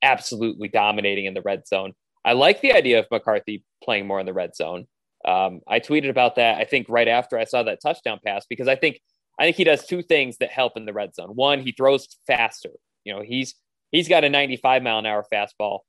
absolutely 0.00 0.68
dominating 0.68 1.26
in 1.26 1.34
the 1.34 1.42
red 1.42 1.66
zone. 1.66 1.92
I 2.24 2.32
like 2.32 2.62
the 2.62 2.72
idea 2.72 2.98
of 2.98 3.06
McCarthy 3.10 3.64
playing 3.84 4.06
more 4.06 4.20
in 4.20 4.26
the 4.26 4.32
red 4.32 4.56
zone. 4.56 4.86
Um, 5.26 5.60
I 5.68 5.80
tweeted 5.80 6.08
about 6.08 6.36
that. 6.36 6.58
I 6.58 6.64
think 6.64 6.86
right 6.88 7.08
after 7.08 7.38
I 7.38 7.44
saw 7.44 7.62
that 7.64 7.82
touchdown 7.82 8.20
pass 8.24 8.46
because 8.48 8.68
I 8.68 8.76
think 8.76 9.00
I 9.38 9.44
think 9.44 9.56
he 9.56 9.64
does 9.64 9.86
two 9.86 10.02
things 10.02 10.38
that 10.38 10.50
help 10.50 10.76
in 10.76 10.86
the 10.86 10.92
red 10.92 11.14
zone. 11.14 11.30
One, 11.30 11.60
he 11.60 11.72
throws 11.72 12.08
faster. 12.26 12.70
You 13.04 13.14
know, 13.14 13.22
he's 13.22 13.54
he's 13.90 14.08
got 14.08 14.24
a 14.24 14.28
95 14.28 14.82
mile 14.82 14.98
an 14.98 15.06
hour 15.06 15.24
fastball. 15.32 15.80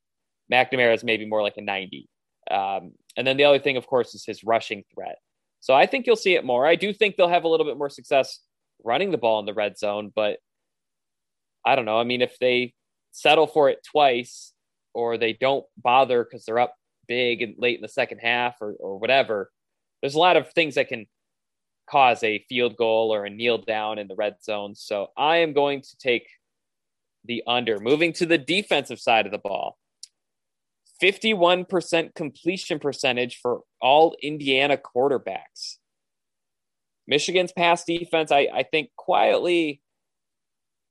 McNamara 0.52 0.96
is 0.96 1.04
maybe 1.04 1.26
more 1.26 1.44
like 1.44 1.58
a 1.58 1.62
90. 1.62 2.10
Um, 2.50 2.94
and 3.16 3.28
then 3.28 3.38
the 3.38 3.44
other 3.44 3.60
thing, 3.60 3.78
of 3.78 3.86
course, 3.86 4.16
is 4.16 4.26
his 4.26 4.44
rushing 4.44 4.84
threat. 4.94 5.18
So 5.60 5.74
I 5.74 5.86
think 5.86 6.08
you'll 6.08 6.16
see 6.16 6.36
it 6.36 6.46
more. 6.46 6.66
I 6.66 6.76
do 6.76 6.94
think 6.94 7.16
they'll 7.16 7.30
have 7.30 7.44
a 7.44 7.48
little 7.48 7.66
bit 7.66 7.78
more 7.78 7.90
success 7.90 8.40
running 8.84 9.12
the 9.12 9.18
ball 9.18 9.40
in 9.40 9.46
the 9.46 9.54
red 9.54 9.78
zone, 9.78 10.12
but 10.16 10.38
I 11.66 11.76
don't 11.76 11.86
know. 11.86 12.00
I 12.00 12.06
mean, 12.06 12.22
if 12.22 12.40
they 12.40 12.74
settle 13.12 13.48
for 13.48 13.70
it 13.70 13.80
twice 13.90 14.54
or 14.94 15.18
they 15.18 15.34
don't 15.34 15.66
bother 15.78 16.24
because 16.24 16.46
they're 16.46 16.60
up 16.60 16.76
big 17.08 17.42
and 17.42 17.56
late 17.58 17.76
in 17.76 17.82
the 17.82 17.90
second 17.90 18.20
half 18.20 18.56
or, 18.62 18.74
or 18.80 18.98
whatever, 18.98 19.52
there's 20.02 20.16
a 20.16 20.20
lot 20.20 20.38
of 20.38 20.52
things 20.54 20.76
that 20.76 20.88
can 20.88 21.06
cause 21.90 22.24
a 22.24 22.46
field 22.48 22.78
goal 22.78 23.14
or 23.14 23.26
a 23.26 23.30
kneel 23.30 23.58
down 23.58 24.00
in 24.00 24.08
the 24.08 24.16
red 24.16 24.36
zone. 24.42 24.76
So 24.76 25.08
I 25.18 25.38
am 25.38 25.54
going 25.54 25.82
to 25.82 25.98
take 25.98 26.28
the 27.26 27.44
under. 27.48 27.80
Moving 27.80 28.14
to 28.14 28.26
the 28.26 28.38
defensive 28.38 29.00
side 29.00 29.26
of 29.26 29.32
the 29.32 29.38
ball. 29.38 29.78
51% 31.02 32.14
completion 32.14 32.80
percentage 32.80 33.40
for 33.42 33.62
all 33.82 34.16
Indiana 34.22 34.78
quarterbacks. 34.78 35.78
Michigan's 37.08 37.54
pass 37.54 37.86
defense, 37.86 38.32
I, 38.32 38.48
I 38.54 38.64
think, 38.64 38.90
quietly 38.98 39.82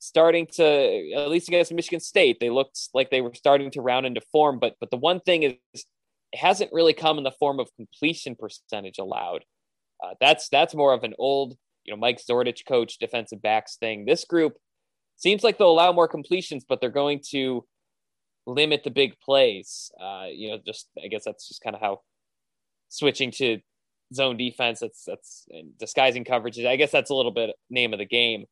starting 0.00 0.46
to 0.46 1.12
at 1.14 1.28
least 1.28 1.48
against 1.48 1.72
Michigan 1.72 2.00
State, 2.00 2.38
they 2.40 2.50
looked 2.50 2.78
like 2.94 3.10
they 3.10 3.20
were 3.20 3.34
starting 3.34 3.70
to 3.72 3.80
round 3.80 4.06
into 4.06 4.20
form. 4.32 4.58
But 4.58 4.74
but 4.80 4.90
the 4.90 4.96
one 4.96 5.20
thing 5.20 5.42
is, 5.42 5.54
it 5.74 6.38
hasn't 6.38 6.72
really 6.72 6.92
come 6.92 7.18
in 7.18 7.24
the 7.24 7.32
form 7.32 7.60
of 7.60 7.68
completion 7.76 8.36
percentage 8.36 8.98
allowed. 8.98 9.44
Uh, 10.02 10.14
that's 10.20 10.48
that's 10.48 10.74
more 10.74 10.92
of 10.92 11.04
an 11.04 11.14
old, 11.18 11.56
you 11.84 11.92
know, 11.92 11.98
Mike 11.98 12.20
Zordich 12.24 12.66
coach 12.66 12.98
defensive 12.98 13.42
backs 13.42 13.76
thing. 13.76 14.04
This 14.04 14.24
group 14.24 14.54
seems 15.18 15.44
like 15.44 15.58
they'll 15.58 15.70
allow 15.70 15.92
more 15.92 16.08
completions, 16.08 16.64
but 16.66 16.80
they're 16.80 16.90
going 16.90 17.20
to 17.30 17.66
limit 18.46 18.82
the 18.82 18.90
big 18.90 19.18
plays. 19.20 19.90
Uh, 20.00 20.26
you 20.30 20.48
know, 20.48 20.58
just 20.64 20.88
I 21.02 21.08
guess 21.08 21.24
that's 21.24 21.46
just 21.46 21.62
kind 21.62 21.76
of 21.76 21.82
how 21.82 22.00
switching 22.88 23.30
to 23.32 23.58
zone 24.14 24.36
defense. 24.36 24.80
That's 24.80 25.04
that's 25.04 25.46
disguising 25.78 26.24
coverages. 26.24 26.66
I 26.66 26.76
guess 26.76 26.90
that's 26.90 27.10
a 27.10 27.14
little 27.14 27.32
bit 27.32 27.50
name 27.68 27.92
of 27.92 27.98
the 27.98 28.06
game. 28.06 28.46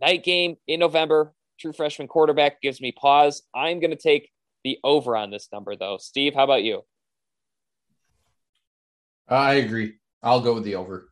Night 0.00 0.24
game 0.24 0.56
in 0.66 0.80
November. 0.80 1.34
True 1.60 1.72
freshman 1.72 2.08
quarterback 2.08 2.60
gives 2.60 2.80
me 2.80 2.90
pause. 2.90 3.42
I'm 3.54 3.78
going 3.78 3.92
to 3.92 3.96
take 3.96 4.30
the 4.64 4.78
over 4.82 5.16
on 5.16 5.30
this 5.30 5.48
number, 5.52 5.76
though. 5.76 5.98
Steve, 5.98 6.34
how 6.34 6.42
about 6.42 6.64
you? 6.64 6.82
I 9.28 9.54
agree. 9.54 9.94
I'll 10.22 10.40
go 10.40 10.54
with 10.54 10.64
the 10.64 10.74
over. 10.74 11.10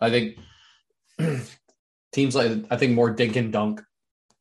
I 0.00 0.10
think 0.10 0.38
teams 2.12 2.34
like 2.34 2.52
I 2.70 2.76
think 2.76 2.92
more 2.92 3.10
dink 3.10 3.36
and 3.36 3.52
dunk. 3.52 3.82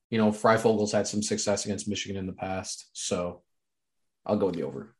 You 0.09 0.17
know, 0.17 0.31
Fryfogle's 0.31 0.91
had 0.91 1.07
some 1.07 1.21
success 1.21 1.65
against 1.65 1.87
Michigan 1.87 2.17
in 2.17 2.25
the 2.25 2.33
past, 2.33 2.89
so 2.93 3.43
I'll 4.25 4.37
go 4.37 4.47
with 4.47 4.55
the 4.55 4.63
over. 4.63 4.95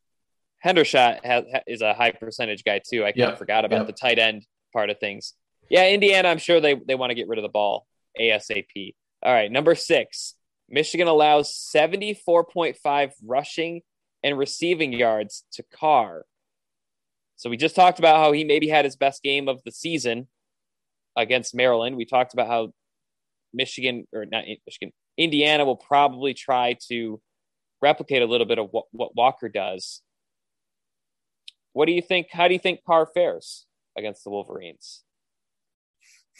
Hendershot 0.63 1.26
has, 1.26 1.45
is 1.65 1.82
a 1.82 1.93
high 1.93 2.11
percentage 2.11 2.63
guy 2.63 2.80
too. 2.80 3.03
I 3.03 3.11
kind 3.11 3.17
yep. 3.17 3.34
of 3.34 3.38
forgot 3.39 3.65
about 3.65 3.80
yep. 3.80 3.88
the 3.88 3.93
tight 3.93 4.20
end 4.20 4.45
part 4.74 4.89
of 4.89 4.99
things. 4.99 5.34
Yeah, 5.70 5.88
Indiana, 5.88 6.28
I'm 6.28 6.38
sure 6.38 6.59
they, 6.59 6.76
they 6.76 6.95
want 6.95 7.11
to 7.11 7.15
get 7.15 7.28
rid 7.28 7.39
of 7.39 7.43
the 7.43 7.49
ball 7.49 7.88
ASAP. 8.20 8.95
All 9.24 9.34
right, 9.34 9.51
number 9.51 9.76
six, 9.76 10.36
Michigan 10.70 11.07
allows 11.07 11.51
74.5 11.76 13.11
rushing 13.26 13.82
and 14.24 14.38
receiving 14.38 14.93
yards 14.93 15.43
to 15.53 15.63
Carr. 15.74 16.26
So 17.36 17.49
we 17.49 17.57
just 17.57 17.76
talked 17.76 17.99
about 17.99 18.17
how 18.17 18.32
he 18.32 18.43
maybe 18.43 18.67
had 18.67 18.86
his 18.86 18.95
best 18.95 19.24
game 19.24 19.47
of 19.47 19.61
the 19.63 19.72
season 19.72 20.28
against 21.16 21.55
Maryland. 21.55 21.95
We 21.95 22.05
talked 22.05 22.34
about 22.34 22.47
how 22.47 22.74
Michigan 23.53 24.07
or 24.14 24.26
not 24.26 24.45
Michigan, 24.66 24.91
Indiana 25.18 25.66
will 25.66 25.76
probably 25.76 26.34
try 26.34 26.78
to 26.88 27.22
replicate 27.82 28.22
a 28.22 28.26
little 28.26 28.47
bit 28.47 28.60
of 28.60 28.70
what, 28.72 28.86
what 28.91 29.16
Walker 29.16 29.49
does. 29.49 30.01
What 31.74 31.86
do 31.86 31.91
you 31.91 32.01
think? 32.01 32.28
How 32.32 32.47
do 32.47 32.53
you 32.53 32.60
think 32.60 32.82
Carr 32.86 33.05
fares 33.05 33.66
against 33.97 34.24
the 34.24 34.30
Wolverines? 34.30 35.03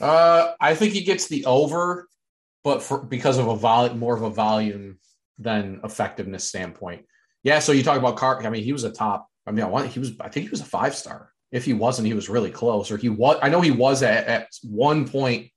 Uh, 0.02 0.54
I 0.60 0.76
think 0.76 0.94
he 0.94 1.02
gets 1.02 1.28
the 1.28 1.46
over, 1.46 2.08
but 2.64 2.82
for 2.82 3.00
because 3.00 3.38
of 3.38 3.48
a 3.48 3.56
vol 3.56 3.94
more 3.94 4.16
of 4.16 4.24
a 4.24 4.30
volume 4.30 5.00
than 5.38 5.82
effectiveness 5.84 6.46
standpoint. 6.46 7.06
Yeah, 7.44 7.60
so 7.60 7.72
you 7.72 7.84
talk 7.84 7.98
about 7.98 8.18
Carr. 8.18 8.46
I 8.46 8.50
mean, 8.50 8.64
he 8.64 8.74
was 8.74 8.84
a 8.84 8.92
top. 8.92 9.30
I 9.46 9.52
mean, 9.52 9.64
I 9.64 9.68
want, 9.68 9.88
he 9.88 10.00
was. 10.00 10.12
I 10.20 10.30
think 10.30 10.46
he 10.46 10.50
was 10.50 10.62
a 10.62 10.66
five 10.66 10.96
star. 10.96 11.32
If 11.52 11.66
he 11.66 11.74
wasn't, 11.74 12.08
he 12.08 12.14
was 12.14 12.30
really 12.30 12.52
close. 12.52 12.92
Or 12.92 12.98
he 12.98 13.10
was. 13.10 13.40
I 13.42 13.50
know 13.50 13.62
he 13.62 13.72
was 13.72 14.04
at, 14.04 14.28
at 14.28 14.48
one 14.64 15.08
point 15.08 15.50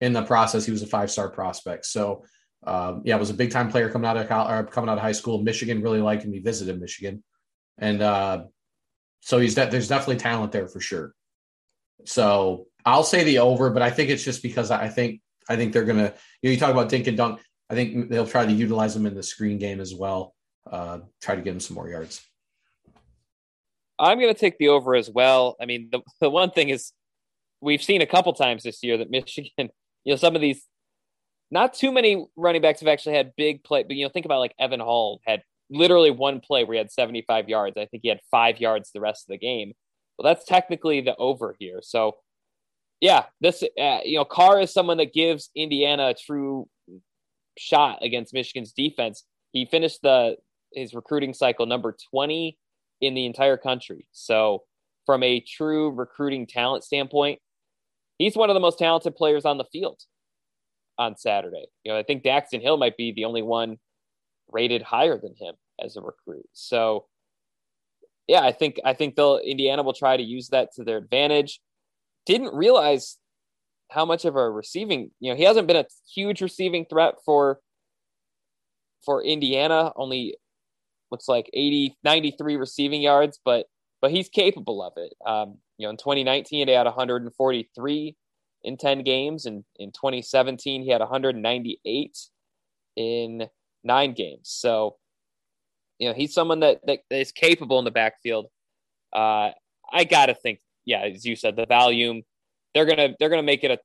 in 0.00 0.12
the 0.12 0.22
process. 0.22 0.64
He 0.64 0.72
was 0.72 0.82
a 0.82 0.86
five 0.86 1.10
star 1.10 1.30
prospect. 1.30 1.86
So 1.86 2.24
um, 2.66 3.02
yeah, 3.04 3.16
was 3.16 3.30
a 3.30 3.34
big 3.34 3.50
time 3.50 3.70
player 3.70 3.88
coming 3.88 4.08
out 4.08 4.16
of 4.16 4.28
college, 4.28 4.70
coming 4.70 4.90
out 4.90 4.98
of 4.98 5.02
high 5.02 5.12
school. 5.12 5.42
Michigan 5.42 5.82
really 5.82 6.00
liked 6.00 6.24
him. 6.24 6.32
He 6.32 6.40
visited 6.40 6.78
Michigan, 6.78 7.22
and 7.78 8.02
uh, 8.02 8.44
so 9.20 9.38
he's 9.38 9.54
that. 9.54 9.70
There's 9.70 9.88
definitely 9.88 10.16
talent 10.16 10.52
there 10.52 10.68
for 10.68 10.80
sure. 10.80 11.14
So 12.04 12.66
I'll 12.84 13.04
say 13.04 13.24
the 13.24 13.38
over, 13.38 13.70
but 13.70 13.82
I 13.82 13.90
think 13.90 14.10
it's 14.10 14.24
just 14.24 14.42
because 14.42 14.70
I 14.70 14.88
think 14.88 15.22
I 15.48 15.56
think 15.56 15.72
they're 15.72 15.84
gonna. 15.84 16.12
You 16.42 16.50
know, 16.50 16.52
you 16.52 16.58
talk 16.58 16.70
about 16.70 16.90
dink 16.90 17.06
and 17.06 17.16
dunk. 17.16 17.40
I 17.70 17.74
think 17.74 18.10
they'll 18.10 18.26
try 18.26 18.44
to 18.44 18.52
utilize 18.52 18.94
them 18.94 19.06
in 19.06 19.14
the 19.14 19.22
screen 19.22 19.58
game 19.58 19.80
as 19.80 19.94
well. 19.94 20.34
Uh, 20.70 21.00
try 21.22 21.36
to 21.36 21.42
get 21.42 21.54
him 21.54 21.60
some 21.60 21.76
more 21.76 21.88
yards. 21.88 22.20
I'm 24.00 24.18
going 24.18 24.32
to 24.32 24.38
take 24.38 24.58
the 24.58 24.68
over 24.68 24.94
as 24.94 25.10
well. 25.10 25.56
I 25.60 25.66
mean, 25.66 25.90
the 25.92 26.00
the 26.20 26.30
one 26.30 26.50
thing 26.50 26.70
is 26.70 26.92
we've 27.60 27.82
seen 27.82 28.00
a 28.00 28.06
couple 28.06 28.32
times 28.32 28.62
this 28.62 28.82
year 28.82 28.96
that 28.98 29.10
Michigan, 29.10 29.50
you 30.04 30.12
know, 30.12 30.16
some 30.16 30.34
of 30.34 30.40
these, 30.40 30.64
not 31.50 31.74
too 31.74 31.92
many 31.92 32.26
running 32.36 32.62
backs 32.62 32.80
have 32.80 32.88
actually 32.88 33.16
had 33.16 33.32
big 33.36 33.62
play, 33.62 33.82
but 33.82 33.96
you 33.96 34.04
know, 34.04 34.10
think 34.10 34.24
about 34.24 34.38
like 34.38 34.54
Evan 34.58 34.80
Hull 34.80 35.20
had 35.26 35.42
literally 35.68 36.10
one 36.10 36.40
play 36.40 36.64
where 36.64 36.74
he 36.74 36.78
had 36.78 36.90
75 36.90 37.48
yards. 37.48 37.76
I 37.76 37.86
think 37.86 38.02
he 38.02 38.08
had 38.08 38.20
five 38.30 38.58
yards 38.58 38.90
the 38.90 39.00
rest 39.00 39.24
of 39.24 39.28
the 39.28 39.38
game. 39.38 39.74
Well, 40.18 40.32
that's 40.32 40.46
technically 40.46 41.00
the 41.02 41.14
over 41.16 41.54
here. 41.58 41.80
So 41.82 42.16
yeah, 43.00 43.24
this 43.40 43.62
uh, 43.62 44.00
you 44.04 44.16
know 44.16 44.24
Carr 44.24 44.60
is 44.60 44.72
someone 44.72 44.96
that 44.96 45.12
gives 45.12 45.50
Indiana 45.54 46.08
a 46.08 46.14
true 46.14 46.68
shot 47.58 47.98
against 48.02 48.32
Michigan's 48.32 48.72
defense. 48.72 49.24
He 49.52 49.66
finished 49.66 50.00
the 50.02 50.36
his 50.72 50.94
recruiting 50.94 51.34
cycle 51.34 51.66
number 51.66 51.96
20 52.10 52.56
in 53.00 53.14
the 53.14 53.26
entire 53.26 53.56
country. 53.56 54.06
So 54.12 54.64
from 55.06 55.22
a 55.22 55.40
true 55.40 55.90
recruiting 55.90 56.46
talent 56.46 56.84
standpoint, 56.84 57.40
he's 58.18 58.36
one 58.36 58.50
of 58.50 58.54
the 58.54 58.60
most 58.60 58.78
talented 58.78 59.16
players 59.16 59.44
on 59.44 59.58
the 59.58 59.64
field 59.72 60.00
on 60.98 61.16
Saturday. 61.16 61.66
You 61.84 61.92
know, 61.92 61.98
I 61.98 62.02
think 62.02 62.22
Daxton 62.22 62.60
Hill 62.60 62.76
might 62.76 62.96
be 62.96 63.12
the 63.12 63.24
only 63.24 63.42
one 63.42 63.78
rated 64.52 64.82
higher 64.82 65.18
than 65.18 65.34
him 65.34 65.54
as 65.82 65.96
a 65.96 66.00
recruit. 66.00 66.46
So 66.52 67.06
yeah, 68.28 68.42
I 68.42 68.52
think 68.52 68.78
I 68.84 68.94
think 68.94 69.16
they'll 69.16 69.38
Indiana 69.38 69.82
will 69.82 69.92
try 69.92 70.16
to 70.16 70.22
use 70.22 70.48
that 70.48 70.74
to 70.74 70.84
their 70.84 70.98
advantage 70.98 71.60
didn't 72.26 72.54
realize 72.54 73.16
how 73.90 74.04
much 74.04 74.24
of 74.24 74.36
a 74.36 74.50
receiving, 74.50 75.10
you 75.18 75.32
know, 75.32 75.36
he 75.36 75.42
hasn't 75.42 75.66
been 75.66 75.76
a 75.76 75.86
huge 76.14 76.40
receiving 76.40 76.84
threat 76.84 77.14
for 77.24 77.58
for 79.04 79.24
Indiana, 79.24 79.92
only 79.96 80.36
looks 81.10 81.28
like 81.28 81.50
80 81.52 81.96
93 82.04 82.56
receiving 82.56 83.02
yards, 83.02 83.40
but 83.44 83.66
but 84.00 84.10
he's 84.10 84.28
capable 84.28 84.82
of 84.82 84.94
it. 84.96 85.12
Um, 85.26 85.58
you 85.78 85.86
know, 85.86 85.90
in 85.90 85.96
2019 85.96 86.68
he 86.68 86.74
had 86.74 86.86
143 86.86 88.16
in 88.62 88.76
10 88.76 89.02
games 89.02 89.46
and 89.46 89.64
in 89.76 89.90
2017 89.92 90.82
he 90.82 90.90
had 90.90 91.00
198 91.00 92.18
in 92.96 93.48
9 93.84 94.12
games. 94.12 94.40
So, 94.44 94.96
you 95.98 96.08
know, 96.08 96.14
he's 96.14 96.34
someone 96.34 96.60
that 96.60 96.80
that 96.86 97.00
is 97.10 97.32
capable 97.32 97.78
in 97.78 97.84
the 97.84 97.90
backfield. 97.90 98.46
Uh, 99.12 99.50
I 99.92 100.04
got 100.04 100.26
to 100.26 100.34
think 100.34 100.60
yeah, 100.84 101.00
as 101.00 101.24
you 101.24 101.36
said, 101.36 101.56
the 101.56 101.66
volume, 101.66 102.22
they're 102.74 102.86
gonna 102.86 103.10
they're 103.18 103.28
gonna 103.28 103.42
make 103.42 103.64
it 103.64 103.70
a 103.70 103.78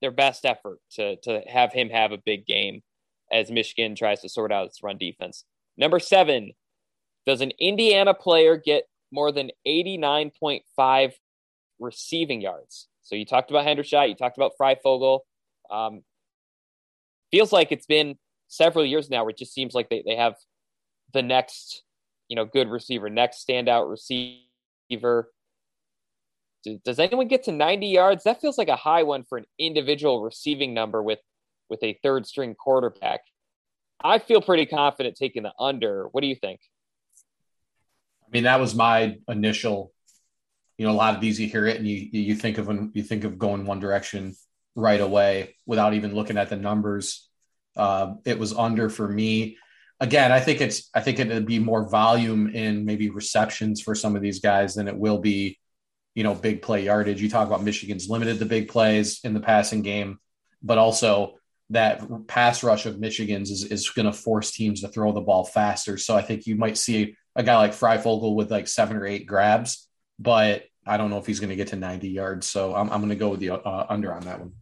their 0.00 0.10
best 0.10 0.44
effort 0.44 0.78
to 0.92 1.16
to 1.22 1.42
have 1.48 1.72
him 1.72 1.90
have 1.90 2.12
a 2.12 2.18
big 2.18 2.46
game 2.46 2.82
as 3.32 3.50
Michigan 3.50 3.94
tries 3.94 4.20
to 4.22 4.28
sort 4.28 4.52
out 4.52 4.66
its 4.66 4.82
run 4.82 4.96
defense. 4.98 5.44
Number 5.78 5.98
seven, 5.98 6.52
does 7.26 7.40
an 7.40 7.52
Indiana 7.58 8.12
player 8.12 8.56
get 8.56 8.84
more 9.10 9.32
than 9.32 9.50
89.5 9.66 11.12
receiving 11.78 12.40
yards? 12.40 12.88
So 13.02 13.14
you 13.14 13.24
talked 13.24 13.50
about 13.50 13.64
Hendershot, 13.64 14.08
you 14.08 14.14
talked 14.14 14.36
about 14.36 14.52
Fryfogle. 14.60 15.20
Um, 15.70 16.02
feels 17.30 17.52
like 17.52 17.72
it's 17.72 17.86
been 17.86 18.18
several 18.48 18.84
years 18.84 19.08
now 19.08 19.22
where 19.22 19.30
it 19.30 19.38
just 19.38 19.54
seems 19.54 19.74
like 19.74 19.88
they, 19.88 20.02
they 20.04 20.16
have 20.16 20.34
the 21.14 21.22
next, 21.22 21.84
you 22.28 22.36
know, 22.36 22.44
good 22.44 22.68
receiver, 22.68 23.08
next 23.08 23.46
standout 23.46 23.88
receiver 23.88 25.30
does 26.84 26.98
anyone 26.98 27.28
get 27.28 27.44
to 27.44 27.52
90 27.52 27.86
yards? 27.86 28.24
That 28.24 28.40
feels 28.40 28.58
like 28.58 28.68
a 28.68 28.76
high 28.76 29.02
one 29.02 29.24
for 29.24 29.38
an 29.38 29.46
individual 29.58 30.22
receiving 30.22 30.74
number 30.74 31.02
with 31.02 31.20
with 31.70 31.82
a 31.82 31.98
third 32.02 32.26
string 32.26 32.54
quarterback. 32.54 33.20
I 34.02 34.18
feel 34.18 34.40
pretty 34.40 34.66
confident 34.66 35.16
taking 35.16 35.42
the 35.42 35.52
under. 35.58 36.08
What 36.12 36.20
do 36.20 36.26
you 36.28 36.36
think? 36.36 36.60
I 38.26 38.30
mean, 38.30 38.44
that 38.44 38.60
was 38.60 38.74
my 38.74 39.16
initial. 39.28 39.92
You 40.76 40.86
know, 40.86 40.92
a 40.92 40.94
lot 40.94 41.14
of 41.14 41.20
these 41.20 41.40
you 41.40 41.48
hear 41.48 41.66
it 41.66 41.76
and 41.78 41.88
you 41.88 42.08
you 42.12 42.34
think 42.36 42.58
of 42.58 42.68
when 42.68 42.92
you 42.94 43.02
think 43.02 43.24
of 43.24 43.38
going 43.38 43.66
one 43.66 43.80
direction 43.80 44.36
right 44.76 45.00
away 45.00 45.56
without 45.66 45.94
even 45.94 46.14
looking 46.14 46.38
at 46.38 46.50
the 46.50 46.56
numbers. 46.56 47.28
Uh, 47.76 48.14
it 48.24 48.38
was 48.38 48.52
under 48.52 48.88
for 48.88 49.08
me. 49.08 49.56
Again, 49.98 50.30
I 50.30 50.38
think 50.38 50.60
it's 50.60 50.88
I 50.94 51.00
think 51.00 51.18
it'd 51.18 51.46
be 51.46 51.58
more 51.58 51.88
volume 51.88 52.48
in 52.54 52.84
maybe 52.84 53.10
receptions 53.10 53.80
for 53.80 53.96
some 53.96 54.14
of 54.14 54.22
these 54.22 54.38
guys 54.38 54.74
than 54.74 54.86
it 54.86 54.96
will 54.96 55.18
be 55.18 55.58
you 56.18 56.24
know, 56.24 56.34
big 56.34 56.62
play 56.62 56.84
yardage. 56.84 57.22
You 57.22 57.30
talk 57.30 57.46
about 57.46 57.62
Michigan's 57.62 58.08
limited 58.08 58.40
the 58.40 58.44
big 58.44 58.66
plays 58.66 59.20
in 59.22 59.34
the 59.34 59.40
passing 59.40 59.82
game, 59.82 60.18
but 60.60 60.76
also 60.76 61.37
that 61.70 62.26
pass 62.26 62.62
rush 62.62 62.86
of 62.86 62.98
Michigan's 62.98 63.50
is, 63.50 63.64
is 63.64 63.90
going 63.90 64.06
to 64.06 64.12
force 64.12 64.50
teams 64.50 64.80
to 64.80 64.88
throw 64.88 65.12
the 65.12 65.20
ball 65.20 65.44
faster. 65.44 65.98
So 65.98 66.16
I 66.16 66.22
think 66.22 66.46
you 66.46 66.56
might 66.56 66.78
see 66.78 67.16
a 67.36 67.42
guy 67.42 67.56
like 67.56 67.72
Fryfogle 67.72 68.34
with 68.34 68.50
like 68.50 68.68
seven 68.68 68.96
or 68.96 69.06
eight 69.06 69.26
grabs, 69.26 69.86
but 70.18 70.64
I 70.86 70.96
don't 70.96 71.10
know 71.10 71.18
if 71.18 71.26
he's 71.26 71.40
going 71.40 71.50
to 71.50 71.56
get 71.56 71.68
to 71.68 71.76
90 71.76 72.08
yards. 72.08 72.46
So 72.46 72.74
I'm, 72.74 72.90
I'm 72.90 73.00
going 73.00 73.10
to 73.10 73.16
go 73.16 73.28
with 73.28 73.40
the 73.40 73.50
uh, 73.50 73.86
under 73.88 74.12
on 74.12 74.22
that 74.22 74.40
one. 74.40 74.52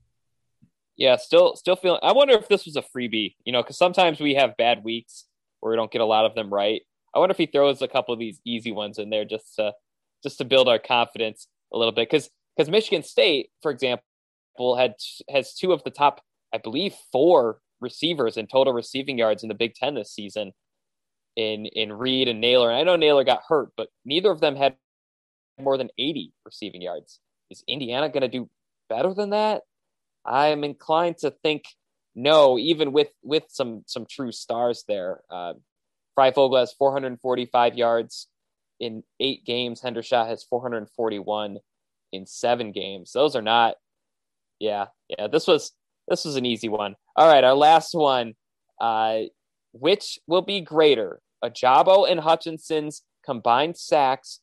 Yeah, 0.96 1.16
still, 1.16 1.56
still 1.56 1.76
feeling. 1.76 2.00
I 2.02 2.12
wonder 2.12 2.34
if 2.34 2.48
this 2.48 2.64
was 2.64 2.76
a 2.76 2.82
freebie, 2.82 3.36
you 3.44 3.52
know, 3.52 3.62
because 3.62 3.78
sometimes 3.78 4.18
we 4.18 4.34
have 4.34 4.56
bad 4.56 4.82
weeks 4.82 5.26
where 5.60 5.70
we 5.70 5.76
don't 5.76 5.90
get 5.90 6.00
a 6.00 6.06
lot 6.06 6.24
of 6.24 6.34
them 6.34 6.52
right. 6.52 6.82
I 7.14 7.18
wonder 7.18 7.32
if 7.32 7.38
he 7.38 7.46
throws 7.46 7.82
a 7.82 7.88
couple 7.88 8.12
of 8.12 8.20
these 8.20 8.40
easy 8.44 8.72
ones 8.72 8.98
in 8.98 9.10
there 9.10 9.24
just 9.24 9.54
to 9.56 9.72
just 10.22 10.38
to 10.38 10.44
build 10.44 10.68
our 10.68 10.78
confidence 10.78 11.46
a 11.72 11.78
little 11.78 11.92
bit 11.92 12.08
because 12.10 12.30
because 12.56 12.70
Michigan 12.70 13.02
State, 13.02 13.50
for 13.62 13.70
example, 13.70 14.76
had 14.76 14.94
has 15.30 15.54
two 15.54 15.72
of 15.72 15.82
the 15.84 15.90
top, 15.90 16.20
I 16.52 16.58
believe, 16.58 16.94
four 17.12 17.60
receivers 17.80 18.36
in 18.36 18.46
total 18.46 18.72
receiving 18.72 19.18
yards 19.18 19.42
in 19.42 19.48
the 19.48 19.54
Big 19.54 19.74
Ten 19.74 19.94
this 19.94 20.12
season. 20.12 20.52
In 21.36 21.66
in 21.66 21.92
Reed 21.92 22.28
and 22.28 22.40
Nailor. 22.40 22.70
and 22.70 22.78
I 22.78 22.82
know 22.82 22.96
Nailor 22.96 23.24
got 23.24 23.42
hurt, 23.46 23.70
but 23.76 23.88
neither 24.06 24.30
of 24.30 24.40
them 24.40 24.56
had 24.56 24.76
more 25.60 25.76
than 25.76 25.90
80 25.98 26.32
receiving 26.46 26.80
yards. 26.80 27.20
Is 27.50 27.62
Indiana 27.68 28.08
going 28.08 28.22
to 28.22 28.28
do 28.28 28.48
better 28.88 29.12
than 29.12 29.30
that? 29.30 29.62
I'm 30.24 30.64
inclined 30.64 31.18
to 31.18 31.30
think 31.30 31.64
no, 32.14 32.58
even 32.58 32.92
with 32.92 33.10
with 33.22 33.44
some 33.48 33.82
some 33.86 34.06
true 34.08 34.32
stars 34.32 34.84
there. 34.88 35.20
Uh, 35.30 35.54
Fryfogle 36.18 36.58
has 36.58 36.72
445 36.72 37.76
yards 37.76 38.28
in 38.80 39.02
eight 39.20 39.44
games. 39.44 39.82
Hendershot 39.82 40.26
has 40.26 40.42
441 40.44 41.58
in 42.12 42.26
seven 42.26 42.72
games. 42.72 43.12
Those 43.12 43.36
are 43.36 43.42
not. 43.42 43.74
Yeah, 44.58 44.86
yeah. 45.08 45.26
This 45.26 45.46
was 45.46 45.72
this 46.08 46.24
was 46.24 46.36
an 46.36 46.46
easy 46.46 46.68
one. 46.68 46.96
All 47.16 47.28
right, 47.28 47.44
our 47.44 47.54
last 47.54 47.94
one. 47.94 48.34
Uh, 48.80 49.22
which 49.72 50.18
will 50.26 50.42
be 50.42 50.60
greater, 50.60 51.20
Ojabo 51.44 52.10
and 52.10 52.20
Hutchinson's 52.20 53.02
combined 53.24 53.76
sacks, 53.76 54.40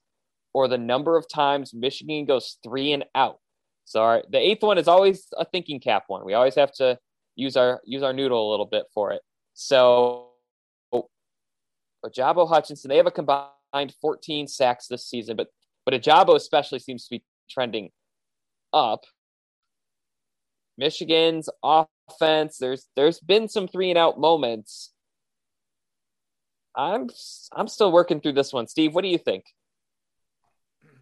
or 0.54 0.68
the 0.68 0.78
number 0.78 1.18
of 1.18 1.28
times 1.28 1.74
Michigan 1.74 2.26
goes 2.26 2.58
three 2.64 2.92
and 2.94 3.06
out? 3.16 3.40
So 3.86 4.02
our, 4.02 4.24
the 4.30 4.38
eighth 4.38 4.64
one 4.64 4.78
is 4.78 4.88
always 4.88 5.28
a 5.38 5.46
thinking 5.46 5.80
cap 5.80 6.04
one. 6.08 6.24
We 6.26 6.34
always 6.34 6.56
have 6.56 6.72
to 6.74 7.00
use 7.36 7.58
our 7.58 7.82
use 7.84 8.04
our 8.04 8.14
noodle 8.14 8.50
a 8.50 8.52
little 8.52 8.66
bit 8.66 8.86
for 8.94 9.12
it. 9.12 9.22
So 9.54 10.30
Ojabo 12.06 12.48
Hutchinson, 12.48 12.90
they 12.90 12.98
have 12.98 13.08
a 13.08 13.12
combined 13.12 13.94
14 14.02 14.48
sacks 14.48 14.88
this 14.88 15.06
season, 15.06 15.36
but 15.36 15.48
but 15.86 15.94
Ojabo 15.94 16.36
especially 16.36 16.80
seems 16.80 17.06
to 17.06 17.10
be 17.12 17.24
trending 17.50 17.90
up. 18.72 19.04
Michigan's 20.78 21.50
offense, 21.64 22.58
there's 22.58 22.88
there's 22.96 23.20
been 23.20 23.48
some 23.48 23.68
three 23.68 23.90
and 23.90 23.98
out 23.98 24.20
moments. 24.20 24.92
I'm 26.76 27.10
I'm 27.52 27.68
still 27.68 27.92
working 27.92 28.20
through 28.20 28.34
this 28.34 28.52
one. 28.52 28.68
Steve, 28.68 28.96
what 28.96 29.04
do 29.04 29.10
you 29.10 29.18
think? 29.18 29.46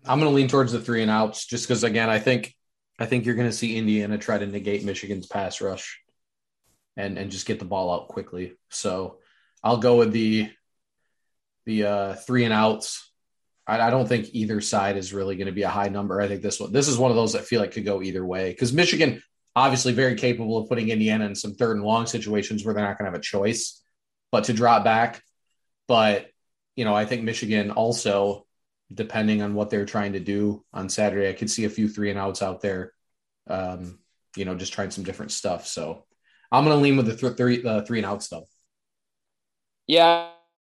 I'm 0.05 0.19
going 0.19 0.31
to 0.31 0.35
lean 0.35 0.47
towards 0.47 0.71
the 0.71 0.79
three 0.79 1.01
and 1.01 1.11
outs 1.11 1.45
just 1.45 1.67
because 1.67 1.83
again, 1.83 2.09
I 2.09 2.19
think 2.19 2.53
I 2.99 3.05
think 3.05 3.25
you're 3.25 3.35
going 3.35 3.49
to 3.49 3.55
see 3.55 3.77
Indiana 3.77 4.17
try 4.17 4.37
to 4.37 4.45
negate 4.45 4.83
Michigan's 4.83 5.27
pass 5.27 5.61
rush 5.61 6.01
and 6.97 7.17
and 7.17 7.31
just 7.31 7.45
get 7.45 7.59
the 7.59 7.65
ball 7.65 7.93
out 7.93 8.07
quickly. 8.09 8.53
So 8.69 9.19
I'll 9.63 9.77
go 9.77 9.97
with 9.97 10.11
the 10.11 10.49
the 11.65 11.85
uh, 11.85 12.13
three 12.15 12.43
and 12.43 12.53
outs. 12.53 13.09
I, 13.67 13.79
I 13.79 13.89
don't 13.91 14.07
think 14.07 14.29
either 14.33 14.59
side 14.59 14.97
is 14.97 15.13
really 15.13 15.35
going 15.35 15.47
to 15.47 15.53
be 15.53 15.63
a 15.63 15.69
high 15.69 15.89
number. 15.89 16.19
I 16.19 16.27
think 16.27 16.41
this 16.41 16.59
one 16.59 16.71
this 16.71 16.87
is 16.87 16.97
one 16.97 17.11
of 17.11 17.17
those 17.17 17.33
that 17.33 17.45
feel 17.45 17.61
like 17.61 17.71
could 17.71 17.85
go 17.85 18.01
either 18.01 18.25
way 18.25 18.49
because 18.49 18.73
Michigan 18.73 19.21
obviously 19.55 19.93
very 19.93 20.15
capable 20.15 20.57
of 20.57 20.69
putting 20.69 20.89
Indiana 20.89 21.25
in 21.25 21.35
some 21.35 21.53
third 21.53 21.75
and 21.75 21.85
long 21.85 22.05
situations 22.05 22.63
where 22.63 22.73
they're 22.73 22.83
not 22.83 22.97
going 22.97 23.05
to 23.05 23.11
have 23.11 23.19
a 23.19 23.23
choice 23.23 23.81
but 24.31 24.45
to 24.45 24.53
drop 24.53 24.83
back. 24.83 25.21
But 25.87 26.27
you 26.75 26.85
know, 26.85 26.95
I 26.95 27.05
think 27.05 27.23
Michigan 27.23 27.71
also, 27.71 28.45
depending 28.93 29.41
on 29.41 29.53
what 29.53 29.69
they're 29.69 29.85
trying 29.85 30.13
to 30.13 30.19
do 30.19 30.63
on 30.73 30.89
Saturday, 30.89 31.29
I 31.29 31.33
could 31.33 31.51
see 31.51 31.65
a 31.65 31.69
few 31.69 31.89
three 31.89 32.09
and 32.09 32.19
outs 32.19 32.41
out 32.41 32.61
there. 32.61 32.93
Um, 33.47 33.99
you 34.37 34.45
know, 34.45 34.55
just 34.55 34.71
trying 34.71 34.91
some 34.91 35.03
different 35.03 35.33
stuff. 35.33 35.67
So 35.67 36.05
I'm 36.51 36.63
going 36.63 36.77
to 36.77 36.81
lean 36.81 36.95
with 36.95 37.07
the 37.07 37.15
th- 37.15 37.37
three 37.37 37.63
uh, 37.63 37.81
three 37.81 37.99
and 37.99 38.05
out 38.05 38.23
stuff. 38.23 38.43
Yeah, 39.87 40.29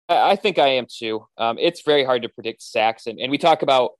I 0.07 0.37
think 0.37 0.57
I 0.57 0.69
am 0.69 0.87
too. 0.89 1.27
Um, 1.37 1.57
it's 1.59 1.81
very 1.81 2.05
hard 2.05 2.21
to 2.21 2.29
predict 2.29 2.61
sacks, 2.61 3.07
and, 3.07 3.19
and 3.19 3.29
we 3.29 3.37
talk 3.37 3.61
about 3.61 3.91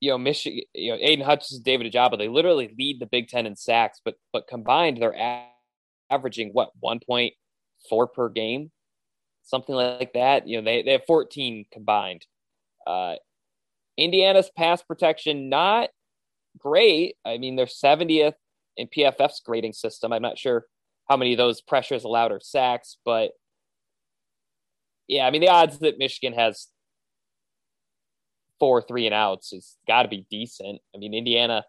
you 0.00 0.10
know 0.10 0.18
Michigan, 0.18 0.62
you 0.74 0.92
know 0.92 0.98
Aidan 1.00 1.24
Hutchinson, 1.24 1.62
David 1.62 1.92
Ojabo. 1.92 2.18
They 2.18 2.28
literally 2.28 2.74
lead 2.78 3.00
the 3.00 3.06
Big 3.06 3.28
Ten 3.28 3.46
in 3.46 3.54
sacks, 3.56 4.00
but 4.04 4.14
but 4.32 4.48
combined 4.48 5.00
they're 5.00 5.14
a- 5.14 5.46
averaging 6.10 6.50
what 6.52 6.70
1.4 6.82 8.12
per 8.12 8.28
game, 8.30 8.70
something 9.42 9.74
like 9.74 10.14
that. 10.14 10.48
You 10.48 10.58
know 10.58 10.64
they 10.64 10.82
they 10.82 10.92
have 10.92 11.04
14 11.06 11.66
combined. 11.72 12.26
Uh, 12.86 13.16
Indiana's 13.98 14.50
pass 14.56 14.82
protection 14.82 15.48
not 15.50 15.90
great. 16.58 17.16
I 17.24 17.38
mean 17.38 17.56
they're 17.56 17.66
70th 17.66 18.34
in 18.76 18.88
PFF's 18.88 19.40
grading 19.44 19.74
system. 19.74 20.12
I'm 20.12 20.22
not 20.22 20.38
sure 20.38 20.64
how 21.08 21.16
many 21.16 21.32
of 21.32 21.38
those 21.38 21.60
pressures 21.60 22.04
allowed 22.04 22.32
are 22.32 22.40
sacks, 22.40 22.96
but 23.04 23.32
yeah, 25.08 25.26
I 25.26 25.30
mean 25.30 25.42
the 25.42 25.48
odds 25.48 25.80
that 25.80 25.98
Michigan 25.98 26.32
has 26.38 26.68
four 28.60 28.82
three 28.82 29.06
and 29.06 29.14
outs 29.14 29.50
has 29.50 29.76
got 29.86 30.04
to 30.04 30.08
be 30.08 30.26
decent. 30.30 30.80
I 30.94 30.98
mean 30.98 31.14
Indiana, 31.14 31.64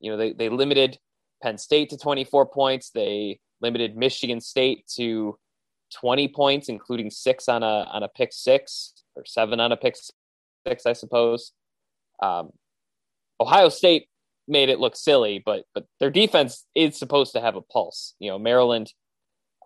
you 0.00 0.10
know 0.10 0.16
they 0.16 0.32
they 0.32 0.48
limited 0.48 0.98
Penn 1.42 1.58
State 1.58 1.90
to 1.90 1.98
24 1.98 2.46
points. 2.46 2.90
They 2.90 3.40
limited 3.60 3.96
Michigan 3.96 4.40
State 4.40 4.86
to 4.96 5.38
20 5.94 6.28
points, 6.28 6.68
including 6.68 7.10
six 7.10 7.48
on 7.48 7.62
a 7.62 7.88
on 7.92 8.02
a 8.02 8.08
pick 8.08 8.32
six 8.32 8.92
or 9.16 9.24
seven 9.24 9.60
on 9.60 9.72
a 9.72 9.76
pick 9.76 9.96
six, 10.66 10.86
I 10.86 10.92
suppose. 10.92 11.52
Um, 12.22 12.50
Ohio 13.40 13.68
State 13.68 14.08
made 14.46 14.68
it 14.68 14.80
look 14.80 14.96
silly, 14.96 15.42
but 15.44 15.64
but 15.74 15.86
their 16.00 16.10
defense 16.10 16.64
is 16.74 16.98
supposed 16.98 17.32
to 17.32 17.40
have 17.40 17.56
a 17.56 17.62
pulse. 17.62 18.14
You 18.18 18.30
know, 18.30 18.38
Maryland, 18.38 18.92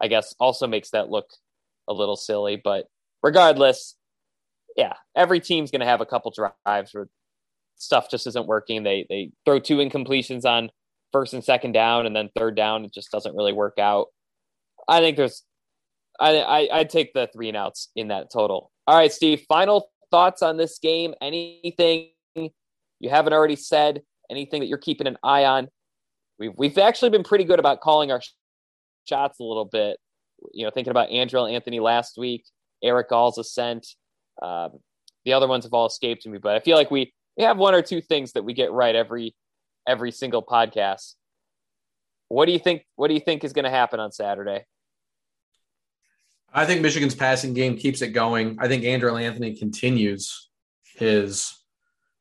I 0.01 0.09
guess, 0.09 0.35
also 0.39 0.67
makes 0.67 0.91
that 0.91 1.09
look 1.09 1.31
a 1.89 1.93
little 1.93 2.17
silly, 2.17 2.61
but 2.63 2.87
regardless, 3.23 3.97
yeah, 4.77 4.95
every 5.17 5.41
team's 5.41 5.71
going 5.71 5.81
to 5.81 5.87
have 5.87 6.01
a 6.01 6.07
couple 6.07 6.33
drives 6.33 6.95
where 6.95 7.09
stuff 7.77 8.11
just 8.11 8.27
isn't 8.27 8.47
working. 8.47 8.83
They 8.83 9.07
they 9.09 9.31
throw 9.45 9.59
two 9.59 9.77
incompletions 9.77 10.45
on 10.45 10.71
first 11.13 11.35
and 11.35 11.45
second 11.45 11.73
down, 11.73 12.07
and 12.07 12.15
then 12.15 12.31
third 12.37 12.57
down 12.57 12.85
it 12.85 12.95
just 12.95 13.11
doesn't 13.11 13.37
really 13.37 13.53
work 13.53 13.79
out. 13.79 14.07
I 14.89 15.01
think 15.01 15.17
there's, 15.17 15.45
I, 16.19 16.39
I 16.39 16.69
I'd 16.73 16.91
take 16.91 17.13
the 17.13 17.29
three 17.33 17.49
and 17.49 17.57
outs 17.57 17.91
in 17.95 18.09
that 18.09 18.33
total. 18.33 18.71
All 18.87 18.97
right, 18.97 19.13
Steve. 19.13 19.45
Final 19.49 19.91
thoughts 20.11 20.43
on 20.43 20.57
this 20.57 20.79
game? 20.79 21.15
Anything 21.21 22.11
you 22.35 23.11
haven't 23.11 23.33
already 23.33 23.57
said? 23.57 24.03
Anything 24.31 24.61
that 24.61 24.67
you're 24.67 24.79
keeping 24.79 25.07
an 25.07 25.19
eye 25.23 25.45
on? 25.45 25.69
We've 26.39 26.53
we've 26.57 26.79
actually 26.79 27.11
been 27.11 27.25
pretty 27.25 27.45
good 27.45 27.59
about 27.59 27.81
calling 27.81 28.11
our 28.11 28.21
shots 29.09 29.39
a 29.41 29.45
little 29.45 29.65
bit. 29.65 29.99
You 30.53 30.65
know, 30.65 30.71
thinking 30.71 30.91
about 30.91 31.11
Andrel 31.11 31.53
Anthony 31.53 31.81
last 31.81 32.17
week. 32.17 32.45
Erick 32.83 33.13
All's 33.13 33.39
ascent. 33.39 33.87
Um, 34.41 34.79
the 35.25 35.33
other 35.33 35.47
ones 35.47 35.65
have 35.65 35.73
all 35.73 35.87
escaped 35.87 36.27
me, 36.27 36.39
but 36.39 36.55
I 36.55 36.61
feel 36.61 36.77
like 36.77 36.91
we, 36.91 37.13
we 37.37 37.45
have 37.45 37.59
one 37.59 37.75
or 37.75 37.83
two 37.83 38.01
things 38.01 38.33
that 38.33 38.45
we 38.45 38.55
get 38.55 38.73
right 38.73 38.95
every 38.95 39.35
every 39.89 40.13
single 40.13 40.43
podcast. 40.43 41.15
What 42.29 42.47
do 42.47 42.53
you 42.53 42.59
think? 42.59 42.87
What 42.97 43.09
do 43.09 43.15
you 43.15 43.21
think 43.21 43.45
is 43.45 43.53
going 43.53 43.65
to 43.65 43.71
happen 43.71 44.01
on 44.01 44.13
Saturday? 44.13 44.65
I 46.55 46.67
think 46.67 46.83
Michigan's 46.83 47.15
passing 47.15 47.55
game 47.55 47.77
keeps 47.77 48.03
it 48.03 48.09
going. 48.09 48.59
I 48.61 48.69
think 48.69 48.85
Andrel 48.85 49.21
Anthony 49.21 49.57
continues 49.57 50.51
his 50.97 51.55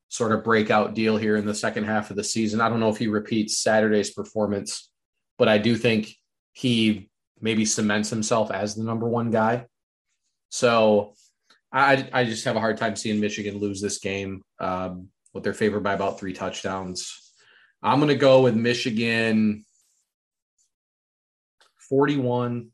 sort 0.07 0.31
of 0.31 0.43
breakout 0.43 0.93
deal 0.93 1.17
here 1.17 1.37
in 1.37 1.45
the 1.45 1.55
second 1.55 1.85
half 1.85 2.09
of 2.09 2.17
the 2.17 2.23
season. 2.23 2.61
I 2.61 2.69
don't 2.69 2.79
know 2.79 2.89
if 2.89 2.97
he 2.97 3.07
repeats 3.07 3.57
Saturday's 3.57 4.11
performance, 4.11 4.89
but 5.37 5.47
I 5.47 5.57
do 5.57 5.75
think 5.75 6.13
he 6.53 7.09
maybe 7.41 7.65
cements 7.65 8.09
himself 8.09 8.51
as 8.51 8.75
the 8.75 8.83
number 8.83 9.07
one 9.07 9.31
guy. 9.31 9.65
So 10.49 11.13
I 11.71 12.07
I 12.11 12.25
just 12.25 12.45
have 12.45 12.55
a 12.55 12.59
hard 12.59 12.77
time 12.77 12.95
seeing 12.95 13.19
Michigan 13.19 13.57
lose 13.59 13.81
this 13.81 13.99
game. 13.99 14.43
Um, 14.59 15.09
with 15.33 15.43
their 15.43 15.53
favored 15.53 15.83
by 15.83 15.93
about 15.93 16.19
three 16.19 16.33
touchdowns. 16.33 17.33
I'm 17.81 17.99
going 17.99 18.09
to 18.09 18.15
go 18.15 18.41
with 18.41 18.55
Michigan 18.55 19.65
41, 21.89 22.69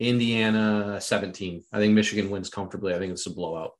Indiana 0.00 1.00
17. 1.00 1.64
I 1.72 1.78
think 1.78 1.94
Michigan 1.94 2.30
wins 2.30 2.50
comfortably. 2.50 2.94
I 2.94 2.98
think 2.98 3.12
it's 3.12 3.26
a 3.26 3.30
blowout. 3.30 3.72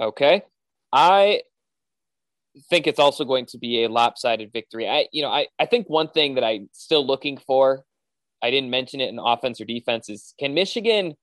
Okay. 0.00 0.42
I 0.92 1.42
think 2.70 2.86
it's 2.86 2.98
also 2.98 3.24
going 3.24 3.46
to 3.46 3.58
be 3.58 3.84
a 3.84 3.88
lopsided 3.88 4.52
victory. 4.52 4.88
I 4.88 5.06
you 5.12 5.22
know, 5.22 5.30
I, 5.30 5.46
I 5.58 5.66
think 5.66 5.88
one 5.88 6.08
thing 6.08 6.34
that 6.34 6.44
I'm 6.44 6.68
still 6.72 7.06
looking 7.06 7.36
for 7.36 7.84
I 8.42 8.50
didn't 8.50 8.70
mention 8.70 9.00
it 9.00 9.08
in 9.08 9.18
offense 9.18 9.60
or 9.60 9.64
defense 9.64 10.08
is 10.08 10.34
can 10.38 10.54
Michigan 10.54 11.14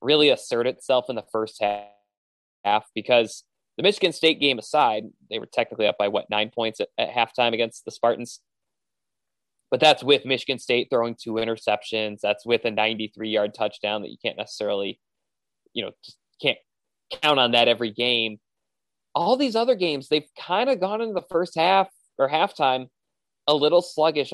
really 0.00 0.30
assert 0.30 0.66
itself 0.66 1.06
in 1.08 1.16
the 1.16 1.24
first 1.32 1.62
half? 1.62 2.84
Because 2.94 3.44
the 3.76 3.82
Michigan 3.82 4.12
State 4.12 4.40
game 4.40 4.58
aside, 4.58 5.04
they 5.30 5.38
were 5.38 5.48
technically 5.52 5.86
up 5.86 5.98
by 5.98 6.08
what 6.08 6.30
nine 6.30 6.50
points 6.54 6.80
at, 6.80 6.88
at 6.98 7.10
halftime 7.10 7.52
against 7.52 7.84
the 7.84 7.90
Spartans. 7.90 8.40
But 9.70 9.80
that's 9.80 10.02
with 10.02 10.24
Michigan 10.24 10.58
State 10.58 10.88
throwing 10.90 11.16
two 11.20 11.34
interceptions. 11.34 12.20
That's 12.22 12.46
with 12.46 12.64
a 12.64 12.70
93 12.70 13.28
yard 13.28 13.54
touchdown 13.54 14.02
that 14.02 14.10
you 14.10 14.16
can't 14.22 14.36
necessarily, 14.36 15.00
you 15.72 15.84
know, 15.84 15.92
can't 16.40 16.58
count 17.22 17.38
on 17.38 17.52
that 17.52 17.68
every 17.68 17.90
game. 17.90 18.38
All 19.14 19.36
these 19.36 19.56
other 19.56 19.74
games, 19.74 20.08
they've 20.08 20.28
kind 20.38 20.70
of 20.70 20.80
gone 20.80 21.00
into 21.00 21.14
the 21.14 21.26
first 21.30 21.54
half 21.56 21.88
or 22.18 22.28
halftime 22.28 22.88
a 23.46 23.54
little 23.54 23.82
sluggish 23.82 24.32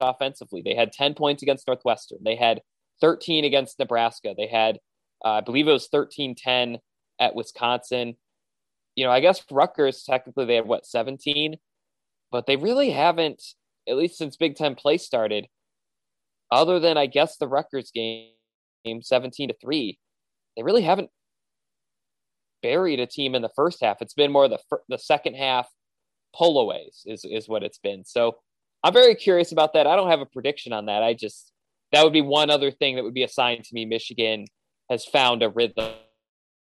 offensively. 0.00 0.62
They 0.62 0.74
had 0.74 0.92
10 0.92 1.14
points 1.14 1.42
against 1.42 1.66
Northwestern. 1.66 2.18
They 2.24 2.36
had 2.36 2.60
13 3.00 3.44
against 3.44 3.78
Nebraska. 3.78 4.34
They 4.36 4.46
had, 4.46 4.78
uh, 5.24 5.30
I 5.30 5.40
believe 5.40 5.68
it 5.68 5.72
was 5.72 5.88
13 5.88 6.34
10 6.34 6.78
at 7.20 7.34
Wisconsin. 7.34 8.16
You 8.94 9.04
know, 9.04 9.10
I 9.10 9.20
guess 9.20 9.42
Rutgers, 9.50 10.04
technically, 10.04 10.44
they 10.44 10.56
have 10.56 10.66
what, 10.66 10.86
17? 10.86 11.56
But 12.30 12.46
they 12.46 12.56
really 12.56 12.90
haven't, 12.90 13.42
at 13.88 13.96
least 13.96 14.18
since 14.18 14.36
Big 14.36 14.56
Ten 14.56 14.74
play 14.74 14.98
started, 14.98 15.46
other 16.50 16.78
than, 16.78 16.98
I 16.98 17.06
guess, 17.06 17.36
the 17.36 17.48
Rutgers 17.48 17.90
game, 17.90 18.30
17 19.00 19.48
to 19.48 19.54
3, 19.60 19.98
they 20.56 20.62
really 20.62 20.82
haven't 20.82 21.10
buried 22.62 23.00
a 23.00 23.06
team 23.06 23.34
in 23.34 23.42
the 23.42 23.50
first 23.56 23.82
half. 23.82 24.02
It's 24.02 24.14
been 24.14 24.32
more 24.32 24.48
the, 24.48 24.58
the 24.88 24.98
second 24.98 25.34
half 25.34 25.68
pullaways, 26.38 27.02
is, 27.06 27.24
is 27.24 27.48
what 27.48 27.62
it's 27.62 27.78
been. 27.78 28.04
So, 28.04 28.36
I'm 28.84 28.92
very 28.92 29.14
curious 29.14 29.52
about 29.52 29.74
that. 29.74 29.86
I 29.86 29.96
don't 29.96 30.10
have 30.10 30.20
a 30.20 30.26
prediction 30.26 30.72
on 30.72 30.86
that. 30.86 31.02
I 31.02 31.14
just 31.14 31.52
that 31.92 32.04
would 32.04 32.12
be 32.12 32.22
one 32.22 32.50
other 32.50 32.70
thing 32.70 32.96
that 32.96 33.04
would 33.04 33.14
be 33.14 33.22
a 33.22 33.28
sign 33.28 33.62
to 33.62 33.74
me. 33.74 33.84
Michigan 33.84 34.46
has 34.92 35.04
found 35.06 35.42
a 35.42 35.48
rhythm 35.48 35.92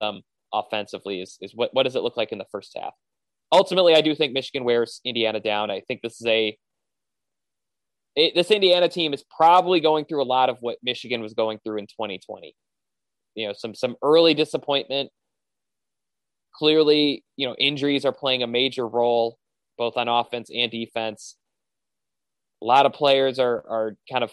um, 0.02 0.22
offensively. 0.54 1.22
Is 1.22 1.38
is 1.42 1.54
what 1.54 1.70
what 1.74 1.84
does 1.84 1.96
it 1.96 2.04
look 2.04 2.18
like 2.18 2.32
in 2.32 2.38
the 2.38 2.48
first 2.52 2.76
half? 2.80 2.94
Ultimately, 3.52 3.94
I 3.94 4.02
do 4.02 4.16
think 4.16 4.34
Michigan 4.34 4.64
wears 4.64 5.02
Indiana 5.06 5.40
down. 5.40 5.70
I 5.70 5.82
think 5.82 6.02
this 6.02 6.20
is 6.20 6.26
a 6.26 6.58
it, 8.16 8.34
this 8.36 8.50
Indiana 8.50 8.88
team 8.90 9.14
is 9.14 9.24
probably 9.36 9.80
going 9.80 10.06
through 10.06 10.24
a 10.24 10.26
lot 10.26 10.50
of 10.50 10.58
what 10.62 10.78
Michigan 10.84 11.22
was 11.22 11.34
going 11.34 11.60
through 11.64 11.80
in 11.80 11.86
2020. 11.86 12.56
You 13.36 13.48
know, 13.48 13.54
some 13.54 13.76
some 13.76 13.96
early 14.02 14.34
disappointment. 14.34 15.10
Clearly, 16.56 17.24
you 17.36 17.48
know, 17.48 17.56
injuries 17.56 18.06
are 18.06 18.12
playing 18.12 18.44
a 18.44 18.48
major 18.48 18.88
role 18.88 19.38
both 19.78 19.98
on 19.98 20.08
offense 20.08 20.50
and 20.56 20.72
defense. 20.72 21.36
A 22.62 22.66
lot 22.66 22.86
of 22.86 22.94
players 22.94 23.38
are 23.40 23.66
are 23.68 23.98
kind 24.10 24.24
of 24.24 24.32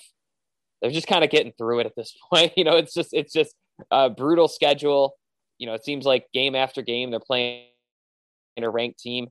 they're 0.81 0.91
just 0.91 1.07
kind 1.07 1.25
of 1.25 1.31
getting 1.31 1.53
through 1.59 1.81
it 1.81 1.87
at 1.87 1.97
this 1.97 2.15
point. 2.33 2.53
You 2.57 2.65
know, 2.65 2.77
it's 2.77 2.95
just 2.95 3.11
it's 3.13 3.33
just 3.33 3.55
a 3.91 4.11
brutal 4.11 4.49
schedule. 4.49 5.17
You 5.59 5.67
know, 5.67 5.75
it 5.75 5.85
seems 5.85 6.07
like 6.07 6.27
game 6.33 6.55
after 6.55 6.83
game 6.83 7.11
they're 7.11 7.21
playing 7.21 7.67
in 8.57 8.65
a 8.65 8.71
ranked 8.71 8.99
team. 8.99 9.29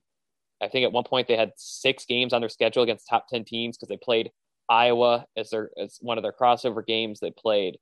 I 0.62 0.68
think 0.68 0.84
at 0.84 0.91
one 0.91 1.06
point 1.06 1.28
they 1.28 1.38
had 1.38 1.52
six 1.56 2.06
games 2.06 2.34
on 2.34 2.41
their 2.41 2.50
schedule 2.50 2.84
against 2.84 3.08
top 3.10 3.28
10 3.30 3.45
teams 3.45 3.78
because 3.78 3.88
they 3.88 3.97
played 3.97 4.32
Iowa 4.70 5.26
as 5.38 5.50
their 5.50 5.72
as 5.82 5.97
one 6.02 6.18
of 6.18 6.24
their 6.24 6.34
crossover 6.34 6.86
games. 6.86 7.20
They 7.20 7.32
played 7.32 7.78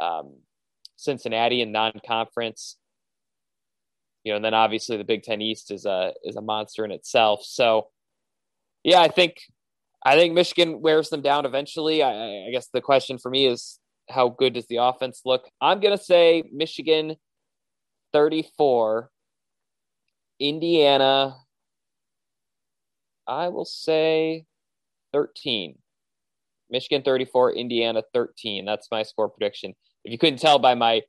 um, 0.00 0.36
Cincinnati 0.96 1.62
in 1.62 1.72
non-conference. 1.72 2.76
You 4.24 4.32
know, 4.32 4.36
and 4.36 4.44
then 4.44 4.54
obviously 4.54 4.96
the 4.96 5.04
Big 5.04 5.22
Ten 5.22 5.40
East 5.40 5.70
is 5.70 5.86
a 5.86 6.12
is 6.22 6.36
a 6.36 6.42
monster 6.42 6.84
in 6.84 6.92
itself. 6.92 7.44
So, 7.44 7.88
yeah, 8.84 9.00
I 9.00 9.08
think 9.08 9.36
I 10.04 10.16
think 10.16 10.34
Michigan 10.34 10.80
wears 10.80 11.08
them 11.08 11.22
down 11.22 11.46
eventually. 11.46 12.02
I, 12.02 12.46
I 12.46 12.50
guess 12.52 12.68
the 12.72 12.80
question 12.80 13.18
for 13.18 13.30
me 13.30 13.46
is 13.46 13.78
how 14.10 14.28
good 14.28 14.54
does 14.54 14.66
the 14.66 14.76
offense 14.76 15.22
look? 15.24 15.48
I'm 15.60 15.80
gonna 15.80 15.98
say 15.98 16.44
Michigan 16.52 17.16
34, 18.12 19.10
Indiana 20.40 21.36
I 23.28 23.48
will 23.48 23.66
say 23.66 24.46
13. 25.12 25.78
Michigan 26.70 27.02
34, 27.02 27.52
Indiana 27.52 28.02
13. 28.14 28.64
That's 28.64 28.88
my 28.90 29.02
score 29.02 29.28
prediction. 29.28 29.74
If 30.04 30.12
you 30.12 30.18
couldn't 30.18 30.40
tell 30.40 30.58
by 30.58 30.74
my 30.74 31.02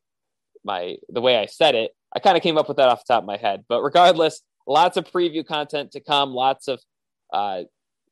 my 0.66 0.98
the 1.08 1.22
way 1.22 1.38
I 1.38 1.46
said 1.46 1.76
it, 1.76 1.92
I 2.14 2.20
kind 2.20 2.36
of 2.36 2.44
came 2.44 2.58
up 2.58 2.68
with 2.68 2.78
that 2.78 2.90
off 2.90 3.06
the 3.06 3.14
top 3.14 3.24
of 3.24 3.28
my 3.28 3.38
head. 3.38 3.64
But 3.70 3.82
regardless, 3.82 4.42
lots 4.68 4.98
of 4.98 5.06
preview 5.06 5.46
content 5.46 5.94
to 5.94 6.02
come, 6.02 6.34
lots 6.34 6.68
of 6.68 6.82
uh, 7.32 7.64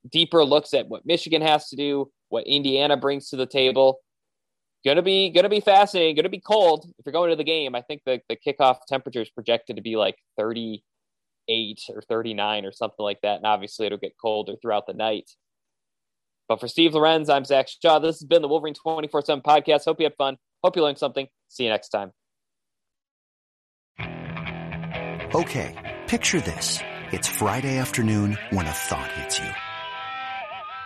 deeper 0.10 0.44
looks 0.46 0.74
at 0.74 0.88
what 0.88 1.06
Michigan 1.06 1.42
has 1.42 1.68
to 1.70 1.76
do, 1.76 2.10
what 2.30 2.48
Indiana 2.48 2.96
brings 2.96 3.30
to 3.30 3.36
the 3.36 3.46
table. 3.46 4.00
Gonna 4.86 5.02
be 5.02 5.30
gonna 5.32 5.50
be 5.50 5.60
fascinating. 5.60 6.16
Gonna 6.16 6.30
be 6.30 6.40
cold 6.40 6.86
if 6.98 7.06
you're 7.06 7.14
going 7.14 7.30
to 7.30 7.36
the 7.36 7.44
game. 7.44 7.76
I 7.76 7.82
think 7.82 8.02
the 8.06 8.22
the 8.30 8.38
kickoff 8.38 8.78
temperature 8.88 9.22
is 9.22 9.30
projected 9.30 9.76
to 9.76 9.82
be 9.82 9.96
like 9.96 10.16
38 10.38 11.80
or 11.90 12.02
39 12.02 12.66
or 12.66 12.72
something 12.72 13.04
like 13.04 13.22
that. 13.22 13.38
And 13.38 13.46
obviously, 13.46 13.86
it'll 13.86 13.98
get 13.98 14.18
colder 14.22 14.54
throughout 14.62 14.88
the 14.88 14.94
night. 14.94 15.30
But 16.48 16.60
for 16.60 16.68
Steve 16.68 16.94
Lorenz, 16.94 17.30
I'm 17.30 17.44
Zach 17.44 17.68
Shaw. 17.68 18.00
This 18.00 18.20
has 18.20 18.28
been 18.28 18.42
the 18.42 18.48
Wolverine 18.48 18.74
24 18.74 19.22
7 19.26 19.42
podcast. 19.42 19.86
Hope 19.86 20.00
you 20.00 20.06
had 20.06 20.16
fun. 20.16 20.38
Hope 20.64 20.76
you 20.76 20.84
learned 20.84 20.98
something. 20.98 21.28
See 21.50 21.64
you 21.64 21.70
next 21.70 21.90
time. 21.90 22.12
Okay, 25.36 25.98
picture 26.08 26.40
this. 26.40 26.80
It's 27.12 27.28
Friday 27.28 27.78
afternoon 27.78 28.38
when 28.52 28.66
a 28.66 28.72
thought 28.72 29.12
hits 29.14 29.40
you. 29.40 29.67